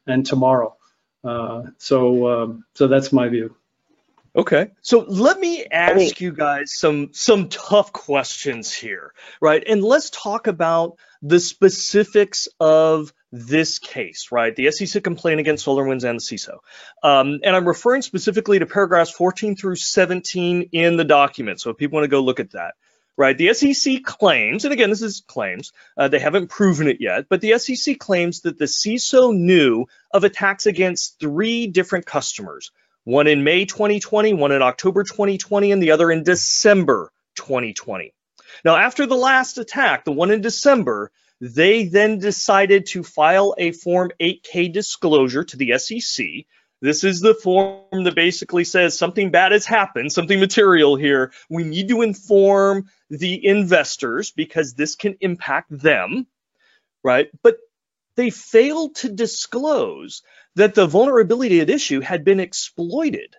and 0.07 0.25
tomorrow. 0.25 0.75
So 1.77 2.27
um, 2.27 2.65
so 2.75 2.87
that's 2.87 3.11
my 3.11 3.27
view. 3.29 3.55
Okay. 4.33 4.69
So 4.81 4.99
let 5.09 5.39
me 5.39 5.65
ask 5.65 6.21
you 6.21 6.31
guys 6.31 6.73
some 6.73 7.09
some 7.13 7.49
tough 7.49 7.91
questions 7.91 8.73
here, 8.73 9.13
right? 9.41 9.61
And 9.67 9.83
let's 9.83 10.09
talk 10.09 10.47
about 10.47 10.97
the 11.21 11.39
specifics 11.39 12.47
of 12.57 13.13
this 13.33 13.79
case, 13.79 14.29
right? 14.31 14.55
The 14.55 14.71
SEC 14.71 15.03
complaint 15.03 15.41
against 15.41 15.65
SolarWinds 15.65 16.09
and 16.09 16.19
the 16.19 16.23
CISO. 16.23 16.59
Um, 17.03 17.39
and 17.43 17.55
I'm 17.55 17.67
referring 17.67 18.03
specifically 18.03 18.59
to 18.59 18.65
paragraphs 18.65 19.11
14 19.11 19.55
through 19.57 19.75
17 19.75 20.69
in 20.71 20.97
the 20.97 21.03
document. 21.03 21.59
So 21.59 21.69
if 21.69 21.77
people 21.77 21.97
want 21.97 22.05
to 22.05 22.09
go 22.09 22.21
look 22.21 22.39
at 22.39 22.51
that, 22.51 22.75
right? 23.17 23.37
The 23.37 23.53
SEC 23.53 24.03
claims, 24.03 24.65
and 24.65 24.73
again, 24.73 24.89
this 24.89 25.01
is 25.01 25.23
claims, 25.27 25.73
uh, 25.97 26.07
they 26.07 26.19
haven't 26.19 26.47
proven 26.47 26.87
it 26.87 26.97
yet, 26.99 27.25
but 27.29 27.41
the 27.41 27.57
SEC 27.57 27.99
claims 27.99 28.41
that 28.41 28.57
the 28.57 28.65
CISO 28.65 29.33
knew 29.35 29.85
of 30.13 30.23
attacks 30.23 30.65
against 30.65 31.19
three 31.19 31.67
different 31.67 32.05
customers 32.05 32.71
one 33.03 33.27
in 33.27 33.43
May 33.43 33.65
2020, 33.65 34.33
one 34.33 34.51
in 34.51 34.61
October 34.61 35.03
2020, 35.03 35.71
and 35.71 35.81
the 35.81 35.91
other 35.91 36.11
in 36.11 36.23
December 36.23 37.11
2020. 37.35 38.13
Now, 38.63 38.75
after 38.75 39.05
the 39.05 39.15
last 39.15 39.57
attack, 39.57 40.05
the 40.05 40.11
one 40.11 40.31
in 40.31 40.41
December, 40.41 41.11
they 41.39 41.85
then 41.85 42.19
decided 42.19 42.85
to 42.87 43.03
file 43.03 43.55
a 43.57 43.71
Form 43.71 44.11
8K 44.19 44.71
disclosure 44.71 45.43
to 45.43 45.57
the 45.57 45.77
SEC. 45.79 46.45
This 46.81 47.03
is 47.03 47.21
the 47.21 47.35
form 47.35 48.03
that 48.05 48.15
basically 48.15 48.63
says 48.63 48.97
something 48.97 49.29
bad 49.29 49.51
has 49.51 49.65
happened, 49.65 50.11
something 50.11 50.39
material 50.39 50.95
here. 50.95 51.31
We 51.49 51.63
need 51.63 51.89
to 51.89 52.01
inform 52.01 52.89
the 53.09 53.45
investors 53.45 54.31
because 54.31 54.73
this 54.73 54.95
can 54.95 55.15
impact 55.21 55.67
them, 55.69 56.25
right? 57.03 57.29
But 57.43 57.57
they 58.15 58.31
failed 58.31 58.95
to 58.95 59.09
disclose 59.09 60.23
that 60.55 60.75
the 60.75 60.87
vulnerability 60.87 61.59
at 61.61 61.69
issue 61.69 62.01
had 62.01 62.23
been 62.23 62.39
exploited 62.39 63.35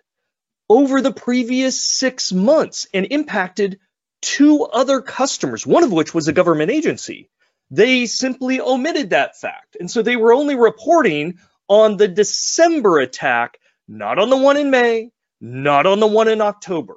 over 0.69 1.01
the 1.01 1.13
previous 1.13 1.81
six 1.81 2.31
months 2.31 2.87
and 2.93 3.07
impacted 3.11 3.79
two 4.21 4.63
other 4.63 5.01
customers, 5.01 5.67
one 5.67 5.83
of 5.83 5.91
which 5.91 6.13
was 6.13 6.27
a 6.27 6.33
government 6.33 6.71
agency. 6.71 7.29
They 7.69 8.05
simply 8.05 8.61
omitted 8.61 9.11
that 9.11 9.37
fact. 9.37 9.77
And 9.79 9.89
so 9.89 10.01
they 10.01 10.15
were 10.15 10.33
only 10.33 10.55
reporting 10.55 11.39
on 11.67 11.97
the 11.97 12.07
December 12.07 12.99
attack, 12.99 13.57
not 13.87 14.19
on 14.19 14.29
the 14.29 14.37
one 14.37 14.57
in 14.57 14.71
May, 14.71 15.11
not 15.41 15.85
on 15.85 15.99
the 15.99 16.07
one 16.07 16.27
in 16.27 16.41
October, 16.41 16.95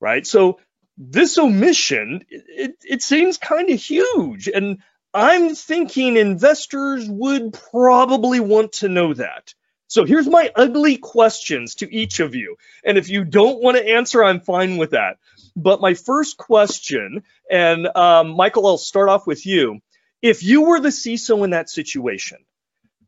right? 0.00 0.26
So 0.26 0.60
this 0.96 1.38
omission, 1.38 2.24
it, 2.30 2.76
it 2.82 3.02
seems 3.02 3.38
kind 3.38 3.70
of 3.70 3.80
huge. 3.80 4.48
And 4.48 4.78
I'm 5.16 5.54
thinking 5.54 6.18
investors 6.18 7.08
would 7.08 7.54
probably 7.70 8.38
want 8.38 8.72
to 8.72 8.88
know 8.90 9.14
that. 9.14 9.54
So 9.88 10.04
here's 10.04 10.26
my 10.26 10.52
ugly 10.54 10.98
questions 10.98 11.76
to 11.76 11.90
each 11.90 12.20
of 12.20 12.34
you. 12.34 12.56
And 12.84 12.98
if 12.98 13.08
you 13.08 13.24
don't 13.24 13.62
want 13.62 13.78
to 13.78 13.88
answer, 13.88 14.22
I'm 14.22 14.40
fine 14.40 14.76
with 14.76 14.90
that. 14.90 15.16
But 15.56 15.80
my 15.80 15.94
first 15.94 16.36
question, 16.36 17.22
and 17.50 17.86
um, 17.96 18.36
Michael, 18.36 18.66
I'll 18.66 18.76
start 18.76 19.08
off 19.08 19.26
with 19.26 19.46
you. 19.46 19.80
If 20.20 20.42
you 20.42 20.66
were 20.66 20.80
the 20.80 20.90
CISO 20.90 21.44
in 21.44 21.50
that 21.50 21.70
situation, 21.70 22.44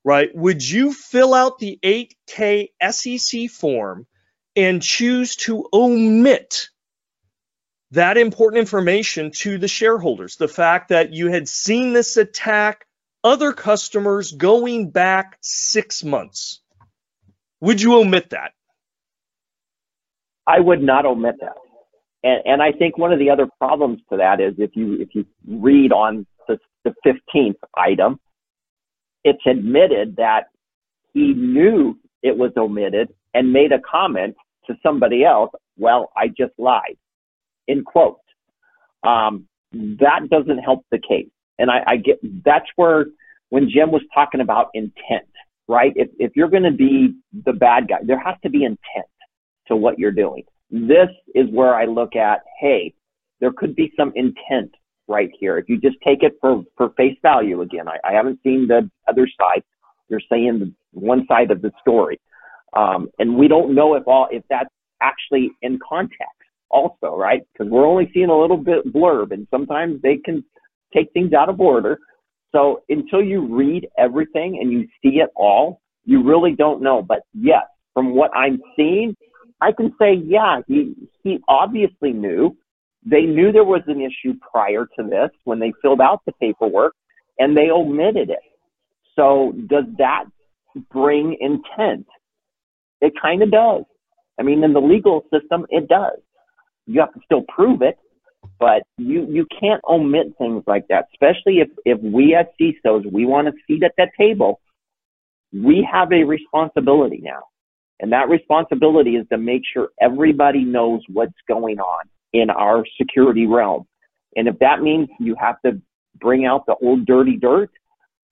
right, 0.03 0.35
would 0.35 0.67
you 0.67 0.95
fill 0.95 1.35
out 1.35 1.59
the 1.59 1.79
8K 1.83 2.71
SEC 2.91 3.51
form 3.51 4.07
and 4.57 4.81
choose 4.81 5.37
to 5.37 5.69
omit 5.75 6.71
that 7.93 8.19
important 8.19 8.61
information 8.61 9.31
to 9.31 9.59
the 9.59 9.69
shareholders. 9.69 10.37
The 10.37 10.49
fact 10.49 10.91
that 10.91 11.13
you 11.13 11.31
had 11.31 11.49
seen 11.49 11.93
this 11.93 12.17
attack 12.17 12.87
other 13.25 13.53
customers 13.53 14.33
going 14.33 14.91
back 14.91 15.39
six 15.41 16.05
months. 16.05 16.61
Would 17.61 17.81
you 17.81 17.97
omit 17.97 18.31
that? 18.31 18.53
I 20.47 20.61
would 20.61 20.83
not 20.83 21.05
omit 21.05 21.37
that. 21.41 21.57
And, 22.23 22.43
and 22.45 22.63
I 22.63 22.73
think 22.73 22.97
one 22.97 23.13
of 23.13 23.19
the 23.19 23.31
other 23.31 23.49
problems 23.59 24.01
to 24.11 24.19
that 24.19 24.41
is 24.41 24.55
if 24.59 24.71
you 24.75 24.95
if 25.01 25.09
you 25.13 25.27
read 25.47 25.93
on 25.93 26.27
the, 26.47 26.59
the 26.85 26.95
15th 27.07 27.59
item, 27.77 28.21
it's 29.25 29.43
admitted 29.47 30.17
that 30.17 30.45
he 31.13 31.35
knew 31.35 31.99
it 32.23 32.37
was 32.37 32.53
omitted 32.57 33.09
and 33.35 33.53
made 33.53 33.73
a 33.73 33.81
comment 33.81 34.37
to 34.67 34.75
somebody 34.83 35.25
else. 35.25 35.51
Well, 35.77 36.11
I 36.17 36.29
just 36.29 36.53
lied 36.59 36.97
in 37.69 37.85
quotes. 37.85 38.21
Um, 39.05 39.47
that 39.73 40.29
doesn't 40.31 40.59
help 40.59 40.85
the 40.91 40.99
case. 40.99 41.29
And 41.59 41.71
I, 41.71 41.83
I 41.87 41.97
get 41.97 42.19
that's 42.45 42.67
where 42.77 43.07
when 43.51 43.69
Jim 43.71 43.91
was 43.91 44.03
talking 44.15 44.41
about 44.41 44.69
intent, 44.75 45.29
right? 45.69 45.93
If 45.95 46.09
if 46.19 46.33
you're 46.35 46.49
going 46.49 46.65
to 46.65 46.73
be 46.73 47.15
the 47.45 47.53
bad 47.53 47.89
guy, 47.89 47.99
there 48.03 48.19
has 48.19 48.37
to 48.43 48.51
be 48.51 48.65
intent 48.65 49.07
to 49.69 49.77
what 49.77 49.99
you're 49.99 50.13
doing. 50.13 50.45
This 50.71 51.09
is 51.35 51.47
where 51.51 51.75
I 51.75 51.85
look 51.85 52.17
at, 52.17 52.41
hey, 52.61 52.95
there 53.41 53.53
could 53.53 53.75
be 53.75 53.93
some 53.97 54.13
intent 54.15 54.75
right 55.07 55.31
here. 55.39 55.59
If 55.59 55.69
you 55.69 55.79
just 55.79 55.97
take 56.05 56.23
it 56.23 56.35
for 56.41 56.65
for 56.77 56.91
face 56.91 57.17
value, 57.23 57.61
again, 57.63 57.89
I, 57.89 57.99
I 58.09 58.13
haven't 58.13 58.41
seen 58.43 58.67
the 58.69 58.91
other 59.09 59.29
side. 59.39 59.63
You're 60.09 60.21
saying 60.31 60.75
one 60.93 61.27
side 61.27 61.51
of 61.51 61.61
the 61.61 61.71
story, 61.81 62.21
um, 62.75 63.09
and 63.19 63.37
we 63.37 63.49
don't 63.49 63.75
know 63.75 63.95
if 63.95 64.05
all 64.07 64.29
if 64.31 64.43
that's 64.49 64.71
actually 65.03 65.51
in 65.63 65.79
context 65.87 66.38
also, 66.71 67.17
right? 67.17 67.43
Because 67.53 67.71
we're 67.71 67.87
only 67.87 68.11
seeing 68.13 68.31
a 68.31 68.39
little 68.39 68.57
bit 68.57 68.93
blurb 68.93 69.33
and 69.33 69.47
sometimes 69.51 70.01
they 70.03 70.17
can 70.17 70.45
take 70.95 71.13
things 71.13 71.33
out 71.33 71.49
of 71.49 71.61
order. 71.61 71.99
So 72.53 72.83
until 72.89 73.23
you 73.23 73.47
read 73.55 73.89
everything 73.99 74.59
and 74.61 74.73
you 74.73 74.89
see 75.03 75.19
it 75.19 75.31
all, 75.37 75.81
you 76.05 76.23
really 76.23 76.55
don't 76.55 76.83
know. 76.83 77.03
But 77.03 77.21
yes, 77.35 77.65
from 77.95 78.15
what 78.15 78.31
I'm 78.35 78.61
seeing, 78.77 79.15
I 79.61 79.73
can 79.73 79.95
say, 80.01 80.15
yeah, 80.15 80.61
he, 80.67 80.95
he 81.23 81.39
obviously 81.49 82.13
knew. 82.13 82.57
They 83.05 83.23
knew 83.23 83.53
there 83.53 83.65
was 83.65 83.83
an 83.87 84.01
issue 84.01 84.35
prior 84.53 84.87
to 84.99 85.09
this 85.09 85.31
when 85.45 85.59
they 85.59 85.73
filled 85.83 86.01
out 86.01 86.21
the 86.27 86.33
paperwork 86.33 86.95
and 87.39 87.57
they 87.57 87.71
omitted 87.71 88.31
it. 88.31 88.39
So 89.17 89.53
does 89.67 89.85
that 89.99 90.25
bring 90.91 91.37
intent? 91.41 92.07
It 93.01 93.13
kind 93.21 93.43
of 93.43 93.51
does. 93.51 93.85
I 94.39 94.43
mean, 94.43 94.63
in 94.63 94.73
the 94.73 94.81
legal 94.81 95.25
system, 95.33 95.67
it 95.71 95.89
does 95.89 96.19
you 96.89 97.01
have 97.01 97.13
to 97.13 97.21
still 97.25 97.43
prove 97.49 97.83
it, 97.83 97.99
but 98.59 98.83
you 98.97 99.27
you 99.31 99.47
can't 99.61 99.83
omit 99.89 100.29
things 100.39 100.65
like 100.67 100.89
that, 100.89 101.07
especially 101.15 101.61
if 101.61 101.69
if 101.85 102.01
we 102.01 102.35
as 102.35 102.47
CISOs 102.61 103.11
we 103.13 103.27
want 103.27 103.49
a 103.49 103.53
seat 103.67 103.83
at 103.85 103.93
that 103.99 104.11
table. 104.19 104.61
We 105.53 105.87
have 105.91 106.13
a 106.13 106.25
responsibility 106.25 107.21
now, 107.23 107.45
and 108.01 108.13
that 108.13 108.29
responsibility 108.29 109.17
is 109.17 109.27
to 109.31 109.39
make 109.39 109.63
sure 109.73 109.91
everybody 110.01 110.65
knows 110.65 111.01
what's 111.09 111.33
going 111.47 111.79
on 111.79 112.05
in 112.33 112.51
our 112.51 112.85
security 113.01 113.47
realm. 113.47 113.87
And 114.37 114.47
if 114.47 114.59
that 114.59 114.83
means 114.83 115.09
you 115.19 115.37
have 115.39 115.57
to 115.65 115.81
bring 116.21 116.45
out 116.45 116.67
the 116.67 116.75
old 116.83 117.07
dirty 117.07 117.37
dirt, 117.37 117.71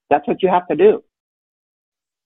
that's 0.09 0.27
what 0.27 0.43
you 0.43 0.49
have 0.49 0.67
to 0.67 0.75
do. 0.75 1.03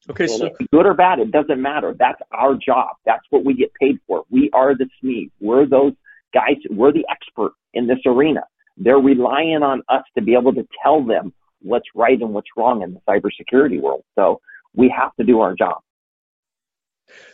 Okay, 0.10 0.28
so 0.28 0.50
good 0.74 0.86
or 0.86 0.94
bad, 0.94 1.20
it 1.20 1.32
doesn't 1.32 1.62
matter. 1.62 1.96
That's 1.98 2.20
our 2.32 2.56
job. 2.56 2.96
That's 3.06 3.24
what 3.30 3.46
we 3.46 3.54
get 3.54 3.72
paid 3.76 4.00
for. 4.08 4.24
We 4.30 4.50
are 4.52 4.76
the 4.76 4.90
SMEs. 5.04 5.30
We're 5.40 5.68
those 5.68 5.94
guys, 6.34 6.58
we're 6.70 6.92
the 6.92 7.06
expert 7.10 7.54
in 7.74 7.88
this 7.88 8.00
arena. 8.06 8.42
They're 8.78 8.98
relying 8.98 9.64
on 9.64 9.84
us 9.90 10.04
to 10.16 10.24
be 10.24 10.34
able 10.34 10.54
to 10.54 10.68
tell 10.84 11.04
them 11.04 11.34
what's 11.62 11.88
right 11.94 12.20
and 12.20 12.34
what's 12.34 12.50
wrong 12.58 12.82
in 12.82 12.94
the 12.94 13.02
cybersecurity 13.08 13.80
world. 13.82 14.04
So 14.16 14.42
we 14.74 14.94
have 14.96 15.16
to 15.18 15.24
do 15.24 15.42
our 15.42 15.54
job. 15.54 15.82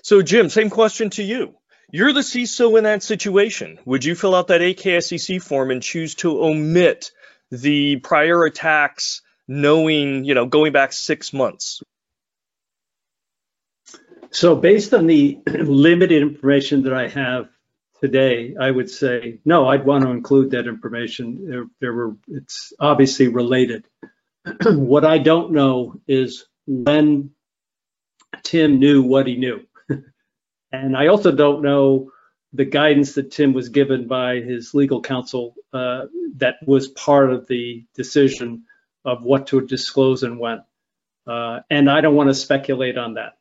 So, 0.01 0.21
Jim, 0.21 0.49
same 0.49 0.69
question 0.69 1.09
to 1.11 1.23
you. 1.23 1.55
You're 1.91 2.13
the 2.13 2.21
CISO 2.21 2.77
in 2.77 2.83
that 2.83 3.03
situation. 3.03 3.79
Would 3.85 4.03
you 4.03 4.15
fill 4.15 4.35
out 4.35 4.47
that 4.47 4.61
8K 4.61 5.41
form 5.41 5.71
and 5.71 5.81
choose 5.81 6.15
to 6.15 6.43
omit 6.43 7.11
the 7.49 7.97
prior 7.97 8.43
attacks, 8.43 9.21
knowing, 9.47 10.25
you 10.25 10.33
know, 10.33 10.45
going 10.45 10.73
back 10.73 10.91
six 10.91 11.31
months? 11.31 11.81
So, 14.31 14.55
based 14.55 14.93
on 14.93 15.07
the 15.07 15.39
limited 15.47 16.21
information 16.21 16.83
that 16.83 16.93
I 16.93 17.07
have 17.07 17.47
today, 18.01 18.55
I 18.59 18.69
would 18.71 18.89
say, 18.89 19.39
no, 19.45 19.67
I'd 19.67 19.85
want 19.85 20.03
to 20.03 20.11
include 20.11 20.51
that 20.51 20.67
information. 20.67 21.49
There, 21.49 21.65
there 21.79 21.93
were, 21.93 22.15
it's 22.27 22.73
obviously 22.79 23.27
related. 23.27 23.85
what 24.65 25.05
I 25.05 25.17
don't 25.17 25.51
know 25.51 25.99
is 26.07 26.45
when 26.65 27.31
Tim 28.43 28.79
knew 28.79 29.03
what 29.03 29.27
he 29.27 29.35
knew. 29.35 29.61
and 30.71 30.95
I 30.95 31.07
also 31.07 31.31
don't 31.31 31.61
know 31.61 32.11
the 32.53 32.65
guidance 32.65 33.13
that 33.15 33.31
Tim 33.31 33.53
was 33.53 33.69
given 33.69 34.07
by 34.07 34.35
his 34.35 34.73
legal 34.73 35.01
counsel 35.01 35.55
uh, 35.73 36.05
that 36.37 36.55
was 36.65 36.87
part 36.87 37.31
of 37.31 37.47
the 37.47 37.85
decision 37.93 38.63
of 39.03 39.23
what 39.23 39.47
to 39.47 39.65
disclose 39.65 40.23
and 40.23 40.39
when. 40.39 40.63
Uh, 41.25 41.59
and 41.69 41.89
I 41.89 42.01
don't 42.01 42.15
want 42.15 42.29
to 42.29 42.33
speculate 42.33 42.97
on 42.97 43.15
that. 43.15 43.37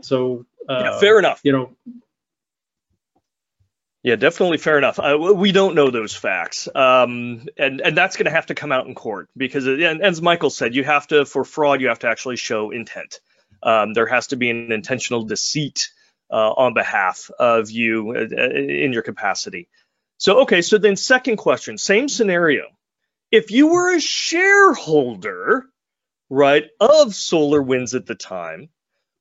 So, 0.00 0.46
uh, 0.68 0.80
yeah, 0.80 1.00
fair 1.00 1.18
enough. 1.18 1.40
You 1.44 1.52
know, 1.52 1.76
yeah, 4.02 4.16
definitely 4.16 4.58
fair 4.58 4.78
enough. 4.78 4.98
Uh, 4.98 5.18
we 5.34 5.52
don't 5.52 5.74
know 5.74 5.90
those 5.90 6.14
facts, 6.14 6.68
um, 6.74 7.46
and 7.56 7.80
and 7.80 7.96
that's 7.96 8.16
going 8.16 8.26
to 8.26 8.30
have 8.30 8.46
to 8.46 8.54
come 8.54 8.70
out 8.70 8.86
in 8.86 8.94
court 8.94 9.28
because, 9.36 9.66
it, 9.66 9.80
and, 9.80 10.02
as 10.02 10.22
Michael 10.22 10.50
said, 10.50 10.74
you 10.74 10.84
have 10.84 11.06
to 11.08 11.24
for 11.24 11.44
fraud, 11.44 11.80
you 11.80 11.88
have 11.88 11.98
to 12.00 12.08
actually 12.08 12.36
show 12.36 12.70
intent. 12.70 13.20
Um, 13.62 13.94
there 13.94 14.06
has 14.06 14.28
to 14.28 14.36
be 14.36 14.50
an 14.50 14.70
intentional 14.70 15.24
deceit 15.24 15.90
uh, 16.30 16.52
on 16.52 16.74
behalf 16.74 17.30
of 17.38 17.70
you 17.70 18.12
uh, 18.12 18.26
uh, 18.40 18.50
in 18.50 18.92
your 18.92 19.02
capacity. 19.02 19.68
So, 20.18 20.42
okay, 20.42 20.62
so 20.62 20.78
then 20.78 20.96
second 20.96 21.36
question, 21.36 21.78
same 21.78 22.08
scenario. 22.08 22.66
If 23.30 23.50
you 23.50 23.68
were 23.68 23.96
a 23.96 24.00
shareholder, 24.00 25.66
right, 26.30 26.64
of 26.80 27.08
SolarWinds 27.08 27.94
at 27.94 28.06
the 28.06 28.14
time, 28.14 28.68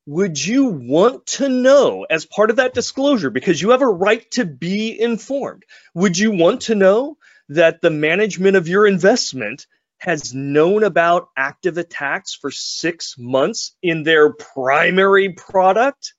would 0.07 0.43
you 0.43 0.67
want 0.67 1.25
to 1.25 1.49
know 1.49 2.05
as 2.09 2.25
part 2.25 2.49
of 2.49 2.55
that 2.55 2.73
disclosure, 2.73 3.29
because 3.29 3.61
you 3.61 3.71
have 3.71 3.81
a 3.81 3.87
right 3.87 4.29
to 4.31 4.45
be 4.45 4.97
informed, 4.99 5.63
would 5.93 6.17
you 6.17 6.31
want 6.31 6.61
to 6.61 6.75
know 6.75 7.17
that 7.49 7.81
the 7.81 7.89
management 7.89 8.55
of 8.55 8.69
your 8.69 8.87
investment 8.87 9.67
has 9.97 10.33
known 10.33 10.83
about 10.83 11.27
active 11.35 11.77
attacks 11.77 12.33
for 12.33 12.51
six 12.51 13.15
months 13.17 13.75
in 13.83 14.03
their 14.03 14.31
primary 14.31 15.33
product? 15.33 16.13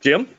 Jim? 0.00 0.30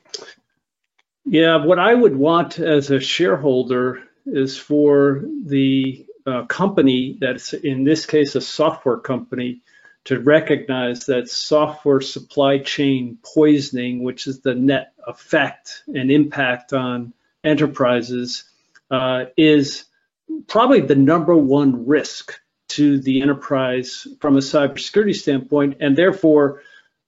Yeah, 1.26 1.64
what 1.64 1.78
I 1.78 1.94
would 1.94 2.16
want 2.16 2.58
as 2.58 2.90
a 2.90 3.00
shareholder 3.00 4.02
is 4.26 4.58
for 4.58 5.24
the 5.46 6.08
uh, 6.26 6.46
company 6.46 7.18
that's 7.22 7.54
in 7.54 7.84
this 7.84 8.08
case 8.08 8.36
a 8.36 8.42
software 8.42 8.98
company 8.98 9.62
to 10.08 10.22
recognize 10.22 11.06
that 11.08 11.30
software 11.30 12.00
supply 12.00 12.60
chain 12.60 13.18
poisoning, 13.24 14.04
which 14.04 14.26
is 14.26 14.40
the 14.40 14.56
net 14.56 14.94
effect 15.06 15.84
and 15.94 16.10
impact 16.10 16.72
on 16.72 17.14
enterprises, 17.44 18.46
uh, 18.90 19.26
is 19.36 19.84
probably 20.48 20.80
the 20.80 20.96
number 20.96 21.36
one 21.36 21.86
risk 21.86 22.40
to 22.70 23.02
the 23.02 23.22
enterprise 23.22 24.08
from 24.22 24.38
a 24.38 24.40
cybersecurity 24.40 25.14
standpoint, 25.14 25.78
and 25.82 25.98
therefore 25.98 26.62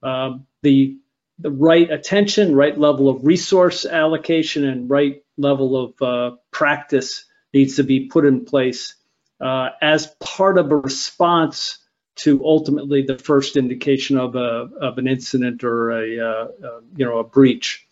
um, 0.04 0.45
the 0.62 0.97
the 1.41 1.52
right 1.52 1.89
attention, 1.89 2.54
right 2.54 2.78
level 2.78 3.08
of 3.08 3.26
resource 3.26 3.86
allocation, 3.86 4.66
and 4.66 4.89
right 4.89 5.24
level 5.38 5.78
of 5.78 6.02
uh, 6.02 6.36
practice 6.52 7.24
needs 7.54 7.78
to 7.78 7.84
be 7.84 8.08
put 8.08 8.26
in 8.26 8.43
place 8.43 8.95
uh, 9.39 9.70
as 9.82 10.08
part 10.20 10.58
of 10.58 10.70
a 10.70 10.76
response 10.76 11.78
to 12.20 12.43
ultimately 12.43 13.01
the 13.01 13.17
first 13.17 13.55
indication 13.55 14.17
of 14.17 14.36
a 14.36 14.70
of 14.82 14.97
an 14.97 15.07
incident 15.07 15.63
or 15.63 15.91
a 15.91 16.20
uh, 16.20 16.47
uh 16.65 16.80
you 16.95 17.05
know 17.05 17.20
a 17.20 17.24
breach. 17.24 17.86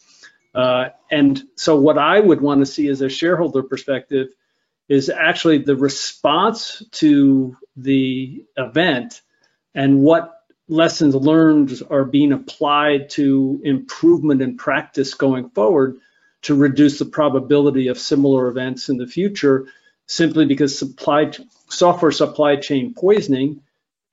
Uh, 0.53 0.89
and 1.11 1.43
so, 1.55 1.79
what 1.79 1.97
I 1.97 2.19
would 2.19 2.41
want 2.41 2.61
to 2.61 2.65
see 2.65 2.87
as 2.87 3.01
a 3.01 3.09
shareholder 3.09 3.63
perspective 3.63 4.29
is 4.89 5.09
actually 5.09 5.59
the 5.59 5.75
response 5.75 6.81
to 6.91 7.55
the 7.75 8.43
event 8.55 9.21
and 9.75 10.01
what 10.01 10.33
lessons 10.69 11.13
learned 11.15 11.81
are 11.89 12.05
being 12.05 12.33
applied 12.33 13.09
to 13.11 13.61
improvement 13.63 14.41
in 14.41 14.57
practice 14.57 15.13
going 15.13 15.49
forward 15.51 15.97
to 16.41 16.55
reduce 16.55 16.99
the 16.99 17.05
probability 17.05 17.87
of 17.87 17.97
similar 17.97 18.47
events 18.47 18.89
in 18.89 18.97
the 18.97 19.07
future 19.07 19.67
simply 20.07 20.45
because 20.45 20.77
supply 20.77 21.31
software 21.69 22.11
supply 22.11 22.55
chain 22.55 22.93
poisoning 22.93 23.61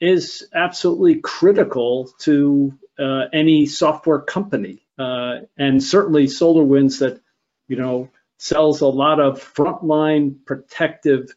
is 0.05 0.46
absolutely 0.55 1.16
critical 1.16 2.11
to 2.18 2.76
uh, 2.98 3.22
any 3.32 3.66
software 3.66 4.20
company 4.20 4.84
uh, 4.98 5.40
and 5.57 5.82
certainly 5.82 6.26
SolarWinds 6.26 7.00
that 7.00 7.20
you 7.68 7.76
know 7.76 8.11
sells 8.38 8.80
a 8.80 8.86
lot 8.86 9.20
of 9.20 9.42
frontline 9.55 10.44
protective 10.44 11.34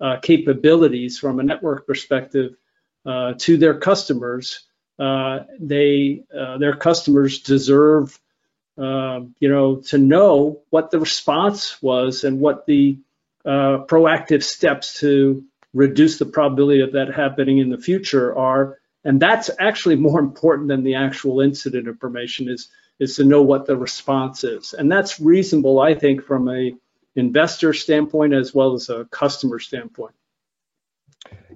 uh, 0.00 0.16
capabilities 0.20 1.18
from 1.18 1.40
a 1.40 1.42
network 1.42 1.86
perspective 1.86 2.56
uh, 3.06 3.34
to 3.38 3.56
their 3.56 3.78
customers. 3.78 4.64
Uh, 4.98 5.40
they 5.58 6.24
uh, 6.36 6.58
their 6.58 6.76
customers 6.76 7.40
deserve 7.40 8.18
um, 8.76 9.34
you 9.38 9.48
know 9.48 9.76
to 9.76 9.98
know 9.98 10.60
what 10.70 10.90
the 10.90 10.98
response 10.98 11.80
was 11.80 12.24
and 12.24 12.40
what 12.40 12.66
the 12.66 12.98
proactive 13.46 14.42
steps 14.42 15.00
to 15.00 15.42
reduce 15.74 16.18
the 16.18 16.26
probability 16.26 16.80
of 16.80 16.92
that 16.92 17.12
happening 17.14 17.58
in 17.58 17.70
the 17.70 17.78
future 17.78 18.36
are 18.36 18.78
and 19.04 19.20
that's 19.20 19.50
actually 19.58 19.96
more 19.96 20.18
important 20.18 20.68
than 20.68 20.82
the 20.82 20.94
actual 20.94 21.40
incident 21.40 21.86
information 21.86 22.48
is 22.48 22.68
is 22.98 23.16
to 23.16 23.24
know 23.24 23.42
what 23.42 23.66
the 23.66 23.76
response 23.76 24.44
is 24.44 24.74
and 24.74 24.90
that's 24.90 25.20
reasonable 25.20 25.78
i 25.78 25.94
think 25.94 26.22
from 26.22 26.48
a 26.48 26.72
investor 27.16 27.72
standpoint 27.72 28.32
as 28.32 28.54
well 28.54 28.74
as 28.74 28.88
a 28.88 29.04
customer 29.06 29.58
standpoint 29.58 30.14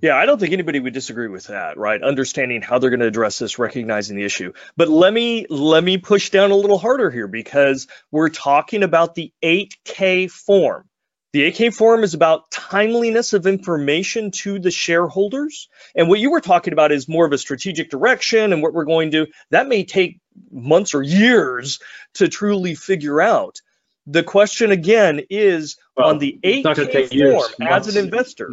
yeah, 0.02 0.16
I 0.16 0.26
don't 0.26 0.40
think 0.40 0.52
anybody 0.52 0.80
would 0.80 0.92
disagree 0.92 1.28
with 1.28 1.46
that, 1.46 1.78
right? 1.78 2.02
Understanding 2.02 2.60
how 2.60 2.80
they're 2.80 2.90
going 2.90 3.00
to 3.00 3.06
address 3.06 3.38
this, 3.38 3.60
recognizing 3.60 4.16
the 4.16 4.24
issue. 4.24 4.52
But 4.76 4.88
let 4.88 5.12
me 5.12 5.46
let 5.48 5.84
me 5.84 5.96
push 5.96 6.30
down 6.30 6.50
a 6.50 6.56
little 6.56 6.78
harder 6.78 7.08
here 7.08 7.28
because 7.28 7.86
we're 8.10 8.28
talking 8.28 8.82
about 8.82 9.14
the 9.14 9.32
8K 9.44 10.28
form. 10.28 10.88
The 11.32 11.50
8K 11.50 11.74
form 11.74 12.04
is 12.04 12.12
about 12.12 12.50
timeliness 12.50 13.32
of 13.32 13.46
information 13.46 14.32
to 14.32 14.58
the 14.58 14.70
shareholders. 14.70 15.68
And 15.94 16.08
what 16.08 16.20
you 16.20 16.30
were 16.30 16.42
talking 16.42 16.74
about 16.74 16.92
is 16.92 17.08
more 17.08 17.24
of 17.24 17.32
a 17.32 17.38
strategic 17.38 17.88
direction 17.88 18.52
and 18.52 18.62
what 18.62 18.74
we're 18.74 18.84
going 18.84 19.12
to, 19.12 19.28
that 19.50 19.66
may 19.66 19.84
take 19.84 20.20
months 20.50 20.94
or 20.94 21.02
years 21.02 21.80
to 22.14 22.28
truly 22.28 22.74
figure 22.74 23.22
out. 23.22 23.62
The 24.06 24.22
question 24.22 24.72
again 24.72 25.22
is 25.30 25.78
well, 25.96 26.08
on 26.08 26.18
the 26.18 26.38
8K 26.42 27.08
form 27.08 27.68
as 27.68 27.94
an 27.94 28.04
investor. 28.04 28.50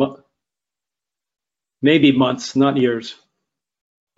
Maybe 1.82 2.14
months, 2.14 2.56
not 2.56 2.78
years. 2.78 3.16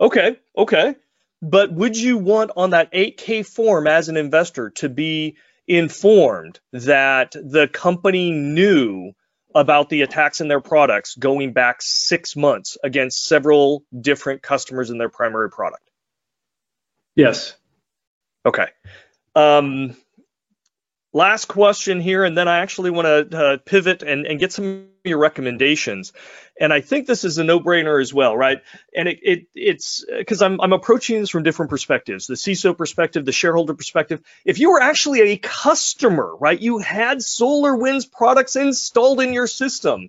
Okay, 0.00 0.36
okay. 0.56 0.94
But 1.40 1.72
would 1.72 1.96
you 1.96 2.18
want 2.18 2.52
on 2.56 2.70
that 2.70 2.92
8K 2.92 3.44
form 3.44 3.88
as 3.88 4.08
an 4.08 4.16
investor 4.16 4.70
to 4.70 4.88
be 4.88 5.36
informed 5.66 6.60
that 6.72 7.32
the 7.32 7.68
company 7.72 8.32
knew 8.32 9.12
about 9.54 9.88
the 9.88 10.02
attacks 10.02 10.40
in 10.40 10.48
their 10.48 10.60
products 10.60 11.14
going 11.14 11.52
back 11.52 11.76
six 11.80 12.36
months 12.36 12.78
against 12.82 13.24
several 13.24 13.84
different 13.98 14.42
customers 14.42 14.90
in 14.90 14.98
their 14.98 15.08
primary 15.08 15.50
product? 15.50 15.88
Yes. 17.14 17.54
Okay. 18.46 18.66
Um, 19.34 19.96
last 21.12 21.46
question 21.46 22.00
here, 22.00 22.24
and 22.24 22.36
then 22.36 22.48
I 22.48 22.58
actually 22.58 22.90
want 22.90 23.30
to 23.30 23.38
uh, 23.38 23.56
pivot 23.58 24.02
and, 24.02 24.26
and 24.26 24.40
get 24.40 24.52
some 24.52 24.64
of 24.64 25.08
your 25.08 25.18
recommendations. 25.18 26.12
And 26.60 26.72
I 26.72 26.80
think 26.80 27.06
this 27.06 27.24
is 27.24 27.38
a 27.38 27.44
no-brainer 27.44 28.00
as 28.00 28.14
well, 28.14 28.36
right? 28.36 28.60
And 28.96 29.08
it, 29.08 29.18
it 29.22 29.46
it's 29.54 30.04
because 30.06 30.42
I'm, 30.42 30.60
I'm 30.60 30.72
approaching 30.72 31.20
this 31.20 31.30
from 31.30 31.42
different 31.42 31.70
perspectives, 31.70 32.26
the 32.26 32.34
CISO 32.34 32.76
perspective, 32.76 33.24
the 33.24 33.32
shareholder 33.32 33.74
perspective. 33.74 34.22
If 34.44 34.58
you 34.58 34.70
were 34.70 34.80
actually 34.80 35.20
a 35.20 35.36
customer, 35.38 36.36
right, 36.36 36.60
you 36.60 36.78
had 36.78 37.18
SolarWinds 37.18 38.10
products 38.10 38.56
installed 38.56 39.20
in 39.20 39.32
your 39.32 39.46
system, 39.46 40.08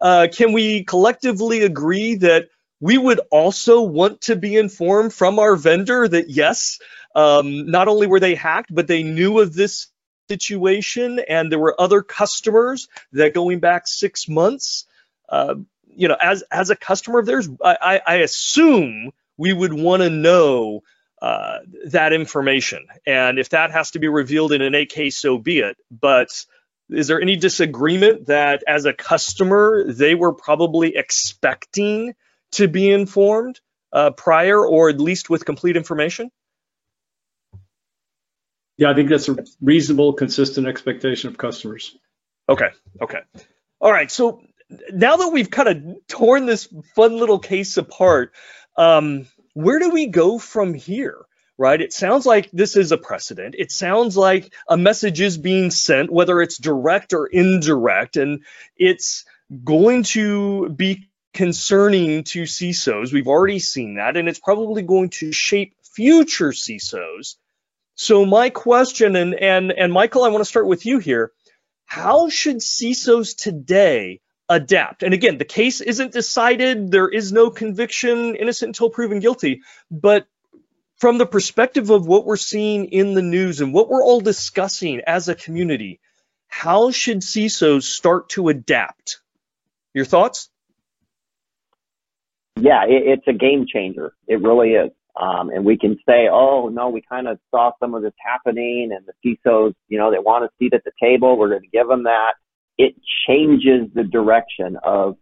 uh, 0.00 0.28
can 0.32 0.52
we 0.52 0.84
collectively 0.84 1.62
agree 1.62 2.16
that 2.16 2.48
we 2.80 2.98
would 2.98 3.20
also 3.30 3.80
want 3.80 4.20
to 4.22 4.36
be 4.36 4.56
informed 4.56 5.12
from 5.12 5.38
our 5.38 5.56
vendor 5.56 6.06
that 6.06 6.28
yes, 6.28 6.80
um, 7.14 7.70
not 7.70 7.88
only 7.88 8.06
were 8.06 8.20
they 8.20 8.34
hacked, 8.34 8.74
but 8.74 8.88
they 8.88 9.02
knew 9.02 9.38
of 9.38 9.54
this 9.54 9.86
situation 10.28 11.20
and 11.28 11.52
there 11.52 11.58
were 11.58 11.78
other 11.78 12.02
customers 12.02 12.88
that 13.12 13.34
going 13.34 13.60
back 13.60 13.86
six 13.86 14.28
months 14.28 14.86
uh, 15.28 15.54
you 15.86 16.08
know 16.08 16.16
as 16.20 16.42
as 16.50 16.70
a 16.70 16.76
customer 16.76 17.18
of 17.18 17.26
theirs 17.26 17.48
i, 17.62 18.00
I 18.06 18.14
assume 18.16 19.12
we 19.36 19.52
would 19.52 19.72
want 19.72 20.02
to 20.02 20.10
know 20.10 20.82
uh, 21.24 21.60
that 21.86 22.12
information. 22.12 22.86
And 23.06 23.38
if 23.38 23.48
that 23.50 23.70
has 23.70 23.92
to 23.92 23.98
be 23.98 24.08
revealed 24.08 24.52
in 24.52 24.60
an 24.60 24.74
8k 24.74 25.10
so 25.10 25.38
be 25.38 25.60
it. 25.60 25.76
But 25.90 26.28
is 26.90 27.06
there 27.06 27.18
any 27.18 27.36
disagreement 27.36 28.26
that 28.26 28.62
as 28.68 28.84
a 28.84 28.92
customer 28.92 29.90
they 29.90 30.14
were 30.14 30.34
probably 30.34 30.96
expecting 30.96 32.14
to 32.52 32.68
be 32.68 32.90
informed 32.90 33.58
uh, 33.90 34.10
prior 34.10 34.60
or 34.66 34.90
at 34.90 35.00
least 35.00 35.30
with 35.30 35.46
complete 35.46 35.78
information 35.78 36.30
yeah, 38.76 38.90
I 38.90 38.94
think 38.94 39.08
that's 39.08 39.28
a 39.28 39.36
reasonable, 39.60 40.12
consistent 40.14 40.66
expectation 40.66 41.28
of 41.28 41.38
customers. 41.38 41.96
Okay. 42.48 42.68
Okay. 43.00 43.20
All 43.80 43.92
right. 43.92 44.10
So 44.10 44.42
now 44.92 45.16
that 45.16 45.28
we've 45.28 45.50
kind 45.50 45.68
of 45.68 46.06
torn 46.08 46.46
this 46.46 46.68
fun 46.94 47.16
little 47.16 47.38
case 47.38 47.76
apart, 47.76 48.32
um, 48.76 49.26
where 49.54 49.78
do 49.78 49.90
we 49.90 50.06
go 50.06 50.38
from 50.38 50.74
here? 50.74 51.24
right? 51.56 51.80
It 51.80 51.92
sounds 51.92 52.26
like 52.26 52.50
this 52.52 52.76
is 52.76 52.92
a 52.92 52.98
precedent. 52.98 53.54
It 53.56 53.70
sounds 53.70 54.16
like 54.16 54.52
a 54.68 54.76
message 54.76 55.20
is 55.20 55.38
being 55.38 55.70
sent, 55.70 56.12
whether 56.12 56.40
it's 56.40 56.58
direct 56.58 57.12
or 57.12 57.26
indirect, 57.26 58.16
and 58.16 58.44
it's 58.76 59.24
going 59.62 60.02
to 60.04 60.68
be 60.70 61.08
concerning 61.32 62.24
to 62.24 62.42
CISOs. 62.42 63.12
We've 63.12 63.28
already 63.28 63.58
seen 63.58 63.96
that, 63.96 64.16
and 64.16 64.28
it's 64.28 64.40
probably 64.40 64.82
going 64.82 65.10
to 65.10 65.32
shape 65.32 65.74
future 65.82 66.50
CISOs. 66.50 67.36
So 67.96 68.26
my 68.26 68.50
question, 68.50 69.16
and 69.16 69.34
and 69.34 69.72
and 69.72 69.92
Michael, 69.92 70.24
I 70.24 70.28
want 70.28 70.40
to 70.40 70.48
start 70.48 70.66
with 70.66 70.84
you 70.84 70.98
here. 70.98 71.32
How 71.86 72.28
should 72.28 72.56
CISOs 72.56 73.36
today 73.36 74.20
adapt? 74.48 75.02
And 75.02 75.14
again, 75.14 75.38
the 75.38 75.44
case 75.44 75.80
isn't 75.80 76.12
decided. 76.12 76.90
There 76.90 77.08
is 77.08 77.32
no 77.32 77.50
conviction, 77.50 78.34
innocent 78.34 78.70
until 78.70 78.90
proven 78.90 79.20
guilty. 79.20 79.62
But 79.90 80.26
from 80.96 81.18
the 81.18 81.26
perspective 81.26 81.90
of 81.90 82.06
what 82.06 82.24
we're 82.24 82.36
seeing 82.36 82.86
in 82.86 83.14
the 83.14 83.22
news 83.22 83.60
and 83.60 83.72
what 83.72 83.88
we're 83.88 84.04
all 84.04 84.20
discussing 84.20 85.02
as 85.06 85.28
a 85.28 85.34
community, 85.34 86.00
how 86.48 86.90
should 86.90 87.18
CISOs 87.18 87.82
start 87.82 88.30
to 88.30 88.48
adapt? 88.48 89.20
Your 89.92 90.04
thoughts? 90.04 90.48
Yeah, 92.56 92.84
it, 92.84 93.02
it's 93.06 93.28
a 93.28 93.32
game 93.32 93.66
changer. 93.68 94.14
It 94.26 94.40
really 94.40 94.70
is. 94.70 94.90
Um, 95.16 95.50
and 95.50 95.64
we 95.64 95.78
can 95.78 95.96
say, 96.06 96.28
oh, 96.30 96.68
no, 96.72 96.88
we 96.88 97.00
kind 97.00 97.28
of 97.28 97.38
saw 97.50 97.70
some 97.78 97.94
of 97.94 98.02
this 98.02 98.14
happening 98.18 98.90
and 98.92 99.06
the 99.06 99.38
CISOs, 99.46 99.74
you 99.88 99.96
know, 99.96 100.10
they 100.10 100.18
want 100.18 100.44
a 100.44 100.48
seat 100.58 100.74
at 100.74 100.82
the 100.84 100.90
table. 101.00 101.38
We're 101.38 101.50
going 101.50 101.62
to 101.62 101.68
give 101.68 101.86
them 101.86 102.04
that. 102.04 102.34
It 102.78 102.94
changes 103.28 103.88
the 103.94 104.02
direction 104.02 104.76
of 104.82 105.16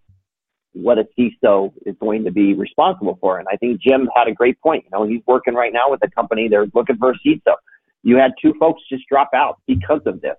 what 0.72 0.98
a 0.98 1.06
CISO 1.18 1.74
is 1.84 1.94
going 2.00 2.24
to 2.24 2.32
be 2.32 2.54
responsible 2.54 3.18
for. 3.20 3.38
And 3.38 3.46
I 3.52 3.56
think 3.56 3.82
Jim 3.82 4.08
had 4.16 4.28
a 4.28 4.32
great 4.32 4.58
point. 4.60 4.84
You 4.84 4.90
know, 4.98 5.06
he's 5.06 5.22
working 5.26 5.54
right 5.54 5.72
now 5.72 5.90
with 5.90 6.00
a 6.02 6.10
company. 6.10 6.48
They're 6.48 6.66
looking 6.74 6.96
for 6.96 7.10
a 7.10 7.18
CISO. 7.26 7.54
You 8.02 8.16
had 8.16 8.32
two 8.40 8.54
folks 8.58 8.82
just 8.88 9.06
drop 9.08 9.30
out 9.34 9.60
because 9.66 10.00
of 10.06 10.22
this. 10.22 10.36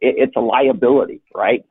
It, 0.00 0.14
it's 0.18 0.36
a 0.36 0.40
liability, 0.40 1.20
right? 1.34 1.62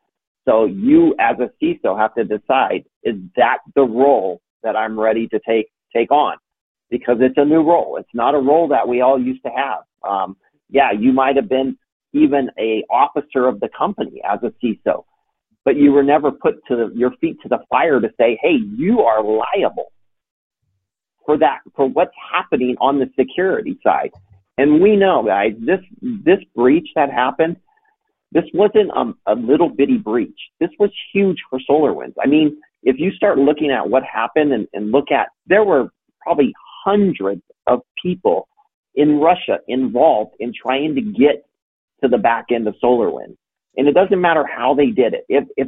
So 0.48 0.66
you 0.66 1.16
as 1.20 1.38
a 1.40 1.50
CISO 1.62 1.98
have 1.98 2.14
to 2.16 2.24
decide, 2.24 2.86
is 3.04 3.16
that 3.36 3.60
the 3.76 3.84
role 3.84 4.42
that 4.62 4.76
I'm 4.76 5.00
ready 5.00 5.28
to 5.30 5.40
take, 5.40 5.72
take 5.94 6.12
on? 6.12 6.38
Because 6.90 7.18
it's 7.20 7.38
a 7.38 7.46
new 7.46 7.64
role. 7.64 7.98
It's 8.00 8.14
not 8.14 8.36
a 8.36 8.40
role 8.40 8.68
that 8.70 8.88
we 8.88 9.02
all 9.02 9.20
used 9.20 9.44
to 9.44 9.50
have. 9.50 9.84
Um, 10.08 10.38
yeah, 10.70 10.92
you 10.92 11.12
might 11.12 11.36
have 11.36 11.50
been 11.50 11.78
even 12.14 12.50
a 12.60 12.84
officer 12.90 13.48
of 13.48 13.60
the 13.60 13.70
company 13.78 14.22
as 14.24 14.40
a 14.44 14.54
CISO, 14.64 15.04
but 15.66 15.76
you 15.76 15.92
were 15.92 16.04
never 16.04 16.32
put 16.32 16.56
to 16.68 16.76
the, 16.76 16.92
your 16.96 17.12
feet 17.20 17.38
to 17.44 17.50
the 17.50 17.60
fire 17.70 18.00
to 18.00 18.10
say, 18.18 18.40
hey, 18.42 18.58
you 18.78 19.02
are 19.02 19.22
liable 19.24 19.92
for 21.26 21.38
that, 21.40 21.60
for 21.76 21.90
what's 21.90 22.14
happening 22.34 22.76
on 22.80 23.00
the 23.00 23.10
security 23.20 23.78
side. 23.84 24.12
And 24.58 24.82
we 24.82 24.96
know, 24.96 25.24
guys, 25.26 25.54
this, 25.60 25.82
this 26.02 26.40
breach 26.56 26.88
that 26.96 27.12
happened, 27.12 27.58
this 28.32 28.46
wasn't 28.54 28.92
a, 28.96 29.34
a 29.34 29.36
little 29.36 29.70
bitty 29.70 29.98
breach. 29.98 30.40
This 30.60 30.70
was 30.80 30.92
huge 31.14 31.38
for 31.50 31.60
SolarWinds. 31.70 32.14
I 32.24 32.28
mean, 32.28 32.62
if 32.84 32.98
you 33.00 33.12
start 33.12 33.38
looking 33.38 33.72
at 33.72 33.90
what 33.90 34.04
happened 34.04 34.54
and, 34.54 34.68
and 34.74 34.92
look 34.92 35.12
at, 35.12 35.30
there 35.48 35.64
were 35.64 35.90
probably 36.22 36.54
hundreds 36.86 37.42
of 37.68 37.82
people 38.02 38.48
in 38.94 39.20
Russia 39.20 39.60
involved 39.68 40.36
in 40.40 40.54
trying 40.54 40.96
to 40.96 41.02
get 41.02 41.46
to 42.02 42.10
the 42.10 42.18
back 42.18 42.46
end 42.54 42.68
of 42.68 42.76
SolarWinds. 42.84 43.36
And 43.76 43.88
it 43.88 43.94
doesn't 43.94 44.22
matter 44.22 44.46
how 44.46 44.74
they 44.74 44.88
did 44.88 45.14
it. 45.14 45.26
If, 45.28 45.46
if 45.58 45.68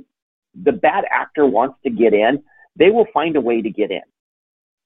the 0.63 0.72
bad 0.72 1.03
actor 1.11 1.45
wants 1.45 1.76
to 1.84 1.89
get 1.89 2.13
in, 2.13 2.43
they 2.78 2.89
will 2.89 3.07
find 3.13 3.36
a 3.36 3.41
way 3.41 3.61
to 3.61 3.70
get 3.70 3.91
in. 3.91 4.01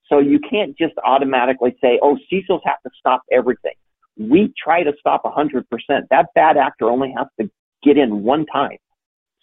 So 0.08 0.20
you 0.20 0.40
can't 0.40 0.78
just 0.78 0.94
automatically 1.06 1.76
say, 1.82 2.00
oh, 2.02 2.18
CISOs 2.32 2.62
have 2.66 2.82
to 2.84 2.90
stop 3.00 3.22
everything. 3.32 3.74
We 4.18 4.54
try 4.62 4.84
to 4.84 4.94
stop 5.00 5.24
100%. 5.24 5.64
That 6.10 6.28
bad 6.36 6.58
actor 6.58 6.90
only 6.90 7.14
has 7.18 7.28
to 7.40 7.50
get 7.84 7.98
in 7.98 8.24
one 8.24 8.46
time. 8.46 8.78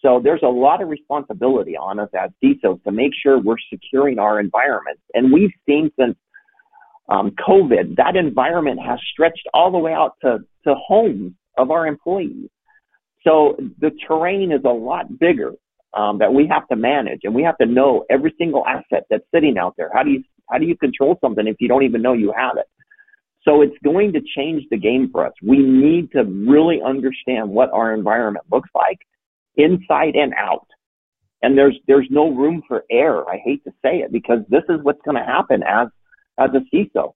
So 0.00 0.20
there's 0.22 0.42
a 0.42 0.48
lot 0.48 0.82
of 0.82 0.88
responsibility 0.88 1.76
on 1.76 1.98
us 1.98 2.10
as 2.14 2.30
CISOs 2.42 2.82
to 2.84 2.92
make 2.92 3.12
sure 3.20 3.40
we're 3.40 3.56
securing 3.72 4.18
our 4.18 4.38
environment. 4.38 4.98
And 5.14 5.32
we've 5.32 5.52
seen 5.66 5.90
since 5.98 6.16
um, 7.08 7.32
COVID, 7.48 7.96
that 7.96 8.16
environment 8.16 8.80
has 8.84 8.98
stretched 9.12 9.46
all 9.54 9.70
the 9.70 9.78
way 9.78 9.92
out 9.92 10.12
to, 10.22 10.38
to 10.64 10.74
homes 10.74 11.32
of 11.56 11.70
our 11.70 11.86
employees. 11.86 12.48
So 13.26 13.56
the 13.80 13.90
terrain 14.06 14.52
is 14.52 14.60
a 14.64 14.68
lot 14.70 15.18
bigger 15.18 15.52
um, 15.94 16.18
that 16.18 16.32
we 16.32 16.46
have 16.46 16.68
to 16.68 16.76
manage, 16.76 17.20
and 17.24 17.34
we 17.34 17.42
have 17.42 17.58
to 17.58 17.66
know 17.66 18.04
every 18.10 18.34
single 18.38 18.64
asset 18.66 19.04
that's 19.10 19.24
sitting 19.34 19.56
out 19.58 19.74
there. 19.76 19.90
How 19.92 20.02
do 20.02 20.10
you 20.10 20.22
how 20.50 20.58
do 20.58 20.66
you 20.66 20.76
control 20.76 21.18
something 21.20 21.46
if 21.46 21.56
you 21.60 21.68
don't 21.68 21.82
even 21.82 22.00
know 22.00 22.14
you 22.14 22.32
have 22.36 22.56
it? 22.56 22.66
So 23.42 23.62
it's 23.62 23.76
going 23.84 24.12
to 24.12 24.20
change 24.36 24.64
the 24.70 24.76
game 24.76 25.10
for 25.10 25.26
us. 25.26 25.32
We 25.42 25.58
need 25.58 26.10
to 26.12 26.24
really 26.24 26.80
understand 26.84 27.50
what 27.50 27.70
our 27.70 27.94
environment 27.94 28.46
looks 28.50 28.68
like 28.74 28.98
inside 29.56 30.14
and 30.14 30.34
out. 30.34 30.66
And 31.42 31.56
there's, 31.56 31.78
there's 31.86 32.08
no 32.10 32.30
room 32.30 32.62
for 32.66 32.84
error. 32.90 33.28
I 33.28 33.38
hate 33.44 33.62
to 33.64 33.70
say 33.82 33.98
it 33.98 34.10
because 34.10 34.40
this 34.48 34.64
is 34.68 34.80
what's 34.82 35.00
going 35.04 35.16
to 35.16 35.24
happen 35.24 35.62
as, 35.62 35.88
as 36.38 36.50
a 36.54 36.76
CISO. 36.76 37.12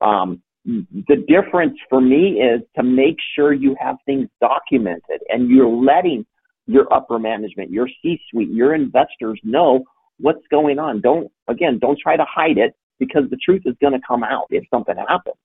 Um, 0.00 0.42
the 0.64 1.24
difference 1.26 1.76
for 1.88 2.00
me 2.00 2.40
is 2.40 2.60
to 2.76 2.82
make 2.82 3.16
sure 3.34 3.52
you 3.52 3.76
have 3.80 3.96
things 4.04 4.28
documented 4.40 5.20
and 5.28 5.48
you're 5.48 5.68
letting 5.68 6.26
your 6.66 6.92
upper 6.92 7.18
management, 7.18 7.70
your 7.70 7.88
C-suite, 8.02 8.50
your 8.50 8.74
investors 8.74 9.40
know 9.42 9.84
what's 10.18 10.46
going 10.50 10.78
on. 10.78 11.00
Don't, 11.00 11.30
again, 11.48 11.78
don't 11.80 11.98
try 11.98 12.16
to 12.16 12.24
hide 12.24 12.58
it 12.58 12.74
because 12.98 13.24
the 13.30 13.38
truth 13.44 13.62
is 13.64 13.74
going 13.80 13.94
to 13.94 14.00
come 14.06 14.22
out 14.22 14.46
if 14.50 14.64
something 14.72 14.94
happens. 14.96 15.36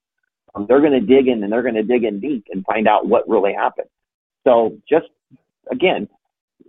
Um, 0.53 0.65
they're 0.67 0.81
going 0.81 0.91
to 0.93 0.99
dig 0.99 1.27
in 1.27 1.43
and 1.43 1.51
they're 1.51 1.63
going 1.63 1.75
to 1.75 1.83
dig 1.83 2.03
in 2.03 2.19
deep 2.19 2.45
and 2.51 2.65
find 2.65 2.87
out 2.87 3.07
what 3.07 3.27
really 3.27 3.53
happened. 3.53 3.87
So 4.45 4.77
just 4.87 5.07
again, 5.71 6.07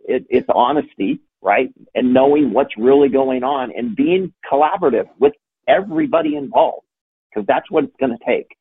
it, 0.05 0.25
it's 0.29 0.49
honesty, 0.55 1.21
right? 1.43 1.69
And 1.95 2.15
knowing 2.15 2.53
what's 2.53 2.77
really 2.77 3.09
going 3.09 3.45
on 3.45 3.73
and 3.77 3.95
being 3.95 4.33
collaborative 4.51 5.07
with 5.19 5.35
everybody 5.67 6.37
involved 6.37 6.87
because 7.31 7.47
that's 7.47 7.71
what 7.71 7.85
it's 7.85 7.97
going 7.99 8.17
to 8.17 8.25
take. 8.25 8.57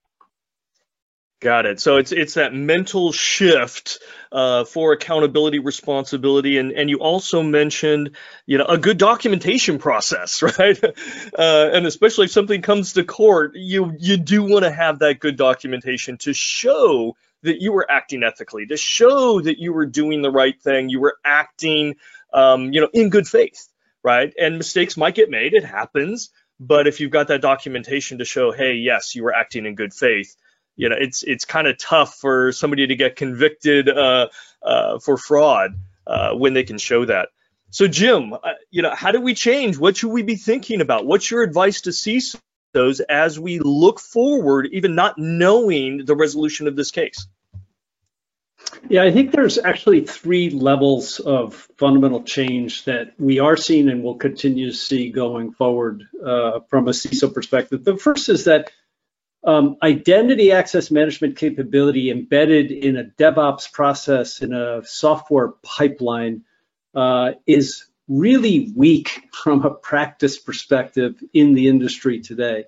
Got 1.41 1.65
it. 1.65 1.81
So 1.81 1.97
it's 1.97 2.11
it's 2.11 2.35
that 2.35 2.53
mental 2.53 3.11
shift 3.11 3.99
uh, 4.31 4.63
for 4.63 4.93
accountability, 4.93 5.59
responsibility, 5.59 6.57
and 6.57 6.71
and 6.71 6.89
you 6.89 6.97
also 6.97 7.43
mentioned 7.43 8.15
you 8.45 8.57
know 8.57 8.65
a 8.65 8.77
good 8.77 8.97
documentation 8.97 9.77
process, 9.77 10.41
right? 10.57 10.81
Uh, 10.83 11.69
and 11.73 11.85
especially 11.85 12.25
if 12.25 12.31
something 12.31 12.61
comes 12.61 12.93
to 12.93 13.03
court, 13.03 13.51
you 13.53 13.93
you 13.99 14.15
do 14.15 14.43
want 14.43 14.63
to 14.63 14.71
have 14.71 14.99
that 14.99 15.19
good 15.19 15.35
documentation 15.35 16.17
to 16.19 16.33
show 16.33 17.15
that 17.43 17.61
you 17.61 17.73
were 17.73 17.85
acting 17.91 18.23
ethically, 18.23 18.65
to 18.67 18.77
show 18.77 19.41
that 19.41 19.59
you 19.59 19.73
were 19.73 19.85
doing 19.85 20.21
the 20.21 20.31
right 20.31 20.59
thing, 20.61 20.89
you 20.89 21.01
were 21.01 21.17
acting, 21.23 21.97
um, 22.33 22.73
you 22.73 22.81
know, 22.81 22.89
in 22.93 23.09
good 23.09 23.27
faith, 23.27 23.67
right? 24.03 24.33
And 24.39 24.57
mistakes 24.57 24.95
might 24.95 25.15
get 25.15 25.29
made; 25.29 25.53
it 25.53 25.65
happens. 25.65 26.31
But 26.59 26.87
if 26.87 26.99
you've 27.01 27.11
got 27.11 27.29
that 27.29 27.41
documentation 27.41 28.19
to 28.19 28.25
show, 28.25 28.51
hey, 28.51 28.75
yes, 28.75 29.15
you 29.15 29.23
were 29.23 29.33
acting 29.35 29.65
in 29.65 29.75
good 29.75 29.93
faith 29.93 30.35
you 30.75 30.89
know, 30.89 30.95
it's 30.99 31.23
it's 31.23 31.45
kind 31.45 31.67
of 31.67 31.77
tough 31.77 32.15
for 32.15 32.51
somebody 32.51 32.87
to 32.87 32.95
get 32.95 33.15
convicted 33.15 33.89
uh, 33.89 34.29
uh, 34.63 34.99
for 34.99 35.17
fraud 35.17 35.75
uh, 36.07 36.33
when 36.33 36.53
they 36.53 36.63
can 36.63 36.77
show 36.77 37.05
that. 37.05 37.29
So, 37.69 37.87
Jim, 37.87 38.33
uh, 38.33 38.39
you 38.71 38.81
know, 38.81 38.93
how 38.93 39.11
do 39.11 39.21
we 39.21 39.33
change? 39.33 39.77
What 39.77 39.97
should 39.97 40.11
we 40.11 40.23
be 40.23 40.35
thinking 40.35 40.81
about? 40.81 41.05
What's 41.05 41.29
your 41.31 41.43
advice 41.43 41.81
to 41.81 41.91
CISOs 41.91 43.01
as 43.09 43.39
we 43.39 43.59
look 43.59 43.99
forward, 43.99 44.69
even 44.71 44.95
not 44.95 45.17
knowing 45.17 46.05
the 46.05 46.15
resolution 46.15 46.67
of 46.67 46.75
this 46.75 46.91
case? 46.91 47.27
Yeah, 48.89 49.03
I 49.03 49.11
think 49.11 49.31
there's 49.31 49.57
actually 49.57 50.01
three 50.05 50.49
levels 50.51 51.19
of 51.19 51.67
fundamental 51.77 52.23
change 52.23 52.85
that 52.85 53.13
we 53.17 53.39
are 53.39 53.57
seeing 53.57 53.89
and 53.89 54.03
will 54.03 54.15
continue 54.15 54.67
to 54.67 54.75
see 54.75 55.11
going 55.11 55.53
forward 55.53 56.03
uh, 56.23 56.59
from 56.69 56.87
a 56.87 56.91
CISO 56.91 57.33
perspective. 57.33 57.83
The 57.83 57.97
first 57.97 58.29
is 58.29 58.45
that 58.45 58.71
um, 59.43 59.77
identity 59.81 60.51
access 60.51 60.91
management 60.91 61.37
capability 61.37 62.09
embedded 62.09 62.71
in 62.71 62.97
a 62.97 63.03
DevOps 63.03 63.71
process 63.71 64.41
in 64.41 64.53
a 64.53 64.81
software 64.85 65.49
pipeline 65.63 66.43
uh, 66.95 67.33
is 67.45 67.85
really 68.07 68.71
weak 68.75 69.21
from 69.31 69.63
a 69.63 69.71
practice 69.71 70.39
perspective 70.39 71.15
in 71.33 71.53
the 71.53 71.67
industry 71.67 72.21
today. 72.21 72.65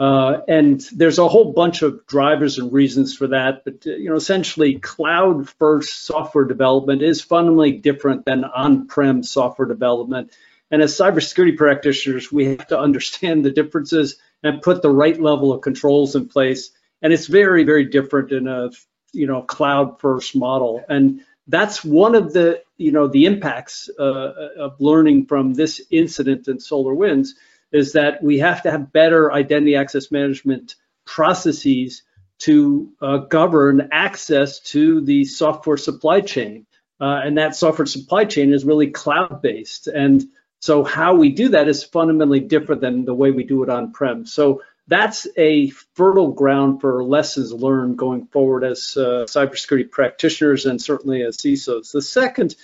Uh, 0.00 0.40
and 0.48 0.80
there's 0.94 1.18
a 1.18 1.28
whole 1.28 1.52
bunch 1.52 1.82
of 1.82 2.06
drivers 2.06 2.58
and 2.58 2.72
reasons 2.72 3.14
for 3.14 3.26
that, 3.26 3.64
but 3.64 3.84
you 3.84 4.08
know, 4.08 4.16
essentially, 4.16 4.78
cloud-first 4.78 6.06
software 6.06 6.46
development 6.46 7.02
is 7.02 7.20
fundamentally 7.20 7.72
different 7.72 8.24
than 8.24 8.44
on-prem 8.44 9.22
software 9.22 9.68
development. 9.68 10.32
And 10.70 10.80
as 10.80 10.96
cybersecurity 10.96 11.58
practitioners, 11.58 12.32
we 12.32 12.46
have 12.46 12.68
to 12.68 12.78
understand 12.78 13.44
the 13.44 13.50
differences 13.50 14.16
and 14.42 14.62
put 14.62 14.80
the 14.80 14.88
right 14.90 15.20
level 15.20 15.52
of 15.52 15.60
controls 15.60 16.16
in 16.16 16.28
place. 16.28 16.70
And 17.02 17.12
it's 17.12 17.26
very, 17.26 17.64
very 17.64 17.84
different 17.84 18.32
in 18.32 18.48
a 18.48 18.70
you 19.12 19.26
know 19.26 19.42
cloud 19.42 20.00
first 20.00 20.34
model. 20.34 20.82
And 20.88 21.20
that's 21.46 21.84
one 21.84 22.14
of 22.14 22.32
the 22.32 22.62
you 22.78 22.92
know 22.92 23.06
the 23.06 23.26
impacts 23.26 23.90
uh, 23.98 24.32
of 24.58 24.80
learning 24.80 25.26
from 25.26 25.52
this 25.52 25.82
incident 25.90 26.48
in 26.48 26.56
SolarWinds 26.56 27.34
is 27.72 27.92
that 27.92 28.22
we 28.22 28.38
have 28.38 28.62
to 28.62 28.70
have 28.70 28.92
better 28.92 29.32
identity 29.32 29.76
access 29.76 30.10
management 30.10 30.74
processes 31.04 32.02
to 32.38 32.92
uh, 33.00 33.18
govern 33.18 33.88
access 33.92 34.60
to 34.60 35.00
the 35.02 35.24
software 35.24 35.76
supply 35.76 36.20
chain. 36.20 36.66
Uh, 37.00 37.20
and 37.24 37.38
that 37.38 37.56
software 37.56 37.86
supply 37.86 38.24
chain 38.24 38.52
is 38.52 38.64
really 38.64 38.90
cloud-based. 38.90 39.86
And 39.86 40.24
so 40.58 40.84
how 40.84 41.14
we 41.14 41.30
do 41.30 41.50
that 41.50 41.68
is 41.68 41.82
fundamentally 41.84 42.40
different 42.40 42.80
than 42.80 43.04
the 43.04 43.14
way 43.14 43.30
we 43.30 43.44
do 43.44 43.62
it 43.62 43.70
on-prem. 43.70 44.26
So 44.26 44.62
that's 44.86 45.26
a 45.36 45.70
fertile 45.94 46.32
ground 46.32 46.80
for 46.80 47.04
lessons 47.04 47.52
learned 47.52 47.96
going 47.96 48.26
forward 48.26 48.64
as 48.64 48.96
uh, 48.96 49.24
cybersecurity 49.28 49.90
practitioners 49.90 50.66
and 50.66 50.82
certainly 50.82 51.22
as 51.22 51.36
CISOs. 51.38 51.92
The 51.92 52.02
second 52.02 52.56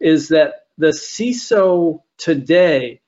is 0.00 0.28
that 0.28 0.66
the 0.78 0.88
CISO 0.88 2.02
today, 2.16 3.00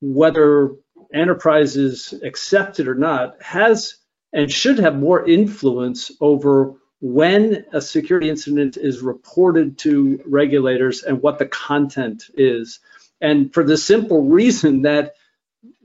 whether 0.00 0.74
enterprises 1.12 2.14
accept 2.22 2.80
it 2.80 2.88
or 2.88 2.94
not, 2.94 3.42
has 3.42 3.96
and 4.32 4.50
should 4.50 4.78
have 4.78 4.96
more 4.96 5.28
influence 5.28 6.12
over 6.20 6.74
when 7.00 7.64
a 7.72 7.80
security 7.80 8.28
incident 8.28 8.76
is 8.76 9.00
reported 9.00 9.78
to 9.78 10.20
regulators 10.26 11.02
and 11.02 11.22
what 11.22 11.38
the 11.38 11.46
content 11.46 12.24
is. 12.34 12.78
And 13.20 13.52
for 13.52 13.64
the 13.64 13.76
simple 13.76 14.22
reason 14.22 14.82
that, 14.82 15.14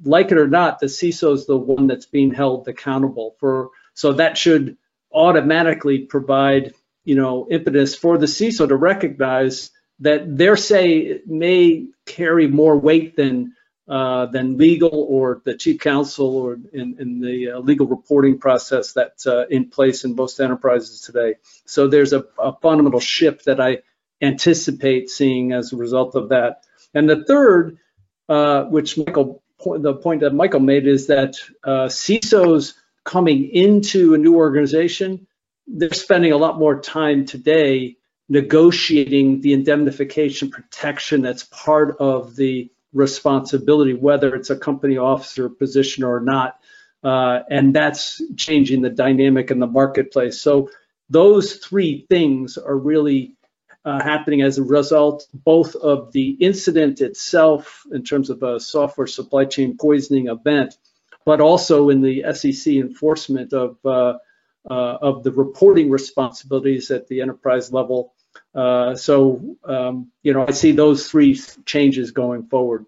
like 0.04 0.32
it 0.32 0.38
or 0.38 0.48
not, 0.48 0.80
the 0.80 0.88
CISO 0.88 1.34
is 1.34 1.46
the 1.46 1.58
one 1.58 1.88
that's 1.88 2.06
being 2.06 2.34
held 2.34 2.68
accountable 2.68 3.36
for. 3.40 3.72
So 3.94 4.14
that 4.14 4.38
should 4.38 4.78
automatically 5.12 6.00
provide, 6.00 6.74
you 7.06 7.16
know, 7.16 7.48
impetus 7.50 7.96
for 7.96 8.18
the 8.18 8.26
CISO 8.26 8.68
to 8.68 8.76
recognize 8.76 9.72
that 10.00 10.38
their 10.38 10.58
say 10.58 11.22
may 11.26 11.88
carry 12.06 12.48
more 12.48 12.78
weight 12.78 13.16
than 13.16 13.55
uh, 13.88 14.26
than 14.28 14.58
legal 14.58 15.06
or 15.10 15.42
the 15.46 15.56
chief 15.56 15.80
counsel 15.80 16.38
or 16.38 16.58
in, 16.74 16.96
in 17.00 17.20
the 17.20 17.52
uh, 17.52 17.60
legal 17.60 17.86
reporting 17.86 18.40
process 18.40 18.94
that's 18.94 19.28
uh, 19.28 19.46
in 19.50 19.70
place 19.70 20.04
in 20.04 20.16
most 20.16 20.40
enterprises 20.40 21.02
today. 21.02 21.36
So 21.66 21.88
there's 21.88 22.12
a, 22.12 22.26
a, 22.40 22.54
fundamental 22.54 23.00
shift 23.00 23.46
that 23.46 23.62
I 23.62 23.84
anticipate 24.22 25.10
seeing 25.10 25.52
as 25.52 25.72
a 25.72 25.78
result 25.78 26.16
of 26.16 26.30
that. 26.30 26.64
And 26.96 27.08
the 27.08 27.26
third, 27.26 27.78
uh, 28.28 28.64
which 28.64 28.98
Michael, 28.98 29.44
the 29.64 29.94
point 29.94 30.22
that 30.22 30.34
Michael 30.34 30.62
made 30.62 30.88
is 30.88 31.08
that 31.08 31.36
uh, 31.64 31.86
CISOs 31.86 32.74
coming 33.04 33.50
into 33.50 34.16
a 34.16 34.18
new 34.18 34.36
organization, 34.36 35.28
they're 35.68 35.94
spending 35.94 36.32
a 36.32 36.38
lot 36.38 36.58
more 36.58 36.82
time 36.82 37.26
today 37.26 37.98
negotiating 38.30 39.42
the 39.42 39.54
indemnification 39.54 40.50
protection 40.50 41.22
that's 41.22 41.44
part 41.44 41.98
of 42.00 42.36
the 42.36 42.72
responsibility, 42.96 43.94
whether 43.94 44.34
it's 44.34 44.50
a 44.50 44.58
company 44.58 44.98
officer 44.98 45.50
position 45.50 46.04
or 46.04 46.20
not. 46.20 46.60
Uh, 47.04 47.42
and 47.52 47.76
that's 47.76 48.22
changing 48.36 48.82
the 48.82 48.90
dynamic 48.90 49.52
in 49.52 49.60
the 49.60 49.68
marketplace. 49.68 50.42
So 50.42 50.72
those 51.10 51.58
three 51.58 52.08
things 52.10 52.58
are 52.58 52.76
really 52.76 53.36
uh, 53.84 54.02
happening 54.02 54.42
as 54.42 54.58
a 54.58 54.64
result 54.64 55.28
both 55.32 55.76
of 55.76 56.12
the 56.14 56.30
incident 56.40 57.02
itself 57.02 57.84
in 57.92 58.04
terms 58.04 58.32
of 58.32 58.42
a 58.42 58.60
software 58.60 59.06
supply 59.06 59.46
chain 59.46 59.78
poisoning 59.78 60.28
event, 60.28 60.76
but 61.24 61.40
also 61.40 61.90
in 61.90 62.02
the 62.02 62.24
SEC 62.34 62.74
enforcement 62.74 63.54
of 63.54 63.78
uh, 63.86 64.18
uh, 64.68 64.98
of 65.00 65.24
the 65.24 65.32
reporting 65.32 65.92
responsibilities 65.92 66.90
at 66.90 67.08
the 67.08 67.22
enterprise 67.22 67.72
level 67.72 68.15
uh, 68.56 68.96
so, 68.96 69.58
um, 69.66 70.12
you 70.24 70.34
know, 70.34 70.46
I 70.48 70.52
see 70.52 70.72
those 70.72 71.10
three 71.10 71.40
changes 71.66 72.12
going 72.12 72.48
forward. 72.48 72.86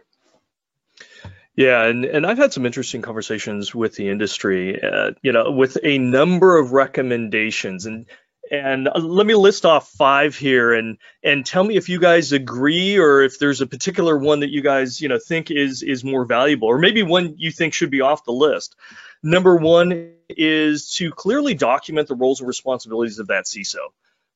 Yeah, 1.56 1.86
and, 1.86 2.06
and 2.06 2.26
I've 2.26 2.38
had 2.38 2.54
some 2.54 2.66
interesting 2.66 3.02
conversations 3.02 3.74
with 3.74 3.96
the 3.96 4.10
industry, 4.10 4.82
uh, 4.82 5.12
you 5.24 5.32
know, 5.32 5.52
with 5.52 5.78
a 5.84 5.98
number 5.98 6.58
of 6.58 6.72
recommendations. 6.72 7.88
And 7.88 8.06
and 8.52 8.88
uh, 8.88 9.00
let 9.00 9.26
me 9.26 9.36
list 9.36 9.66
off 9.66 9.90
five 9.90 10.36
here 10.36 10.74
and 10.74 10.98
and 11.24 11.46
tell 11.46 11.64
me 11.64 11.76
if 11.76 11.90
you 11.90 12.00
guys 12.00 12.32
agree 12.32 12.98
or 12.98 13.22
if 13.22 13.40
there's 13.40 13.62
a 13.62 13.68
particular 13.68 14.18
one 14.18 14.42
that 14.42 14.50
you 14.50 14.62
guys 14.62 15.02
you 15.02 15.10
know 15.10 15.20
think 15.20 15.52
is 15.52 15.84
is 15.84 16.04
more 16.04 16.26
valuable 16.26 16.68
or 16.68 16.78
maybe 16.78 17.04
one 17.04 17.36
you 17.38 17.52
think 17.52 17.74
should 17.74 17.92
be 17.92 18.02
off 18.02 18.24
the 18.24 18.32
list 18.32 18.76
number 19.22 19.56
one 19.56 20.14
is 20.30 20.92
to 20.92 21.12
clearly 21.12 21.54
document 21.54 22.08
the 22.08 22.16
roles 22.16 22.40
and 22.40 22.48
responsibilities 22.48 23.20
of 23.20 23.28
that 23.28 23.46
ciso 23.46 23.88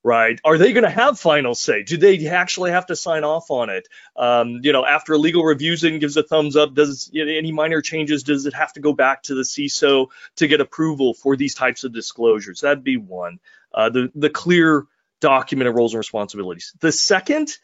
right? 0.04 0.40
Are 0.44 0.58
they 0.58 0.72
going 0.72 0.84
to 0.84 0.90
have 0.90 1.18
final 1.18 1.54
say? 1.54 1.82
Do 1.82 1.96
they 1.96 2.26
actually 2.26 2.72
have 2.72 2.86
to 2.86 2.96
sign 2.96 3.24
off 3.24 3.50
on 3.50 3.70
it? 3.70 3.88
Um, 4.16 4.60
you 4.62 4.72
know, 4.72 4.84
after 4.84 5.16
legal 5.16 5.44
reviews 5.44 5.84
and 5.84 6.00
gives 6.00 6.16
a 6.16 6.22
thumbs 6.22 6.56
up, 6.56 6.74
does 6.74 7.08
you 7.12 7.24
know, 7.24 7.32
any 7.32 7.52
minor 7.52 7.80
changes? 7.80 8.22
Does 8.22 8.46
it 8.46 8.54
have 8.54 8.72
to 8.74 8.80
go 8.80 8.92
back 8.92 9.22
to 9.24 9.34
the 9.34 9.42
CISO 9.42 10.08
to 10.36 10.46
get 10.46 10.60
approval 10.60 11.14
for 11.14 11.36
these 11.36 11.54
types 11.54 11.84
of 11.84 11.92
disclosures? 11.92 12.60
That'd 12.60 12.84
be 12.84 12.96
one. 12.96 13.38
Uh, 13.72 13.88
the 13.90 14.10
the 14.14 14.30
clear 14.30 14.86
document 15.20 15.68
of 15.68 15.74
roles 15.74 15.94
and 15.94 15.98
responsibilities. 15.98 16.74
The 16.80 16.92
second 16.92 17.56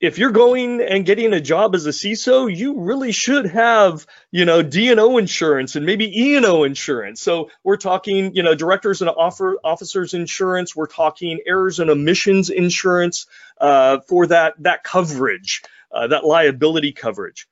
if 0.00 0.18
you're 0.18 0.30
going 0.30 0.80
and 0.80 1.04
getting 1.04 1.32
a 1.32 1.40
job 1.40 1.74
as 1.74 1.86
a 1.86 1.90
CISO, 1.90 2.54
you 2.54 2.80
really 2.80 3.10
should 3.10 3.46
have, 3.46 4.06
you 4.30 4.44
know, 4.44 4.62
D&O 4.62 5.18
insurance 5.18 5.74
and 5.74 5.84
maybe 5.84 6.22
E&O 6.22 6.62
insurance. 6.62 7.20
So 7.20 7.50
we're 7.64 7.78
talking, 7.78 8.34
you 8.34 8.42
know, 8.42 8.54
directors 8.54 9.02
and 9.02 9.10
offer, 9.10 9.58
officers 9.64 10.14
insurance. 10.14 10.76
We're 10.76 10.86
talking 10.86 11.40
errors 11.46 11.80
and 11.80 11.90
omissions 11.90 12.48
insurance 12.48 13.26
uh, 13.60 13.98
for 14.00 14.28
that 14.28 14.54
that 14.60 14.84
coverage, 14.84 15.62
uh, 15.90 16.06
that 16.08 16.24
liability 16.24 16.92
coverage. 16.92 17.48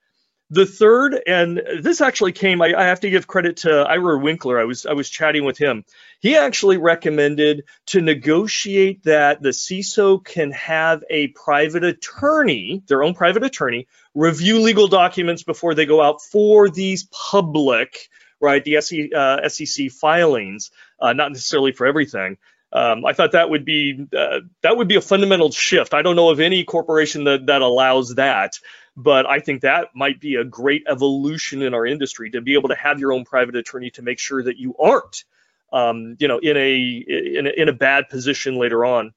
The 0.51 0.67
third, 0.67 1.21
and 1.27 1.61
this 1.81 2.01
actually 2.01 2.31
came, 2.31 2.63
I, 2.63 2.73
I, 2.73 2.85
have 2.85 3.01
to 3.01 3.11
give 3.11 3.27
credit 3.27 3.57
to 3.59 3.81
Ira 3.81 4.17
Winkler. 4.17 4.61
I 4.61 4.65
was 4.65 4.87
I 4.87 4.93
was 4.93 5.11
chatting 5.11 5.45
with 5.45 5.59
him. 5.59 5.85
He 6.21 6.37
actually 6.37 6.77
recommended 6.77 7.65
to 7.87 8.01
negotiate 8.01 9.03
that 9.03 9.43
the 9.43 9.49
CISO 9.49 10.25
can 10.25 10.53
have 10.53 11.03
a 11.11 11.29
private 11.29 11.83
attorney, 11.83 12.85
their 12.87 13.03
own 13.03 13.15
private 13.15 13.43
attorney, 13.43 13.89
review 14.15 14.61
legal 14.61 14.87
documents 14.87 15.43
before 15.43 15.75
they 15.75 15.85
go 15.85 16.01
out 16.01 16.23
for 16.23 16.71
these 16.71 17.09
public, 17.11 18.09
right, 18.41 18.63
the 18.63 18.81
SEC, 18.81 19.13
uh, 19.13 19.49
SEC 19.49 19.91
filings, 19.91 20.71
uh, 21.01 21.13
not 21.13 21.33
necessarily 21.33 21.73
for 21.73 21.89
everything. 21.89 22.39
Um, 22.73 23.05
I 23.05 23.15
thought 23.15 23.33
that 23.33 23.51
would 23.51 23.65
be 23.65 24.07
uh, 24.17 24.41
that 24.63 24.77
would 24.77 24.87
be 24.87 24.97
a 24.97 25.01
fundamental 25.01 25.51
shift. 25.51 25.93
I 25.93 26.03
don't 26.03 26.15
know 26.15 26.31
of 26.31 26.39
any 26.39 26.63
corporation 26.63 27.25
that 27.25 27.47
that 27.47 27.63
allows 27.63 28.15
that. 28.15 28.61
But 28.97 29.27
I 29.27 29.41
think 29.41 29.61
that 29.63 29.89
might 29.95 30.21
be 30.21 30.37
a 30.37 30.45
great 30.45 30.85
evolution 30.89 31.63
in 31.63 31.75
our 31.75 31.85
industry 31.85 32.31
to 32.31 32.41
be 32.41 32.55
able 32.55 32.71
to 32.71 32.75
have 32.75 32.99
your 32.99 33.13
own 33.13 33.25
private 33.25 33.57
attorney 33.57 33.91
to 33.91 34.03
make 34.03 34.19
sure 34.19 34.43
that 34.43 34.57
you 34.57 34.75
aren't, 34.79 35.25
um, 35.73 36.17
you 36.19 36.29
know, 36.29 36.39
in 36.39 36.57
a, 36.57 37.05
in 37.39 37.47
a 37.47 37.51
in 37.51 37.69
a 37.69 37.75
bad 37.75 38.09
position 38.09 38.57
later 38.57 38.85
on. 38.85 39.13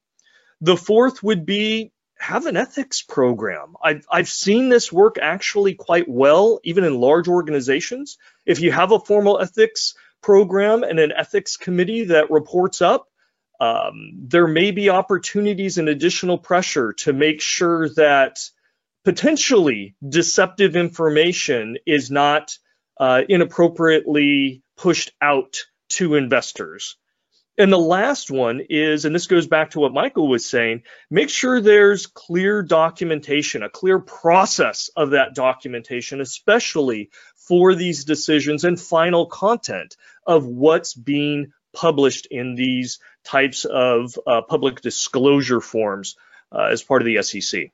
The 0.60 0.76
fourth 0.76 1.24
would 1.24 1.46
be 1.46 1.94
have 2.20 2.46
an 2.46 2.58
ethics 2.58 3.02
program. 3.02 3.76
I've, 3.82 4.06
I've 4.12 4.28
seen 4.28 4.68
this 4.68 4.92
work 4.92 5.16
actually 5.22 5.76
quite 5.76 6.10
well, 6.10 6.60
even 6.66 6.84
in 6.84 7.00
large 7.00 7.30
organizations. 7.30 8.18
If 8.46 8.60
you 8.60 8.74
have 8.74 8.92
a 8.92 9.00
formal 9.00 9.40
ethics 9.40 9.96
program 10.22 10.84
and 10.84 11.00
an 11.00 11.14
ethics 11.16 11.56
committee 11.56 12.06
that 12.06 12.30
reports 12.30 12.82
up, 12.82 13.08
um, 13.62 14.12
there 14.28 14.48
may 14.48 14.72
be 14.72 14.90
opportunities 14.90 15.78
and 15.78 15.88
additional 15.88 16.38
pressure 16.38 16.92
to 16.94 17.14
make 17.14 17.40
sure 17.40 17.88
that 17.96 18.40
potentially 19.10 19.96
deceptive 20.08 20.76
information 20.76 21.80
is 21.88 22.12
not 22.12 22.56
uh, 23.00 23.24
inappropriately 23.28 24.62
pushed 24.78 25.12
out 25.20 25.58
to 25.90 26.14
investors. 26.14 26.96
And 27.58 27.74
the 27.74 27.80
last 27.80 28.30
one 28.30 28.62
is, 28.70 29.06
and 29.06 29.16
this 29.16 29.26
goes 29.26 29.48
back 29.48 29.72
to 29.72 29.80
what 29.80 29.94
Michael 29.94 30.28
was 30.28 30.46
saying, 30.46 30.84
make 31.10 31.32
sure 31.32 31.60
there's 31.60 32.06
clear 32.06 32.62
documentation, 32.62 33.64
a 33.64 33.70
clear 33.72 33.98
process 33.98 34.92
of 34.96 35.10
that 35.10 35.34
documentation, 35.34 36.22
especially 36.22 37.10
for 37.36 37.74
these 37.74 38.06
decisions 38.06 38.64
and 38.64 38.80
final 38.80 39.26
content 39.26 39.98
of 40.28 40.46
what's 40.46 40.94
being 40.94 41.52
published 41.74 42.28
in 42.30 42.54
these 42.54 43.00
types 43.24 43.66
of 43.66 44.20
uh, 44.28 44.44
public 44.44 44.82
disclosure 44.82 45.62
forms 45.62 46.16
uh, 46.52 46.66
as 46.66 46.84
part 46.84 47.02
of 47.02 47.08
the 47.08 47.24
SEC. 47.24 47.72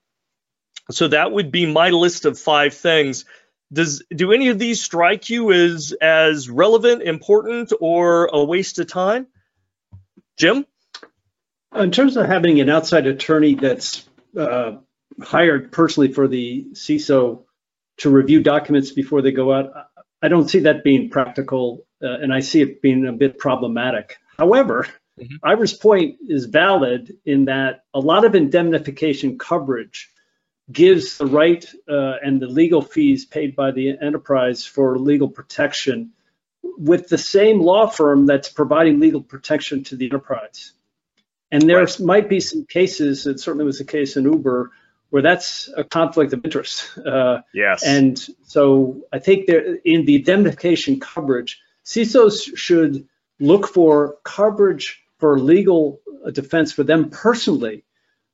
So 0.91 1.07
that 1.07 1.31
would 1.31 1.51
be 1.51 1.65
my 1.65 1.89
list 1.89 2.25
of 2.25 2.39
five 2.39 2.73
things. 2.73 3.25
Does 3.73 4.03
do 4.09 4.31
any 4.31 4.49
of 4.49 4.59
these 4.59 4.83
strike 4.83 5.29
you 5.29 5.51
as 5.51 5.93
as 5.99 6.49
relevant, 6.49 7.01
important, 7.01 7.73
or 7.79 8.27
a 8.31 8.43
waste 8.43 8.79
of 8.79 8.87
time? 8.87 9.27
Jim? 10.37 10.65
In 11.75 11.91
terms 11.91 12.15
of 12.15 12.27
having 12.27 12.59
an 12.61 12.69
outside 12.69 13.07
attorney 13.07 13.55
that's 13.55 14.07
uh, 14.37 14.77
hired 15.21 15.71
personally 15.71 16.13
for 16.13 16.27
the 16.27 16.67
CISO 16.73 17.43
to 17.97 18.09
review 18.09 18.43
documents 18.43 18.91
before 18.91 19.21
they 19.21 19.31
go 19.31 19.51
out, 19.51 19.71
I 20.21 20.27
don't 20.27 20.49
see 20.49 20.59
that 20.59 20.83
being 20.83 21.09
practical, 21.09 21.85
uh, 22.01 22.17
and 22.19 22.33
I 22.33 22.39
see 22.41 22.61
it 22.61 22.81
being 22.81 23.05
a 23.07 23.11
bit 23.11 23.39
problematic. 23.39 24.17
However, 24.37 24.87
mm-hmm. 25.19 25.35
Ira's 25.43 25.73
point 25.73 26.17
is 26.27 26.45
valid 26.45 27.17
in 27.25 27.45
that 27.45 27.83
a 27.93 27.99
lot 27.99 28.25
of 28.25 28.35
indemnification 28.35 29.37
coverage 29.37 30.11
gives 30.71 31.17
the 31.17 31.25
right 31.25 31.65
uh, 31.87 32.13
and 32.23 32.41
the 32.41 32.47
legal 32.47 32.81
fees 32.81 33.25
paid 33.25 33.55
by 33.55 33.71
the 33.71 33.97
enterprise 34.01 34.65
for 34.65 34.97
legal 34.97 35.29
protection 35.29 36.11
with 36.77 37.07
the 37.07 37.17
same 37.17 37.61
law 37.61 37.87
firm 37.87 38.25
that's 38.25 38.49
providing 38.49 38.99
legal 38.99 39.21
protection 39.21 39.83
to 39.83 39.95
the 39.95 40.05
enterprise. 40.05 40.73
And 41.51 41.69
there 41.69 41.79
right. 41.79 41.99
might 41.99 42.29
be 42.29 42.39
some 42.39 42.65
cases, 42.65 43.27
it 43.27 43.39
certainly 43.39 43.65
was 43.65 43.77
the 43.77 43.85
case 43.85 44.17
in 44.17 44.23
Uber, 44.25 44.71
where 45.11 45.21
that's 45.21 45.69
a 45.77 45.83
conflict 45.83 46.33
of 46.33 46.43
interest. 46.43 46.97
Uh, 46.97 47.41
yes. 47.53 47.85
And 47.85 48.19
so 48.43 49.01
I 49.13 49.19
think 49.19 49.45
there, 49.45 49.75
in 49.85 50.05
the 50.05 50.15
indemnification 50.15 50.99
coverage, 50.99 51.61
CISOs 51.85 52.57
should 52.57 53.07
look 53.39 53.67
for 53.67 54.17
coverage 54.23 55.03
for 55.19 55.39
legal 55.39 56.01
defense 56.31 56.71
for 56.71 56.83
them 56.83 57.09
personally, 57.11 57.83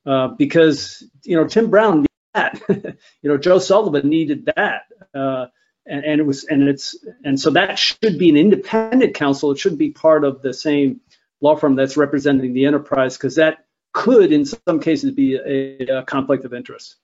uh, 0.05 0.29
because 0.29 1.03
you 1.23 1.35
know 1.35 1.45
Tim 1.47 1.69
Brown 1.69 2.05
that, 2.33 2.61
you 2.69 3.29
know 3.29 3.37
Joe 3.37 3.59
Sullivan 3.59 4.09
needed 4.09 4.49
that, 4.55 4.83
uh, 5.13 5.47
and, 5.85 6.05
and, 6.05 6.21
it 6.21 6.25
was 6.25 6.45
and 6.45 6.67
it's 6.67 6.95
and 7.23 7.39
so 7.39 7.51
that 7.51 7.77
should 7.77 8.17
be 8.17 8.29
an 8.29 8.37
independent 8.37 9.15
counsel. 9.15 9.51
It 9.51 9.59
shouldn't 9.59 9.79
be 9.79 9.91
part 9.91 10.23
of 10.23 10.41
the 10.41 10.53
same 10.53 11.01
law 11.41 11.55
firm 11.55 11.75
that's 11.75 11.97
representing 11.97 12.53
the 12.53 12.65
enterprise 12.65 13.17
because 13.17 13.35
that 13.35 13.65
could, 13.93 14.31
in 14.31 14.45
some 14.45 14.79
cases, 14.79 15.11
be 15.11 15.35
a, 15.35 15.99
a, 15.99 16.03
conflict 16.03 16.45
of 16.45 16.53
interest. 16.53 16.95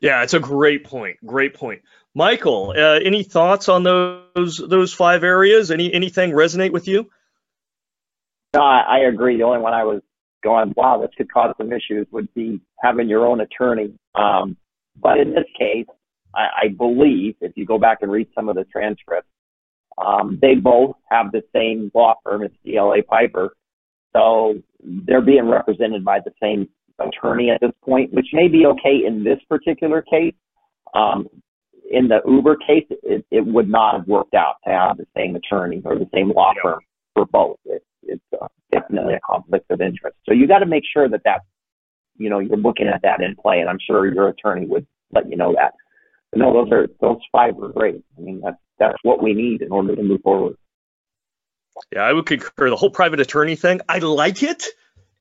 Yeah, 0.00 0.22
it's 0.22 0.34
a 0.34 0.40
great 0.40 0.84
point. 0.84 1.18
Great 1.24 1.54
point, 1.54 1.82
Michael. 2.14 2.74
Uh, 2.76 2.98
any 2.98 3.22
thoughts 3.22 3.68
on 3.68 3.84
those 3.84 4.58
those 4.58 4.92
five 4.92 5.22
areas? 5.22 5.70
Any 5.70 5.92
anything 5.92 6.32
resonate 6.32 6.72
with 6.72 6.88
you? 6.88 7.08
No, 8.52 8.60
I, 8.60 8.80
I 8.80 8.98
agree. 9.00 9.36
The 9.36 9.44
only 9.44 9.60
one 9.60 9.72
I 9.72 9.84
was 9.84 10.02
going, 10.42 10.72
wow, 10.76 11.00
this 11.00 11.10
could 11.16 11.32
cause 11.32 11.54
some 11.56 11.72
issues 11.72 12.06
would 12.10 12.32
be 12.34 12.60
having 12.80 13.08
your 13.08 13.26
own 13.26 13.40
attorney. 13.40 13.94
Um, 14.14 14.56
but 15.00 15.18
in 15.18 15.30
this 15.30 15.44
case, 15.58 15.86
I, 16.34 16.64
I 16.64 16.68
believe 16.68 17.36
if 17.40 17.52
you 17.56 17.66
go 17.66 17.78
back 17.78 17.98
and 18.02 18.10
read 18.10 18.28
some 18.34 18.48
of 18.48 18.56
the 18.56 18.64
transcripts, 18.64 19.28
um, 19.98 20.38
they 20.40 20.54
both 20.54 20.96
have 21.10 21.32
the 21.32 21.42
same 21.54 21.90
law 21.94 22.14
firm. 22.24 22.42
It's 22.42 22.54
DLA 22.66 23.06
Piper. 23.06 23.54
So 24.14 24.54
they're 24.82 25.22
being 25.22 25.48
represented 25.48 26.04
by 26.04 26.20
the 26.20 26.32
same 26.42 26.68
attorney 26.98 27.50
at 27.50 27.60
this 27.60 27.72
point, 27.84 28.12
which 28.12 28.28
may 28.32 28.48
be 28.48 28.66
okay 28.66 29.06
in 29.06 29.24
this 29.24 29.38
particular 29.48 30.02
case. 30.02 30.34
Um, 30.94 31.28
in 31.90 32.08
the 32.08 32.20
Uber 32.26 32.56
case, 32.56 32.86
it, 33.02 33.24
it, 33.30 33.46
would 33.46 33.68
not 33.68 33.96
have 33.96 34.06
worked 34.06 34.34
out 34.34 34.56
to 34.64 34.70
have 34.70 34.96
the 34.96 35.06
same 35.16 35.36
attorney 35.36 35.82
or 35.84 35.98
the 35.98 36.08
same 36.14 36.30
law 36.30 36.52
firm 36.62 36.80
for 37.14 37.26
both. 37.26 37.58
It, 37.64 37.84
it's 38.02 38.22
uh, 38.40 38.48
definitely 38.70 39.14
a 39.14 39.20
conflict 39.20 39.70
of 39.70 39.80
interest. 39.80 40.16
So 40.26 40.34
you 40.34 40.46
got 40.46 40.58
to 40.60 40.66
make 40.66 40.84
sure 40.92 41.08
that 41.08 41.20
that's, 41.24 41.44
you 42.16 42.30
know, 42.30 42.38
you're 42.38 42.56
looking 42.56 42.88
at 42.88 43.02
that 43.02 43.20
in 43.20 43.36
play, 43.36 43.60
and 43.60 43.68
I'm 43.68 43.78
sure 43.84 44.12
your 44.12 44.28
attorney 44.28 44.66
would 44.66 44.86
let 45.12 45.28
you 45.28 45.36
know 45.36 45.54
that. 45.54 45.74
But 46.30 46.40
no, 46.40 46.52
those 46.52 46.72
are 46.72 46.88
those 47.00 47.18
five 47.30 47.58
are 47.58 47.68
great. 47.68 48.02
I 48.16 48.20
mean, 48.20 48.40
that's 48.42 48.56
that's 48.78 48.98
what 49.02 49.22
we 49.22 49.34
need 49.34 49.62
in 49.62 49.70
order 49.70 49.94
to 49.94 50.02
move 50.02 50.22
forward. 50.22 50.56
Yeah, 51.92 52.02
I 52.02 52.12
would 52.12 52.26
concur. 52.26 52.70
The 52.70 52.76
whole 52.76 52.90
private 52.90 53.20
attorney 53.20 53.56
thing, 53.56 53.80
I 53.88 53.98
like 53.98 54.42
it. 54.42 54.64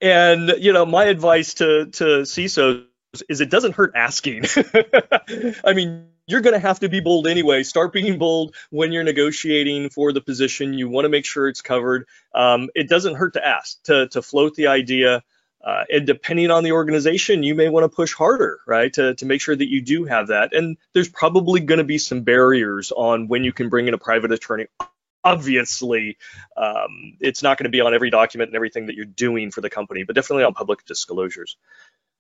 And 0.02 0.54
you 0.60 0.74
know, 0.74 0.86
my 0.86 1.06
advice 1.06 1.56
to 1.56 1.88
to 1.88 2.06
CISOs 2.22 2.86
is 3.30 3.42
it 3.42 3.50
doesn't 3.50 3.76
hurt 3.76 3.92
asking. 3.96 4.46
I 5.64 5.74
mean, 5.74 6.08
you're 6.32 6.42
going 6.42 6.54
to 6.54 6.60
have 6.60 6.80
to 6.80 6.90
be 6.90 7.02
bold 7.02 7.28
anyway. 7.28 7.64
Start 7.64 7.94
being 7.94 8.18
bold 8.18 8.56
when 8.70 8.92
you're 8.92 9.04
negotiating 9.04 9.90
for 9.90 10.14
the 10.14 10.22
position. 10.22 10.74
You 10.74 10.90
want 10.90 11.06
to 11.06 11.10
make 11.10 11.26
sure 11.26 11.48
it's 11.48 11.62
covered. 11.62 12.08
Um, 12.34 12.70
it 12.74 12.90
doesn't 12.90 13.16
hurt 13.16 13.34
to 13.34 13.46
ask, 13.46 13.84
to, 13.84 14.08
to 14.10 14.22
float 14.22 14.56
the 14.56 14.68
idea. 14.68 15.24
Uh, 15.64 15.84
and 15.94 16.08
depending 16.08 16.50
on 16.50 16.64
the 16.64 16.72
organization, 16.72 17.44
you 17.44 17.54
may 17.54 17.70
want 17.70 17.84
to 17.84 17.96
push 17.96 18.16
harder, 18.16 18.60
right, 18.66 18.92
to, 18.94 19.14
to 19.16 19.26
make 19.26 19.42
sure 19.42 19.56
that 19.56 19.70
you 19.70 19.82
do 19.82 20.06
have 20.06 20.28
that. 20.28 20.56
And 20.56 20.78
there's 20.94 21.10
probably 21.10 21.60
going 21.60 21.78
to 21.78 21.84
be 21.84 22.00
some 22.00 22.22
barriers 22.22 22.92
on 22.92 23.28
when 23.28 23.44
you 23.44 23.54
can 23.54 23.70
bring 23.70 23.88
in 23.88 23.94
a 23.94 24.00
private 24.00 24.32
attorney. 24.32 24.66
Obviously, 25.24 26.18
um, 26.58 27.16
it's 27.20 27.44
not 27.44 27.60
going 27.60 27.66
to 27.66 27.70
be 27.70 27.82
on 27.82 27.94
every 27.94 28.10
document 28.10 28.50
and 28.50 28.56
everything 28.56 28.88
that 28.88 28.96
you're 28.96 29.06
doing 29.06 29.52
for 29.52 29.62
the 29.62 29.70
company, 29.70 30.04
but 30.04 30.16
definitely 30.16 30.46
on 30.46 30.56
public 30.56 30.84
disclosures. 30.86 31.58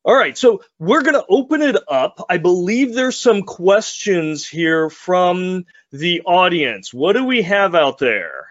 All 0.03 0.15
right, 0.15 0.35
so 0.35 0.63
we're 0.79 1.03
going 1.03 1.13
to 1.13 1.25
open 1.29 1.61
it 1.61 1.77
up. 1.87 2.25
I 2.27 2.37
believe 2.37 2.95
there's 2.95 3.17
some 3.17 3.43
questions 3.43 4.47
here 4.47 4.89
from 4.89 5.65
the 5.91 6.21
audience. 6.21 6.91
What 6.91 7.13
do 7.13 7.25
we 7.25 7.43
have 7.43 7.75
out 7.75 7.99
there? 7.99 8.47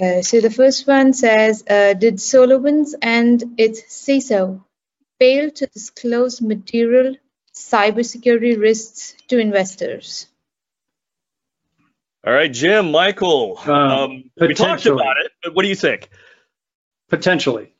Uh, 0.00 0.22
so 0.22 0.40
the 0.40 0.50
first 0.50 0.86
one 0.86 1.14
says, 1.14 1.64
uh, 1.68 1.94
did 1.94 2.16
SolarWinds 2.16 2.90
and 3.02 3.42
its 3.58 3.82
CISO 3.82 4.62
fail 5.18 5.50
to 5.50 5.66
disclose 5.66 6.40
material 6.40 7.16
cybersecurity 7.54 8.60
risks 8.60 9.14
to 9.28 9.38
investors? 9.38 10.26
All 12.24 12.32
right, 12.32 12.52
Jim, 12.52 12.92
Michael, 12.92 13.58
um, 13.64 13.70
um, 13.70 14.30
we 14.40 14.54
talked 14.54 14.86
about 14.86 15.16
it, 15.24 15.32
but 15.42 15.54
what 15.54 15.62
do 15.62 15.68
you 15.68 15.76
think? 15.76 16.10
Potentially. 17.08 17.72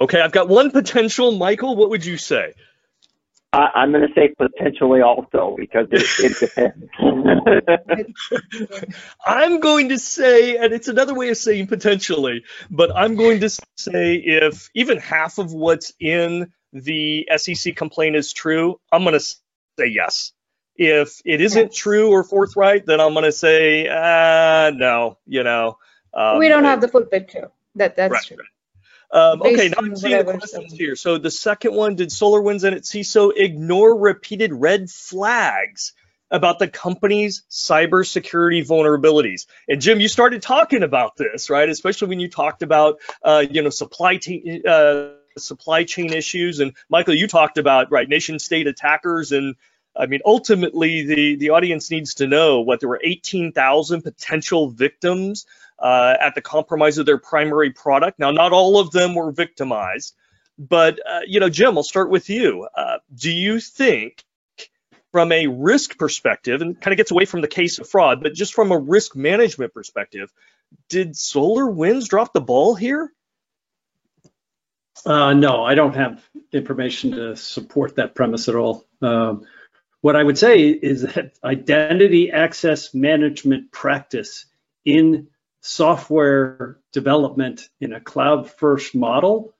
Okay, 0.00 0.20
I've 0.20 0.32
got 0.32 0.48
one 0.48 0.70
potential. 0.70 1.32
Michael, 1.32 1.76
what 1.76 1.90
would 1.90 2.02
you 2.04 2.16
say? 2.16 2.54
I, 3.52 3.82
am 3.82 3.92
going 3.92 4.08
to 4.08 4.14
say 4.14 4.34
potentially 4.38 5.02
also 5.02 5.56
because 5.58 5.86
it, 5.90 6.06
it 6.20 6.40
depends. 6.40 6.86
I'm 9.26 9.60
going 9.60 9.90
to 9.90 9.98
say, 9.98 10.56
and 10.56 10.72
it's 10.72 10.88
another 10.88 11.14
way 11.14 11.28
of 11.28 11.36
saying 11.36 11.66
potentially, 11.66 12.44
but 12.70 12.96
I'm 12.96 13.14
going 13.14 13.40
to 13.40 13.50
say 13.76 14.14
if 14.14 14.70
even 14.74 14.96
half 14.96 15.36
of 15.36 15.52
what's 15.52 15.92
in 16.00 16.50
the 16.72 17.28
SEC 17.36 17.76
complaint 17.76 18.16
is 18.16 18.32
true, 18.32 18.80
I'm 18.90 19.02
going 19.02 19.18
to 19.18 19.20
say 19.20 19.86
yes. 19.86 20.32
If 20.74 21.20
it 21.26 21.42
isn't 21.42 21.74
true 21.74 22.10
or 22.10 22.24
forthright, 22.24 22.86
then 22.86 23.00
I'm 23.00 23.12
going 23.12 23.26
to 23.26 23.32
say, 23.32 23.86
uh, 23.86 24.70
no, 24.70 25.18
you 25.26 25.44
know. 25.44 25.76
Um, 26.14 26.38
we 26.38 26.48
don't 26.48 26.64
have 26.64 26.80
the 26.80 26.88
full 26.88 27.04
picture. 27.04 27.50
That 27.74 27.96
that's 27.96 28.12
right, 28.12 28.24
true. 28.24 28.38
Right. 28.38 28.46
Um, 29.12 29.42
okay, 29.42 29.68
now 29.68 29.76
I'm 29.78 29.94
seeing 29.94 30.16
the 30.16 30.24
questions 30.24 30.72
here. 30.72 30.96
So 30.96 31.18
the 31.18 31.30
second 31.30 31.74
one, 31.74 31.96
did 31.96 32.08
SolarWinds 32.08 32.64
and 32.64 32.74
its 32.74 32.90
CISO 32.90 33.32
ignore 33.36 33.98
repeated 33.98 34.52
red 34.54 34.90
flags 34.90 35.92
about 36.30 36.58
the 36.58 36.66
company's 36.66 37.44
cybersecurity 37.50 38.66
vulnerabilities? 38.66 39.46
And 39.68 39.82
Jim, 39.82 40.00
you 40.00 40.08
started 40.08 40.40
talking 40.40 40.82
about 40.82 41.16
this, 41.16 41.50
right? 41.50 41.68
Especially 41.68 42.08
when 42.08 42.20
you 42.20 42.30
talked 42.30 42.62
about, 42.62 43.00
uh, 43.22 43.44
you 43.48 43.62
know, 43.62 43.70
supply 43.70 44.16
chain. 44.16 44.62
Uh, 44.66 45.10
supply 45.38 45.82
chain 45.82 46.12
issues 46.12 46.60
and 46.60 46.74
michael 46.90 47.14
you 47.14 47.26
talked 47.26 47.56
about 47.56 47.90
right 47.90 48.06
nation 48.06 48.38
state 48.38 48.66
attackers 48.66 49.32
and 49.32 49.54
I 49.96 50.06
mean, 50.06 50.20
ultimately, 50.24 51.04
the, 51.04 51.36
the 51.36 51.50
audience 51.50 51.90
needs 51.90 52.14
to 52.14 52.26
know 52.26 52.60
what 52.60 52.80
there 52.80 52.88
were 52.88 53.00
18,000 53.02 54.02
potential 54.02 54.70
victims 54.70 55.46
uh, 55.78 56.14
at 56.20 56.34
the 56.34 56.40
compromise 56.40 56.98
of 56.98 57.06
their 57.06 57.18
primary 57.18 57.70
product. 57.70 58.18
Now, 58.18 58.30
not 58.30 58.52
all 58.52 58.78
of 58.78 58.90
them 58.90 59.14
were 59.14 59.32
victimized, 59.32 60.14
but 60.58 60.98
uh, 61.06 61.20
you 61.26 61.40
know, 61.40 61.48
Jim, 61.48 61.76
I'll 61.76 61.82
start 61.82 62.08
with 62.08 62.30
you. 62.30 62.68
Uh, 62.74 62.98
do 63.14 63.30
you 63.30 63.60
think, 63.60 64.24
from 65.10 65.30
a 65.30 65.46
risk 65.46 65.98
perspective, 65.98 66.62
and 66.62 66.80
kind 66.80 66.92
of 66.92 66.96
gets 66.96 67.10
away 67.10 67.26
from 67.26 67.42
the 67.42 67.48
case 67.48 67.78
of 67.78 67.88
fraud, 67.88 68.22
but 68.22 68.32
just 68.32 68.54
from 68.54 68.72
a 68.72 68.78
risk 68.78 69.14
management 69.14 69.74
perspective, 69.74 70.32
did 70.88 71.12
SolarWinds 71.12 72.08
drop 72.08 72.32
the 72.32 72.40
ball 72.40 72.74
here? 72.74 73.12
Uh, 75.04 75.34
no, 75.34 75.64
I 75.64 75.74
don't 75.74 75.94
have 75.96 76.24
information 76.52 77.10
to 77.12 77.36
support 77.36 77.96
that 77.96 78.14
premise 78.14 78.48
at 78.48 78.54
all. 78.54 78.86
Um, 79.02 79.44
what 80.02 80.16
I 80.16 80.22
would 80.22 80.36
say 80.36 80.68
is 80.68 81.02
that 81.02 81.38
identity 81.42 82.30
access 82.30 82.92
management 82.92 83.72
practice 83.72 84.46
in 84.84 85.28
software 85.60 86.80
development 86.92 87.68
in 87.80 87.92
a 87.92 88.00
cloud 88.00 88.50
first 88.50 88.96
model 88.96 89.54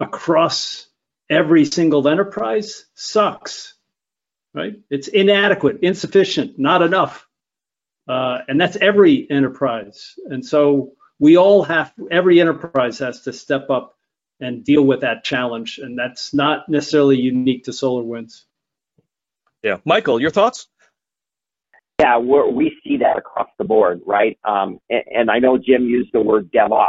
across 0.00 0.88
every 1.30 1.64
single 1.64 2.08
enterprise 2.08 2.86
sucks, 2.94 3.74
right? 4.52 4.74
It's 4.90 5.06
inadequate, 5.06 5.78
insufficient, 5.82 6.58
not 6.58 6.82
enough. 6.82 7.26
Uh, 8.08 8.38
and 8.48 8.60
that's 8.60 8.76
every 8.76 9.30
enterprise. 9.30 10.14
And 10.26 10.44
so 10.44 10.94
we 11.20 11.36
all 11.36 11.62
have, 11.62 11.92
every 12.10 12.40
enterprise 12.40 12.98
has 12.98 13.22
to 13.22 13.32
step 13.32 13.70
up 13.70 13.96
and 14.40 14.64
deal 14.64 14.82
with 14.82 15.02
that 15.02 15.22
challenge. 15.22 15.78
And 15.78 15.96
that's 15.96 16.34
not 16.34 16.68
necessarily 16.68 17.16
unique 17.16 17.64
to 17.64 17.70
SolarWinds. 17.70 18.42
Yeah. 19.64 19.78
Michael, 19.86 20.20
your 20.20 20.30
thoughts? 20.30 20.68
Yeah, 21.98 22.18
we 22.18 22.78
see 22.84 22.98
that 22.98 23.16
across 23.16 23.48
the 23.56 23.64
board, 23.64 24.02
right? 24.06 24.38
Um, 24.44 24.78
and, 24.90 25.02
and, 25.12 25.30
I 25.30 25.38
know 25.38 25.56
Jim 25.56 25.84
used 25.84 26.10
the 26.12 26.20
word 26.20 26.50
DevOps. 26.52 26.88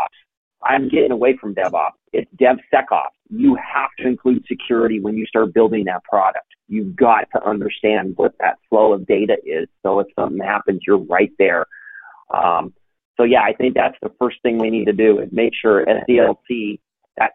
I'm 0.61 0.89
getting 0.89 1.11
away 1.11 1.37
from 1.39 1.55
DevOps. 1.55 1.91
It's 2.11 2.29
DevSecOps. 2.35 3.13
You 3.29 3.55
have 3.55 3.91
to 3.99 4.07
include 4.07 4.43
security 4.47 4.99
when 4.99 5.15
you 5.15 5.25
start 5.25 5.53
building 5.53 5.85
that 5.85 6.03
product. 6.03 6.47
You've 6.67 6.95
got 6.95 7.27
to 7.33 7.47
understand 7.47 8.13
what 8.17 8.33
that 8.39 8.57
flow 8.67 8.93
of 8.93 9.05
data 9.05 9.37
is. 9.45 9.69
So 9.83 9.99
if 9.99 10.07
something 10.19 10.39
happens, 10.39 10.81
you're 10.85 10.97
right 10.97 11.31
there. 11.37 11.67
Um, 12.33 12.73
so 13.15 13.23
yeah, 13.23 13.41
I 13.41 13.53
think 13.53 13.75
that's 13.75 13.95
the 14.01 14.11
first 14.19 14.37
thing 14.41 14.57
we 14.57 14.71
need 14.71 14.85
to 14.85 14.93
do 14.93 15.19
is 15.19 15.29
make 15.31 15.53
sure 15.59 15.85
SDLC, 15.85 16.79
that 17.17 17.33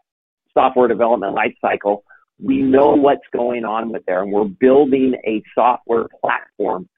software 0.52 0.88
development 0.88 1.36
lifecycle, 1.36 2.02
we 2.42 2.62
know 2.62 2.90
what's 2.90 3.26
going 3.32 3.64
on 3.64 3.90
with 3.90 4.04
there 4.06 4.22
and 4.22 4.32
we're 4.32 4.44
building 4.44 5.14
a 5.26 5.42
software 5.54 6.06
platform 6.20 6.88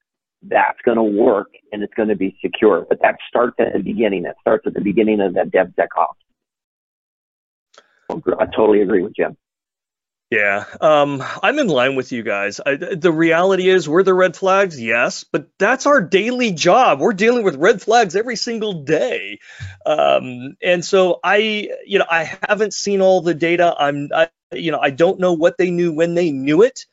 that's 0.42 0.78
going 0.84 0.96
to 0.96 1.02
work 1.02 1.48
and 1.72 1.82
it's 1.82 1.94
going 1.94 2.08
to 2.08 2.16
be 2.16 2.36
secure. 2.42 2.86
But 2.88 3.00
that 3.02 3.16
starts 3.28 3.56
at 3.58 3.72
the 3.72 3.80
beginning. 3.80 4.22
That 4.24 4.36
starts 4.40 4.66
at 4.66 4.74
the 4.74 4.80
beginning 4.80 5.20
of 5.20 5.34
that 5.34 5.50
DevSecOps. 5.50 6.16
I 8.10 8.46
totally 8.54 8.82
agree 8.82 9.02
with 9.02 9.14
Jim. 9.16 9.36
Yeah, 10.32 10.64
um, 10.80 11.22
I'm 11.42 11.58
in 11.58 11.66
line 11.66 11.94
with 11.94 12.10
you 12.10 12.22
guys. 12.22 12.58
I, 12.64 12.76
the 12.76 13.12
reality 13.12 13.68
is, 13.68 13.86
we're 13.86 14.02
the 14.02 14.14
red 14.14 14.34
flags, 14.34 14.80
yes, 14.80 15.24
but 15.24 15.48
that's 15.58 15.84
our 15.84 16.00
daily 16.00 16.52
job. 16.52 17.00
We're 17.00 17.12
dealing 17.12 17.44
with 17.44 17.56
red 17.56 17.82
flags 17.82 18.16
every 18.16 18.36
single 18.36 18.82
day, 18.84 19.40
um, 19.84 20.56
and 20.62 20.82
so 20.82 21.20
I, 21.22 21.68
you 21.84 21.98
know, 21.98 22.06
I 22.10 22.38
haven't 22.48 22.72
seen 22.72 23.02
all 23.02 23.20
the 23.20 23.34
data. 23.34 23.76
I'm, 23.78 24.08
I, 24.14 24.30
you 24.52 24.72
know, 24.72 24.80
I 24.80 24.88
don't 24.88 25.20
know 25.20 25.34
what 25.34 25.58
they 25.58 25.70
knew 25.70 25.92
when 25.92 26.14
they 26.14 26.30
knew 26.32 26.62
it, 26.62 26.86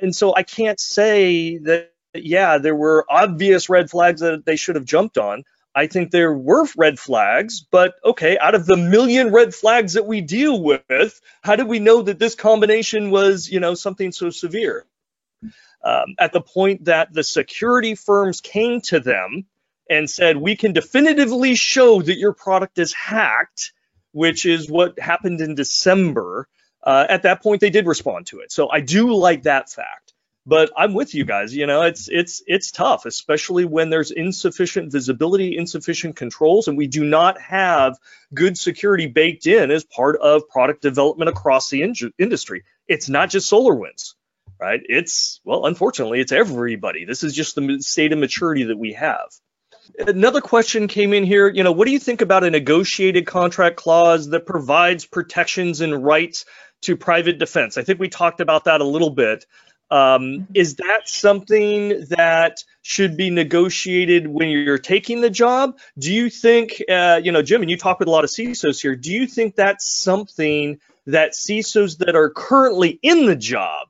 and 0.00 0.16
so 0.16 0.34
I 0.34 0.42
can't 0.42 0.80
say 0.80 1.58
that. 1.58 1.92
Yeah, 2.14 2.58
there 2.58 2.74
were 2.74 3.04
obvious 3.10 3.68
red 3.68 3.90
flags 3.90 4.22
that 4.22 4.44
they 4.46 4.56
should 4.56 4.74
have 4.76 4.86
jumped 4.86 5.18
on. 5.18 5.44
I 5.74 5.86
think 5.86 6.10
there 6.10 6.32
were 6.32 6.66
red 6.76 6.98
flags, 6.98 7.60
but 7.60 7.94
okay, 8.04 8.36
out 8.38 8.54
of 8.54 8.66
the 8.66 8.76
million 8.76 9.30
red 9.30 9.54
flags 9.54 9.92
that 9.92 10.06
we 10.06 10.20
deal 10.20 10.60
with, 10.60 11.20
how 11.42 11.56
do 11.56 11.64
we 11.64 11.78
know 11.78 12.02
that 12.02 12.18
this 12.18 12.34
combination 12.34 13.10
was, 13.10 13.48
you 13.48 13.60
know, 13.60 13.74
something 13.74 14.10
so 14.10 14.30
severe? 14.30 14.84
Um, 15.82 16.16
at 16.18 16.32
the 16.32 16.40
point 16.40 16.86
that 16.86 17.12
the 17.12 17.22
security 17.22 17.94
firms 17.94 18.40
came 18.40 18.80
to 18.82 19.00
them 19.00 19.46
and 19.88 20.10
said, 20.10 20.36
we 20.36 20.56
can 20.56 20.72
definitively 20.72 21.54
show 21.54 22.02
that 22.02 22.18
your 22.18 22.32
product 22.34 22.78
is 22.78 22.92
hacked, 22.92 23.72
which 24.12 24.46
is 24.46 24.68
what 24.68 24.98
happened 24.98 25.40
in 25.40 25.54
December, 25.54 26.48
uh, 26.82 27.06
at 27.08 27.22
that 27.22 27.42
point 27.42 27.60
they 27.60 27.70
did 27.70 27.86
respond 27.86 28.26
to 28.26 28.40
it. 28.40 28.52
So 28.52 28.70
I 28.70 28.80
do 28.80 29.14
like 29.14 29.44
that 29.44 29.70
fact. 29.70 30.09
But 30.46 30.72
I'm 30.76 30.94
with 30.94 31.14
you 31.14 31.24
guys. 31.24 31.54
You 31.54 31.66
know, 31.66 31.82
it's 31.82 32.08
it's 32.08 32.42
it's 32.46 32.70
tough, 32.70 33.04
especially 33.04 33.66
when 33.66 33.90
there's 33.90 34.10
insufficient 34.10 34.90
visibility, 34.90 35.56
insufficient 35.56 36.16
controls, 36.16 36.66
and 36.66 36.78
we 36.78 36.86
do 36.86 37.04
not 37.04 37.40
have 37.40 37.98
good 38.32 38.56
security 38.56 39.06
baked 39.06 39.46
in 39.46 39.70
as 39.70 39.84
part 39.84 40.18
of 40.20 40.48
product 40.48 40.80
development 40.80 41.28
across 41.28 41.68
the 41.68 41.82
in- 41.82 41.94
industry. 42.18 42.64
It's 42.88 43.08
not 43.08 43.28
just 43.28 43.52
SolarWinds, 43.52 44.14
right? 44.58 44.80
It's 44.82 45.40
well, 45.44 45.66
unfortunately, 45.66 46.20
it's 46.20 46.32
everybody. 46.32 47.04
This 47.04 47.22
is 47.22 47.34
just 47.34 47.54
the 47.54 47.78
state 47.80 48.12
of 48.12 48.18
maturity 48.18 48.64
that 48.64 48.78
we 48.78 48.94
have. 48.94 49.28
Another 49.98 50.40
question 50.40 50.88
came 50.88 51.12
in 51.12 51.24
here. 51.24 51.48
You 51.48 51.64
know, 51.64 51.72
what 51.72 51.86
do 51.86 51.92
you 51.92 51.98
think 51.98 52.20
about 52.20 52.44
a 52.44 52.50
negotiated 52.50 53.26
contract 53.26 53.76
clause 53.76 54.30
that 54.30 54.46
provides 54.46 55.04
protections 55.04 55.80
and 55.80 56.04
rights 56.04 56.44
to 56.82 56.96
private 56.96 57.38
defense? 57.38 57.76
I 57.76 57.82
think 57.82 57.98
we 57.98 58.08
talked 58.08 58.40
about 58.40 58.64
that 58.64 58.80
a 58.80 58.84
little 58.84 59.10
bit. 59.10 59.46
Um, 59.90 60.46
is 60.54 60.76
that 60.76 61.08
something 61.08 62.04
that 62.10 62.62
should 62.82 63.16
be 63.16 63.28
negotiated 63.30 64.28
when 64.28 64.48
you're 64.48 64.78
taking 64.78 65.20
the 65.20 65.30
job? 65.30 65.78
Do 65.98 66.12
you 66.12 66.30
think, 66.30 66.80
uh, 66.88 67.20
you 67.22 67.32
know, 67.32 67.42
Jim, 67.42 67.62
and 67.62 67.70
you 67.70 67.76
talk 67.76 67.98
with 67.98 68.06
a 68.06 68.10
lot 68.10 68.22
of 68.22 68.30
CISOs 68.30 68.80
here, 68.80 68.94
do 68.94 69.12
you 69.12 69.26
think 69.26 69.56
that's 69.56 69.88
something 69.88 70.78
that 71.06 71.32
CISOs 71.32 71.98
that 71.98 72.14
are 72.14 72.30
currently 72.30 73.00
in 73.02 73.26
the 73.26 73.36
job, 73.36 73.88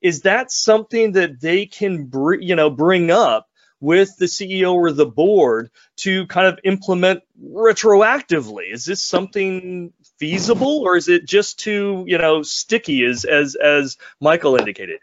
is 0.00 0.22
that 0.22 0.52
something 0.52 1.12
that 1.12 1.40
they 1.40 1.66
can, 1.66 2.04
br- 2.04 2.34
you 2.34 2.54
know, 2.54 2.70
bring 2.70 3.10
up 3.10 3.48
with 3.80 4.16
the 4.18 4.26
CEO 4.26 4.74
or 4.74 4.92
the 4.92 5.06
board 5.06 5.70
to 5.96 6.26
kind 6.28 6.46
of 6.46 6.60
implement 6.64 7.22
retroactively? 7.42 8.72
Is 8.72 8.84
this 8.84 9.02
something 9.02 9.92
feasible 10.18 10.80
or 10.80 10.96
is 10.96 11.08
it 11.08 11.26
just 11.26 11.58
too, 11.58 12.04
you 12.06 12.18
know, 12.18 12.42
sticky 12.42 13.04
as, 13.04 13.24
as, 13.24 13.56
as 13.56 13.96
Michael 14.20 14.56
indicated? 14.56 15.00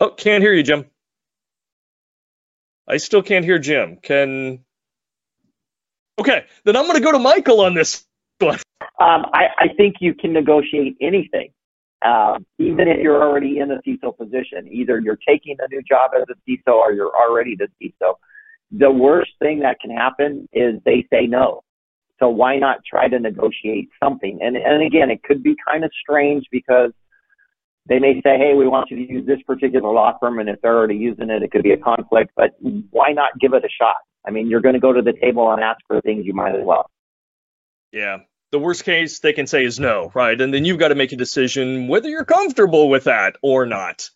Oh, 0.00 0.10
can't 0.10 0.42
hear 0.42 0.52
you, 0.52 0.62
Jim. 0.62 0.84
I 2.86 2.98
still 2.98 3.22
can't 3.22 3.44
hear 3.44 3.58
Jim. 3.58 3.98
Can. 4.02 4.64
Okay, 6.18 6.44
then 6.64 6.76
I'm 6.76 6.84
going 6.84 6.96
to 6.96 7.02
go 7.02 7.12
to 7.12 7.18
Michael 7.18 7.60
on 7.60 7.74
this 7.74 8.04
one. 8.38 8.58
Um, 9.00 9.26
I, 9.32 9.46
I, 9.56 9.68
think 9.76 9.96
you 10.00 10.14
can 10.14 10.32
negotiate 10.32 10.96
anything, 11.00 11.50
uh, 12.04 12.38
even 12.58 12.88
if 12.88 12.98
you're 13.00 13.22
already 13.22 13.58
in 13.58 13.70
a 13.70 13.80
CISO 13.86 14.16
position. 14.16 14.68
Either 14.72 14.98
you're 14.98 15.18
taking 15.26 15.56
a 15.60 15.68
new 15.68 15.82
job 15.82 16.10
as 16.16 16.24
a 16.28 16.50
CISO 16.50 16.74
or 16.74 16.92
you're 16.92 17.12
already 17.14 17.56
the 17.56 17.68
CISO. 17.80 18.14
The 18.72 18.90
worst 18.90 19.30
thing 19.38 19.60
that 19.60 19.78
can 19.80 19.90
happen 19.90 20.48
is 20.52 20.80
they 20.84 21.06
say 21.12 21.26
no. 21.26 21.62
So 22.18 22.28
why 22.28 22.58
not 22.58 22.78
try 22.88 23.08
to 23.08 23.18
negotiate 23.18 23.88
something? 24.02 24.40
And 24.42 24.56
and 24.56 24.82
again, 24.82 25.10
it 25.10 25.22
could 25.22 25.42
be 25.42 25.54
kind 25.66 25.84
of 25.84 25.92
strange 26.02 26.44
because 26.50 26.90
they 27.88 27.98
may 27.98 28.20
say, 28.22 28.36
hey, 28.36 28.54
we 28.54 28.68
want 28.68 28.90
you 28.90 28.96
to 28.96 29.12
use 29.12 29.26
this 29.26 29.40
particular 29.46 29.90
law 29.90 30.16
firm, 30.18 30.38
and 30.38 30.48
if 30.48 30.60
they're 30.60 30.76
already 30.76 30.96
using 30.96 31.30
it, 31.30 31.42
it 31.42 31.50
could 31.50 31.62
be 31.62 31.72
a 31.72 31.76
conflict, 31.76 32.32
but 32.36 32.50
why 32.90 33.12
not 33.12 33.38
give 33.40 33.54
it 33.54 33.64
a 33.64 33.68
shot? 33.68 33.96
I 34.26 34.30
mean, 34.30 34.48
you're 34.48 34.60
going 34.60 34.74
to 34.74 34.80
go 34.80 34.92
to 34.92 35.00
the 35.00 35.14
table 35.14 35.50
and 35.50 35.62
ask 35.62 35.80
for 35.86 36.00
things, 36.02 36.26
you 36.26 36.34
might 36.34 36.54
as 36.54 36.64
well. 36.64 36.90
Yeah. 37.92 38.18
The 38.50 38.58
worst 38.58 38.84
case 38.84 39.20
they 39.20 39.32
can 39.32 39.46
say 39.46 39.64
is 39.64 39.78
no, 39.78 40.10
right? 40.14 40.38
And 40.38 40.52
then 40.52 40.64
you've 40.64 40.78
got 40.78 40.88
to 40.88 40.94
make 40.94 41.12
a 41.12 41.16
decision 41.16 41.88
whether 41.88 42.08
you're 42.08 42.24
comfortable 42.24 42.88
with 42.88 43.04
that 43.04 43.36
or 43.42 43.66
not. 43.66 44.08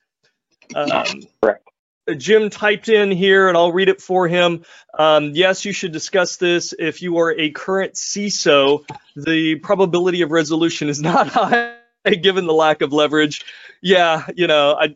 Um, 0.74 1.22
Correct. 1.42 1.68
Jim 2.16 2.50
typed 2.50 2.88
in 2.88 3.10
here, 3.10 3.48
and 3.48 3.56
I'll 3.56 3.72
read 3.72 3.88
it 3.88 4.00
for 4.00 4.26
him. 4.26 4.64
Um, 4.98 5.30
yes, 5.34 5.64
you 5.64 5.72
should 5.72 5.92
discuss 5.92 6.36
this. 6.36 6.74
If 6.78 7.00
you 7.00 7.18
are 7.18 7.32
a 7.32 7.50
current 7.50 7.94
CISO, 7.94 8.84
the 9.14 9.56
probability 9.56 10.22
of 10.22 10.30
resolution 10.30 10.88
is 10.88 11.00
not 11.00 11.28
high 11.28 11.76
given 12.22 12.46
the 12.46 12.52
lack 12.52 12.82
of 12.82 12.92
leverage. 12.92 13.44
Yeah, 13.80 14.26
you 14.34 14.46
know, 14.46 14.72
I, 14.72 14.94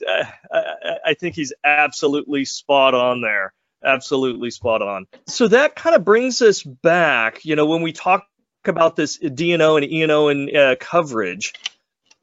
I, 0.52 0.96
I 1.07 1.14
think 1.14 1.34
he's 1.34 1.52
absolutely 1.64 2.44
spot 2.44 2.94
on 2.94 3.20
there. 3.20 3.52
Absolutely 3.84 4.50
spot 4.50 4.82
on. 4.82 5.07
So 5.26 5.48
that 5.48 5.76
kind 5.76 5.94
of 5.94 6.04
brings 6.04 6.42
us 6.42 6.62
back, 6.62 7.44
you 7.44 7.57
know, 7.57 7.66
when 7.66 7.82
we 7.82 7.92
talk 7.92 8.26
about 8.64 8.96
this 8.96 9.18
D&O 9.18 9.76
and 9.76 9.86
E&O 9.86 10.28
and 10.28 10.57
uh, 10.57 10.76
coverage, 10.80 11.52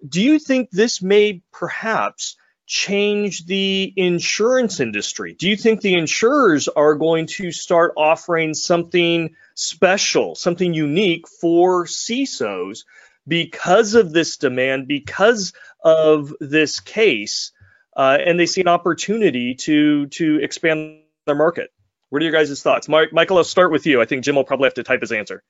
do 0.08 0.22
you 0.22 0.40
think 0.40 0.70
this 0.72 1.02
may 1.02 1.42
perhaps 1.54 2.36
change 2.66 3.46
the 3.46 3.94
insurance 3.96 4.80
industry? 4.80 5.36
Do 5.38 5.50
you 5.50 5.56
think 5.56 5.82
the 5.82 5.94
insurers 5.94 6.68
are 6.68 6.96
going 6.96 7.28
to 7.28 7.52
start 7.52 7.94
offering 7.96 8.54
something 8.54 9.36
special, 9.54 10.36
something 10.36 10.74
unique 10.74 11.28
for 11.28 11.86
CISOs 11.86 12.84
because 13.28 13.96
of 13.96 14.12
this 14.12 14.38
demand, 14.38 14.88
because 14.88 15.54
of 15.84 16.34
this 16.40 16.80
case, 16.80 17.52
uh, 17.96 18.18
and 18.26 18.40
they 18.40 18.46
see 18.46 18.62
an 18.62 18.68
opportunity 18.68 19.56
to 19.56 20.08
to 20.08 20.40
expand 20.42 21.00
their 21.26 21.36
market. 21.36 21.72
What 22.10 22.22
are 22.22 22.26
your 22.26 22.34
guys' 22.34 22.62
thoughts? 22.62 22.88
Mike, 22.88 23.12
Michael, 23.12 23.38
I'll 23.38 23.44
start 23.44 23.72
with 23.72 23.86
you. 23.86 24.02
I 24.02 24.06
think 24.06 24.24
Jim 24.24 24.36
will 24.36 24.44
probably 24.44 24.66
have 24.66 24.76
to 24.76 24.84
type 24.84 25.02
his 25.02 25.12
answer. 25.12 25.44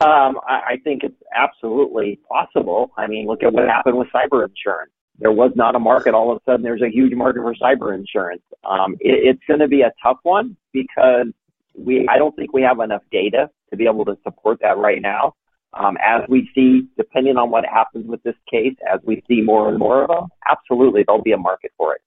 Um, 0.00 0.38
I, 0.46 0.60
I 0.72 0.76
think 0.82 1.02
it's 1.02 1.16
absolutely 1.34 2.20
possible. 2.28 2.90
I 2.96 3.06
mean, 3.06 3.26
look 3.26 3.42
at 3.42 3.52
what 3.52 3.66
happened 3.66 3.96
with 3.96 4.08
cyber 4.14 4.46
insurance. 4.46 4.92
There 5.18 5.32
was 5.32 5.52
not 5.54 5.76
a 5.76 5.78
market. 5.78 6.14
All 6.14 6.32
of 6.32 6.38
a 6.38 6.50
sudden, 6.50 6.62
there's 6.62 6.82
a 6.82 6.90
huge 6.90 7.14
market 7.14 7.40
for 7.40 7.54
cyber 7.54 7.94
insurance. 7.94 8.42
Um, 8.68 8.94
it, 9.00 9.36
it's 9.36 9.42
going 9.46 9.60
to 9.60 9.68
be 9.68 9.82
a 9.82 9.92
tough 10.02 10.18
one 10.24 10.56
because 10.72 11.28
we. 11.74 12.08
I 12.08 12.18
don't 12.18 12.34
think 12.34 12.52
we 12.52 12.62
have 12.62 12.80
enough 12.80 13.02
data 13.12 13.48
to 13.70 13.76
be 13.76 13.86
able 13.86 14.04
to 14.06 14.18
support 14.24 14.58
that 14.62 14.76
right 14.76 15.00
now. 15.00 15.34
Um, 15.76 15.96
as 16.04 16.22
we 16.28 16.48
see, 16.54 16.86
depending 16.96 17.36
on 17.36 17.50
what 17.50 17.64
happens 17.66 18.06
with 18.06 18.22
this 18.22 18.36
case, 18.50 18.76
as 18.92 19.00
we 19.04 19.22
see 19.28 19.40
more 19.40 19.68
and 19.68 19.78
more 19.78 20.02
of 20.02 20.08
them, 20.08 20.28
absolutely 20.48 21.04
there'll 21.06 21.22
be 21.22 21.32
a 21.32 21.36
market 21.38 21.72
for 21.76 21.94
it. 21.94 22.00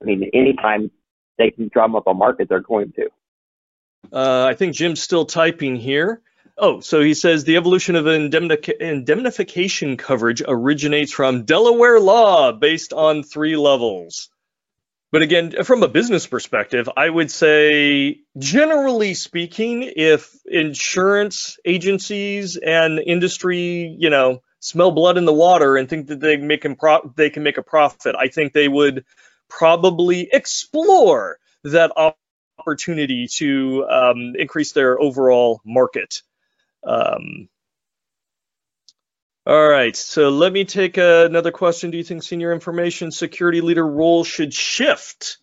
I 0.00 0.04
mean, 0.04 0.30
anytime 0.34 0.90
they 1.38 1.50
can 1.50 1.68
drum 1.72 1.96
up 1.96 2.06
a 2.06 2.14
market, 2.14 2.48
they're 2.48 2.60
going 2.60 2.92
to. 2.92 3.08
Uh, 4.12 4.46
I 4.46 4.54
think 4.54 4.74
Jim's 4.74 5.00
still 5.00 5.24
typing 5.24 5.76
here. 5.76 6.20
Oh, 6.58 6.80
so 6.80 7.00
he 7.00 7.12
says 7.12 7.44
the 7.44 7.56
evolution 7.56 7.96
of 7.96 8.06
indemnification 8.06 9.96
coverage 9.96 10.42
originates 10.46 11.12
from 11.12 11.44
Delaware 11.44 12.00
law 12.00 12.52
based 12.52 12.92
on 12.94 13.22
three 13.22 13.56
levels. 13.56 14.30
But 15.16 15.22
again, 15.22 15.64
from 15.64 15.82
a 15.82 15.88
business 15.88 16.26
perspective, 16.26 16.90
I 16.94 17.08
would 17.08 17.30
say, 17.30 18.20
generally 18.36 19.14
speaking, 19.14 19.90
if 19.96 20.36
insurance 20.44 21.56
agencies 21.64 22.58
and 22.58 22.98
industry, 22.98 23.96
you 23.98 24.10
know, 24.10 24.42
smell 24.60 24.90
blood 24.90 25.16
in 25.16 25.24
the 25.24 25.32
water 25.32 25.78
and 25.78 25.88
think 25.88 26.08
that 26.08 26.20
they 26.20 26.36
make 26.36 26.66
pro- 26.78 27.10
they 27.16 27.30
can 27.30 27.42
make 27.44 27.56
a 27.56 27.62
profit, 27.62 28.14
I 28.14 28.28
think 28.28 28.52
they 28.52 28.68
would 28.68 29.06
probably 29.48 30.28
explore 30.30 31.38
that 31.64 31.92
opportunity 32.58 33.26
to 33.36 33.86
um, 33.88 34.34
increase 34.38 34.72
their 34.72 35.00
overall 35.00 35.62
market. 35.64 36.20
Um, 36.86 37.48
all 39.46 39.68
right, 39.68 39.94
so 39.94 40.30
let 40.30 40.52
me 40.52 40.64
take 40.64 40.96
another 40.96 41.52
question. 41.52 41.92
Do 41.92 41.98
you 41.98 42.02
think 42.02 42.24
senior 42.24 42.52
information 42.52 43.12
security 43.12 43.60
leader 43.60 43.86
role 43.86 44.24
should 44.24 44.52
shift 44.52 45.38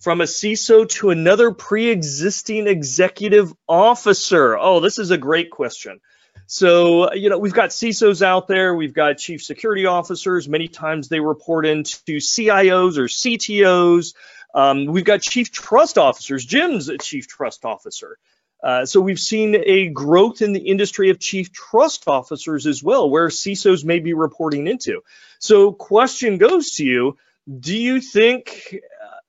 from 0.00 0.22
a 0.22 0.24
CISO 0.24 0.88
to 0.88 1.10
another 1.10 1.52
pre-existing 1.52 2.66
executive 2.66 3.52
officer? 3.68 4.56
Oh, 4.58 4.80
this 4.80 4.98
is 4.98 5.10
a 5.10 5.18
great 5.18 5.50
question. 5.50 6.00
So, 6.46 7.12
you 7.12 7.28
know, 7.28 7.38
we've 7.38 7.52
got 7.52 7.70
CISOs 7.70 8.22
out 8.22 8.48
there, 8.48 8.74
we've 8.74 8.94
got 8.94 9.18
chief 9.18 9.42
security 9.42 9.84
officers. 9.84 10.48
Many 10.48 10.68
times 10.68 11.08
they 11.08 11.20
report 11.20 11.66
into 11.66 12.20
CIOs 12.20 12.96
or 12.96 13.04
CTOs. 13.04 14.14
Um, 14.54 14.86
we've 14.86 15.04
got 15.04 15.20
chief 15.20 15.52
trust 15.52 15.98
officers. 15.98 16.46
Jim's 16.46 16.88
a 16.88 16.96
chief 16.96 17.28
trust 17.28 17.66
officer. 17.66 18.16
Uh, 18.62 18.86
so 18.86 19.00
we've 19.00 19.18
seen 19.18 19.56
a 19.66 19.88
growth 19.88 20.40
in 20.40 20.52
the 20.52 20.60
industry 20.60 21.10
of 21.10 21.18
chief 21.18 21.52
trust 21.52 22.06
officers 22.06 22.66
as 22.66 22.82
well, 22.82 23.10
where 23.10 23.28
CISOs 23.28 23.84
may 23.84 23.98
be 23.98 24.14
reporting 24.14 24.68
into. 24.68 25.02
So, 25.38 25.72
question 25.72 26.38
goes 26.38 26.72
to 26.72 26.84
you: 26.84 27.16
Do 27.58 27.76
you 27.76 28.00
think 28.00 28.76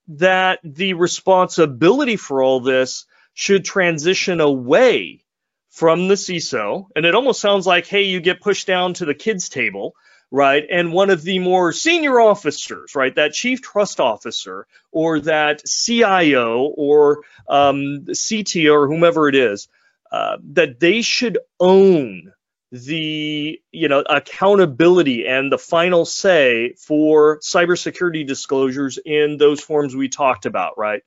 that 0.09 0.59
the 0.63 0.93
responsibility 0.93 2.15
for 2.15 2.43
all 2.43 2.59
this 2.59 3.05
should 3.33 3.65
transition 3.65 4.39
away 4.39 5.23
from 5.69 6.07
the 6.07 6.13
CISO. 6.13 6.87
And 6.95 7.05
it 7.05 7.15
almost 7.15 7.41
sounds 7.41 7.65
like, 7.65 7.87
hey, 7.87 8.03
you 8.03 8.19
get 8.19 8.41
pushed 8.41 8.67
down 8.67 8.93
to 8.95 9.05
the 9.05 9.15
kids' 9.15 9.49
table, 9.49 9.95
right? 10.33 10.65
And 10.69 10.91
one 10.91 11.11
of 11.11 11.21
the 11.21 11.37
more 11.37 11.71
senior 11.71 12.19
officers, 12.19 12.95
right, 12.95 13.15
that 13.15 13.33
chief 13.33 13.61
trust 13.61 13.99
officer 13.99 14.65
or 14.91 15.19
that 15.21 15.61
CIO 15.65 16.63
or 16.75 17.19
um, 17.47 18.05
CTO 18.09 18.73
or 18.73 18.87
whomever 18.87 19.29
it 19.29 19.35
is, 19.35 19.67
uh, 20.11 20.37
that 20.53 20.79
they 20.79 21.03
should 21.03 21.37
own 21.59 22.33
the 22.71 23.61
you 23.71 23.87
know 23.87 24.03
accountability 24.09 25.27
and 25.27 25.51
the 25.51 25.59
final 25.59 26.05
say 26.05 26.73
for 26.73 27.37
cybersecurity 27.41 28.25
disclosures 28.25 28.97
in 29.05 29.37
those 29.37 29.61
forms 29.61 29.95
we 29.95 30.09
talked 30.09 30.47
about, 30.47 30.75
right? 30.79 31.03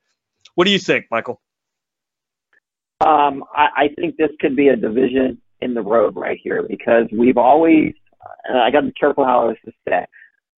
What 0.54 0.66
do 0.66 0.70
you 0.70 0.78
think, 0.78 1.06
Michael? 1.10 1.40
Um, 3.04 3.42
I, 3.52 3.68
I 3.76 3.88
think 3.98 4.16
this 4.16 4.30
could 4.40 4.54
be 4.54 4.68
a 4.68 4.76
division 4.76 5.42
in 5.60 5.74
the 5.74 5.82
road 5.82 6.14
right 6.14 6.38
here 6.40 6.64
because 6.66 7.08
we've 7.12 7.36
always, 7.36 7.92
I 8.54 8.70
got 8.70 8.80
to 8.80 8.86
be 8.86 8.92
careful 8.92 9.24
how 9.24 9.48
this 9.48 9.58
is 9.66 9.74
said. 9.88 10.06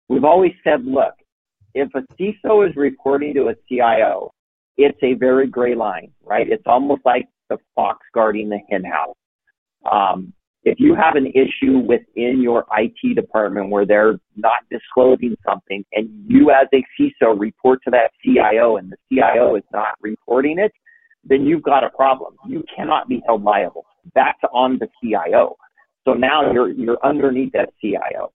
We've 0.09 0.25
always 0.25 0.53
said, 0.65 0.85
look, 0.85 1.15
if 1.75 1.89
a 1.95 2.01
CISO 2.15 2.69
is 2.69 2.77
reporting 2.77 3.35
to 3.35 3.49
a 3.49 3.55
CIO, 3.69 4.33
it's 4.77 4.99
a 5.03 5.15
very 5.15 5.47
gray 5.47 5.75
line, 5.75 6.13
right? 6.25 6.49
It's 6.49 6.63
almost 6.67 7.03
like 7.05 7.27
the 7.49 7.59
fox 7.75 7.99
guarding 8.15 8.49
the 8.49 8.59
henhouse. 8.71 9.17
Um, 9.91 10.33
if 10.65 10.79
you 10.79 10.95
have 10.95 11.17
an 11.17 11.27
issue 11.29 11.79
within 11.79 12.43
your 12.43 12.65
IT 12.77 13.15
department 13.15 13.71
where 13.71 13.87
they're 13.87 14.19
not 14.37 14.69
disclosing 14.71 15.37
something 15.47 15.85
and 15.93 16.09
you 16.29 16.51
as 16.51 16.69
a 16.75 16.85
CISO 17.01 17.39
report 17.39 17.81
to 17.85 17.91
that 17.91 18.11
CIO 18.23 18.77
and 18.77 18.93
the 18.93 18.97
CIO 19.09 19.57
is 19.57 19.63
not 19.73 19.95
reporting 20.01 20.59
it, 20.59 20.73
then 21.25 21.45
you've 21.45 21.63
got 21.63 21.85
a 21.85 21.91
problem. 21.91 22.35
You 22.47 22.65
cannot 22.75 23.09
be 23.09 23.23
held 23.27 23.43
liable. 23.43 23.85
That's 24.15 24.39
on 24.53 24.79
the 24.79 24.89
CIO. 25.01 25.57
So 26.09 26.15
now 26.15 26.51
you're, 26.53 26.71
you're 26.71 26.99
underneath 27.05 27.53
that 27.53 27.69
CIO. 27.83 28.33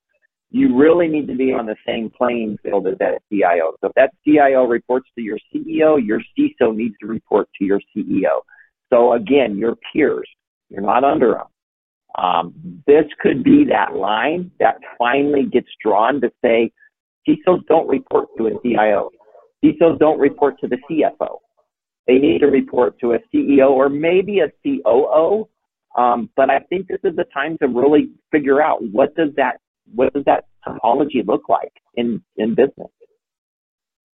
You 0.52 0.78
really 0.78 1.08
need 1.08 1.28
to 1.28 1.36
be 1.36 1.52
on 1.54 1.66
the 1.66 1.76
same 1.88 2.12
playing 2.16 2.60
field 2.62 2.86
as 2.86 3.00
that 3.00 3.24
CIO. 3.32 3.74
So 3.82 3.88
if 3.88 3.94
that 3.96 4.12
CIO 4.24 4.66
reports 4.66 5.10
to 5.16 5.24
your 5.24 5.40
CEO, 5.52 6.00
your 6.06 6.22
CISO 6.38 6.76
needs 6.76 6.94
to 7.02 7.08
report 7.08 7.50
to 7.58 7.66
your 7.66 7.82
CEO. 7.96 8.42
So 8.92 9.14
again, 9.14 9.58
your 9.58 9.76
peers, 9.92 10.30
you're 10.70 10.84
not 10.84 11.04
under 11.04 11.32
them. 11.32 12.24
Um, 12.24 12.84
this 12.86 13.06
could 13.20 13.44
be 13.44 13.66
that 13.72 13.96
line 13.96 14.52
that 14.60 14.76
finally 15.00 15.46
gets 15.52 15.70
drawn 15.84 16.22
to 16.22 16.32
say 16.44 16.72
CISOs 17.28 17.66
don't 17.68 17.88
report 17.88 18.28
to 18.38 18.48
a 18.48 18.62
CIO. 18.62 19.10
CISOs 19.66 19.98
don't 19.98 20.20
report 20.20 20.60
to 20.60 20.68
the 20.68 20.78
CFO. 20.88 21.40
They 22.06 22.20
need 22.20 22.42
to 22.42 22.48
report 22.48 23.00
to 23.00 23.14
a 23.14 23.20
CEO 23.34 23.72
or 23.72 23.90
maybe 23.90 24.42
a 24.42 24.52
COO. 24.64 25.50
Um, 25.96 26.30
but 26.36 26.50
I 26.50 26.60
think 26.60 26.88
this 26.88 27.00
is 27.04 27.16
the 27.16 27.26
time 27.26 27.58
to 27.60 27.68
really 27.68 28.10
figure 28.32 28.62
out 28.62 28.84
what 28.84 29.16
does 29.16 29.30
that 29.38 29.60
what 29.94 30.14
does 30.14 30.24
that 30.26 30.46
topology 30.66 31.26
look 31.26 31.50
like 31.50 31.74
in 31.96 32.24
in 32.38 32.56
business. 32.56 32.90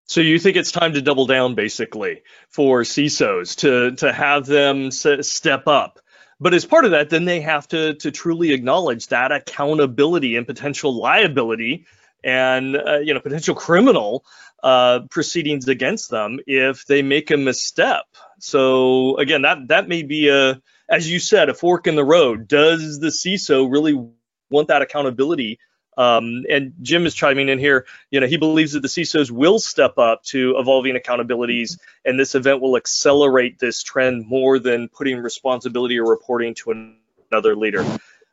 So 0.05 0.21
you 0.21 0.39
think 0.39 0.57
it's 0.57 0.71
time 0.71 0.93
to 0.93 1.03
double 1.03 1.27
down, 1.27 1.53
basically, 1.53 2.23
for 2.49 2.81
CISOs 2.81 3.57
to 3.57 3.95
to 3.97 4.11
have 4.11 4.45
them 4.45 4.91
step 4.91 5.67
up. 5.67 5.99
But 6.39 6.53
as 6.53 6.65
part 6.65 6.85
of 6.85 6.91
that, 6.91 7.09
then 7.09 7.25
they 7.25 7.41
have 7.41 7.67
to 7.69 7.93
to 7.95 8.11
truly 8.11 8.53
acknowledge 8.53 9.07
that 9.07 9.31
accountability 9.31 10.35
and 10.35 10.47
potential 10.47 10.93
liability 10.95 11.85
and 12.23 12.75
uh, 12.75 12.99
you 12.99 13.13
know 13.13 13.19
potential 13.19 13.55
criminal 13.55 14.25
uh, 14.63 15.01
proceedings 15.11 15.67
against 15.67 16.09
them 16.09 16.39
if 16.47 16.85
they 16.85 17.01
make 17.01 17.29
a 17.29 17.37
misstep. 17.37 18.05
So 18.39 19.17
again, 19.17 19.43
that 19.43 19.67
that 19.67 19.87
may 19.87 20.03
be 20.03 20.29
a, 20.29 20.59
as 20.89 21.09
you 21.09 21.19
said, 21.19 21.49
a 21.49 21.53
fork 21.53 21.87
in 21.87 21.95
the 21.95 22.03
road. 22.03 22.47
Does 22.47 22.99
the 22.99 23.07
CISO 23.07 23.71
really 23.71 23.93
want 24.49 24.67
that 24.69 24.81
accountability? 24.81 25.59
Um, 25.97 26.45
and 26.49 26.73
Jim 26.81 27.05
is 27.05 27.13
chiming 27.13 27.49
in 27.49 27.59
here. 27.59 27.85
You 28.09 28.21
know, 28.21 28.27
he 28.27 28.37
believes 28.37 28.71
that 28.71 28.81
the 28.81 28.87
CISOs 28.87 29.29
will 29.29 29.59
step 29.59 29.97
up 29.97 30.23
to 30.25 30.55
evolving 30.57 30.95
accountabilities, 30.95 31.77
and 32.05 32.17
this 32.17 32.35
event 32.35 32.61
will 32.61 32.77
accelerate 32.77 33.59
this 33.59 33.83
trend 33.83 34.25
more 34.25 34.59
than 34.59 34.87
putting 34.87 35.17
responsibility 35.19 35.99
or 35.99 36.09
reporting 36.09 36.55
to 36.55 36.95
another 37.31 37.55
leader. 37.55 37.85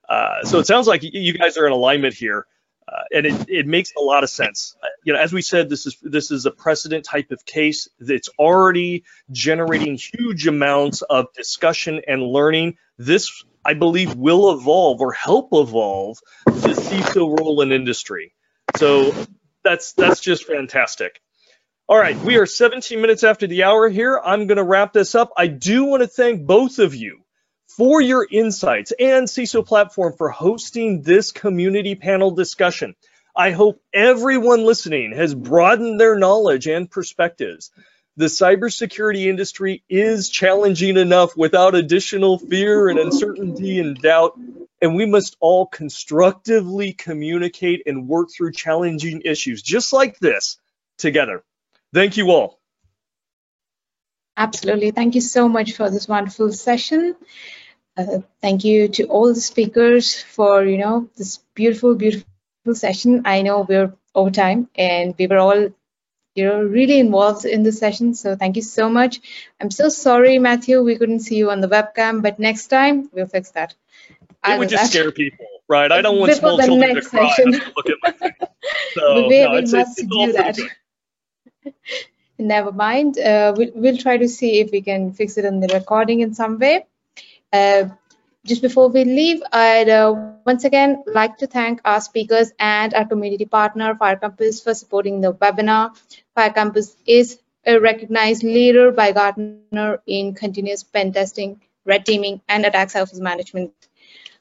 Uh, 0.08 0.44
so 0.44 0.60
it 0.60 0.66
sounds 0.66 0.86
like 0.86 1.02
you 1.02 1.32
guys 1.32 1.56
are 1.56 1.66
in 1.66 1.72
alignment 1.72 2.14
here. 2.14 2.46
Uh, 2.88 3.02
and 3.12 3.26
it, 3.26 3.48
it 3.48 3.66
makes 3.66 3.92
a 3.98 4.00
lot 4.00 4.22
of 4.22 4.30
sense. 4.30 4.76
Uh, 4.82 4.86
you 5.04 5.12
know, 5.12 5.18
as 5.18 5.32
we 5.32 5.42
said, 5.42 5.68
this 5.68 5.86
is 5.86 5.96
this 6.02 6.30
is 6.30 6.46
a 6.46 6.52
precedent 6.52 7.04
type 7.04 7.32
of 7.32 7.44
case 7.44 7.88
that's 7.98 8.28
already 8.38 9.04
generating 9.32 9.96
huge 9.96 10.46
amounts 10.46 11.02
of 11.02 11.26
discussion 11.34 12.00
and 12.06 12.22
learning. 12.22 12.76
This, 12.96 13.44
I 13.64 13.74
believe, 13.74 14.14
will 14.14 14.52
evolve 14.52 15.00
or 15.00 15.12
help 15.12 15.48
evolve 15.52 16.18
the 16.44 16.74
CISO 16.74 17.38
role 17.38 17.60
in 17.62 17.72
industry. 17.72 18.34
So 18.76 19.12
that's 19.64 19.92
that's 19.94 20.20
just 20.20 20.44
fantastic. 20.44 21.20
All 21.88 21.98
right, 21.98 22.18
we 22.18 22.36
are 22.38 22.46
17 22.46 23.00
minutes 23.00 23.22
after 23.22 23.46
the 23.46 23.62
hour 23.64 23.88
here. 23.88 24.20
I'm 24.24 24.46
going 24.46 24.56
to 24.56 24.64
wrap 24.64 24.92
this 24.92 25.14
up. 25.14 25.30
I 25.36 25.46
do 25.46 25.84
want 25.84 26.02
to 26.02 26.08
thank 26.08 26.44
both 26.44 26.80
of 26.80 26.94
you 26.96 27.25
for 27.76 28.00
your 28.00 28.26
insights 28.30 28.92
and 28.98 29.28
CISO 29.28 29.64
Platform 29.64 30.14
for 30.16 30.30
hosting 30.30 31.02
this 31.02 31.30
community 31.30 31.94
panel 31.94 32.30
discussion. 32.30 32.94
I 33.36 33.50
hope 33.50 33.82
everyone 33.92 34.64
listening 34.64 35.12
has 35.12 35.34
broadened 35.34 36.00
their 36.00 36.16
knowledge 36.16 36.66
and 36.66 36.90
perspectives. 36.90 37.70
The 38.16 38.26
cybersecurity 38.26 39.26
industry 39.26 39.84
is 39.90 40.30
challenging 40.30 40.96
enough 40.96 41.36
without 41.36 41.74
additional 41.74 42.38
fear 42.38 42.88
and 42.88 42.98
uncertainty 42.98 43.78
and 43.78 44.00
doubt, 44.00 44.38
and 44.80 44.96
we 44.96 45.04
must 45.04 45.36
all 45.38 45.66
constructively 45.66 46.94
communicate 46.94 47.82
and 47.84 48.08
work 48.08 48.30
through 48.34 48.52
challenging 48.52 49.20
issues 49.26 49.60
just 49.60 49.92
like 49.92 50.18
this 50.18 50.56
together. 50.96 51.44
Thank 51.92 52.16
you 52.16 52.30
all. 52.30 52.58
Absolutely. 54.38 54.90
Thank 54.92 55.14
you 55.14 55.20
so 55.20 55.48
much 55.48 55.72
for 55.72 55.90
this 55.90 56.08
wonderful 56.08 56.52
session. 56.52 57.16
Uh, 57.96 58.18
thank 58.42 58.64
you 58.64 58.88
to 58.88 59.04
all 59.04 59.32
the 59.32 59.40
speakers 59.40 60.20
for, 60.22 60.64
you 60.64 60.78
know, 60.78 61.08
this 61.16 61.38
beautiful, 61.54 61.94
beautiful 61.94 62.26
session. 62.74 63.22
I 63.24 63.42
know 63.42 63.66
we're 63.66 63.94
over 64.14 64.30
time 64.30 64.68
and 64.74 65.14
we 65.18 65.26
were 65.26 65.38
all, 65.38 65.68
you 66.34 66.44
know, 66.44 66.62
really 66.62 66.98
involved 66.98 67.46
in 67.46 67.62
this 67.62 67.78
session. 67.78 68.14
So 68.14 68.36
thank 68.36 68.56
you 68.56 68.62
so 68.62 68.90
much. 68.90 69.20
I'm 69.60 69.70
so 69.70 69.88
sorry, 69.88 70.38
Matthew, 70.38 70.82
we 70.82 70.96
couldn't 70.96 71.20
see 71.20 71.36
you 71.36 71.50
on 71.50 71.62
the 71.62 71.68
webcam, 71.68 72.22
but 72.22 72.38
next 72.38 72.66
time 72.66 73.08
we'll 73.12 73.26
fix 73.26 73.52
that. 73.52 73.74
It 74.46 74.58
would 74.58 74.68
just 74.68 74.92
scare 74.92 75.10
people, 75.10 75.46
right? 75.66 75.90
I 75.90 76.02
don't 76.02 76.18
want 76.18 76.32
small 76.34 76.58
children 76.58 76.96
to 76.96 77.00
cry 77.00 77.34
look 77.46 77.90
at 77.90 77.96
my. 78.02 78.32
So, 78.94 79.28
we 79.28 79.44
no, 79.44 79.60
must 79.60 79.96
do 79.96 80.32
that. 80.32 80.58
Never 82.38 82.72
mind. 82.72 83.18
Uh, 83.18 83.54
we'll, 83.56 83.70
we'll 83.74 83.96
try 83.96 84.16
to 84.16 84.28
see 84.28 84.58
if 84.60 84.70
we 84.72 84.82
can 84.82 85.12
fix 85.12 85.38
it 85.38 85.44
in 85.44 85.60
the 85.60 85.68
recording 85.68 86.20
in 86.20 86.34
some 86.34 86.58
way. 86.58 86.84
Uh, 87.52 87.88
just 88.44 88.62
before 88.62 88.88
we 88.88 89.04
leave, 89.04 89.42
I'd 89.52 89.88
uh, 89.88 90.14
once 90.46 90.64
again 90.64 91.02
like 91.06 91.38
to 91.38 91.46
thank 91.46 91.80
our 91.84 92.00
speakers 92.00 92.52
and 92.58 92.94
our 92.94 93.04
community 93.04 93.44
partner, 93.44 93.94
FireCompass, 93.94 94.62
for 94.62 94.72
supporting 94.74 95.20
the 95.20 95.32
webinar. 95.32 95.90
FireCompass 96.36 96.94
is 97.06 97.38
a 97.64 97.78
recognized 97.80 98.44
leader 98.44 98.92
by 98.92 99.10
Gartner 99.10 100.00
in 100.06 100.34
continuous 100.34 100.84
pen 100.84 101.12
testing, 101.12 101.60
red 101.84 102.06
teaming, 102.06 102.40
and 102.48 102.64
attack 102.64 102.90
surface 102.90 103.18
management. 103.18 103.72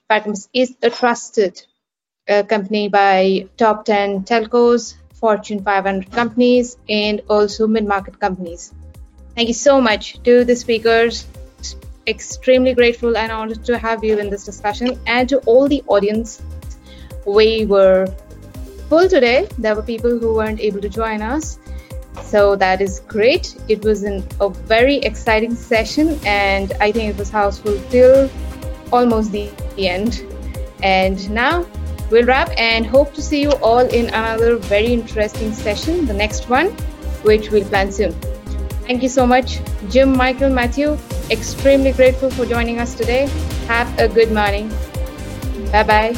FireCompass 0.10 0.50
is 0.54 0.76
a 0.84 0.92
trusted 0.92 1.66
uh, 2.30 2.44
company 2.44 2.88
by 2.90 3.48
top 3.58 3.86
10 3.86 4.24
telcos, 4.24 4.96
Fortune 5.16 5.64
500 5.64 6.12
companies, 6.12 6.78
and 6.88 7.22
also 7.28 7.66
mid-market 7.66 8.20
companies. 8.20 8.72
Thank 9.34 9.48
you 9.48 9.54
so 9.56 9.82
much 9.82 10.22
to 10.24 10.46
the 10.46 10.56
speakers, 10.56 11.26
extremely 12.08 12.74
grateful 12.74 13.18
and 13.18 13.32
honored 13.32 13.64
to 13.66 13.78
have 13.78 14.04
you 14.04 14.18
in 14.18 14.30
this 14.30 14.46
discussion 14.46 15.00
and 15.08 15.28
to 15.30 15.40
all 15.40 15.68
the 15.68 15.84
audience. 15.88 16.42
We 17.26 17.66
were 17.66 18.08
full 18.90 19.10
today. 19.10 19.48
There 19.58 19.76
were 19.76 19.82
people 19.82 20.20
who 20.20 20.36
weren't 20.36 20.60
able 20.60 20.82
to 20.82 20.90
join 20.90 21.22
us. 21.22 21.60
So 22.24 22.56
that 22.56 22.82
is 22.82 23.02
great. 23.02 23.56
It 23.68 23.84
was 23.84 24.04
an, 24.04 24.26
a 24.40 24.50
very 24.50 24.98
exciting 24.98 25.56
session 25.56 26.20
and 26.26 26.74
I 26.80 26.92
think 26.92 27.14
it 27.14 27.18
was 27.18 27.30
houseful 27.30 27.80
till 27.90 28.30
almost 28.92 29.32
the 29.32 29.50
the 29.76 29.90
end. 29.90 30.26
And 30.84 31.30
now 31.30 31.66
we'll 32.10 32.26
wrap 32.26 32.50
and 32.58 32.86
hope 32.86 33.14
to 33.16 33.22
see 33.22 33.42
you 33.42 33.52
all 33.64 33.80
in 33.80 34.08
another 34.08 34.58
very 34.58 34.94
interesting 34.94 35.54
session, 35.54 36.06
the 36.06 36.14
next 36.14 36.50
one, 36.50 36.68
which 37.24 37.52
we'll 37.52 37.66
plan 37.66 37.92
soon. 37.92 38.16
Thank 38.86 39.02
you 39.02 39.10
so 39.10 39.26
much, 39.26 39.60
Jim, 39.90 40.16
Michael, 40.16 40.52
Matthew. 40.52 40.98
Extremely 41.32 41.92
grateful 41.92 42.30
for 42.30 42.46
joining 42.46 42.80
us 42.80 42.94
today. 42.94 43.28
Have 43.68 43.98
a 43.98 44.08
good 44.08 44.32
morning. 44.32 44.70
Bye 45.72 45.84
bye. 45.84 46.16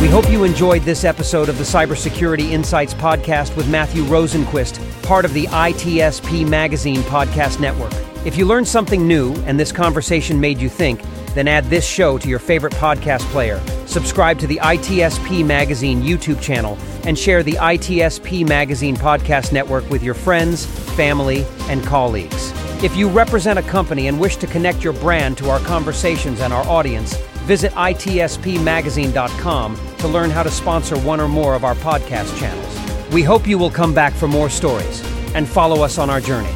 We 0.00 0.08
hope 0.08 0.30
you 0.30 0.44
enjoyed 0.44 0.82
this 0.82 1.04
episode 1.04 1.48
of 1.48 1.58
the 1.58 1.64
Cybersecurity 1.64 2.50
Insights 2.50 2.94
podcast 2.94 3.56
with 3.56 3.68
Matthew 3.68 4.04
Rosenquist, 4.04 4.78
part 5.02 5.24
of 5.24 5.34
the 5.34 5.46
ITSP 5.46 6.48
Magazine 6.48 7.02
podcast 7.02 7.58
network. 7.58 7.92
If 8.24 8.36
you 8.36 8.44
learned 8.44 8.68
something 8.68 9.08
new 9.08 9.34
and 9.46 9.58
this 9.58 9.72
conversation 9.72 10.38
made 10.38 10.58
you 10.58 10.68
think, 10.68 11.02
then 11.34 11.48
add 11.48 11.64
this 11.64 11.84
show 11.84 12.18
to 12.18 12.28
your 12.28 12.38
favorite 12.38 12.74
podcast 12.74 13.22
player. 13.30 13.60
Subscribe 13.86 14.38
to 14.38 14.46
the 14.46 14.58
ITSP 14.62 15.44
Magazine 15.44 16.02
YouTube 16.02 16.40
channel 16.40 16.78
and 17.04 17.18
share 17.18 17.42
the 17.42 17.52
ITSP 17.52 18.48
Magazine 18.48 18.96
podcast 18.96 19.52
network 19.52 19.88
with 19.90 20.02
your 20.02 20.14
friends, 20.14 20.64
family, 20.94 21.44
and 21.68 21.84
colleagues. 21.84 22.52
If 22.82 22.96
you 22.96 23.08
represent 23.08 23.58
a 23.58 23.62
company 23.62 24.08
and 24.08 24.18
wish 24.18 24.36
to 24.36 24.46
connect 24.46 24.82
your 24.82 24.94
brand 24.94 25.36
to 25.38 25.50
our 25.50 25.60
conversations 25.60 26.40
and 26.40 26.52
our 26.52 26.66
audience, 26.66 27.14
visit 27.44 27.72
itspmagazine.com 27.72 29.78
to 29.98 30.08
learn 30.08 30.30
how 30.30 30.42
to 30.42 30.50
sponsor 30.50 30.98
one 30.98 31.20
or 31.20 31.28
more 31.28 31.54
of 31.54 31.64
our 31.64 31.76
podcast 31.76 32.36
channels. 32.38 33.12
We 33.12 33.22
hope 33.22 33.46
you 33.46 33.58
will 33.58 33.70
come 33.70 33.94
back 33.94 34.12
for 34.12 34.26
more 34.26 34.50
stories 34.50 35.02
and 35.34 35.48
follow 35.48 35.82
us 35.82 35.98
on 35.98 36.10
our 36.10 36.20
journey. 36.20 36.52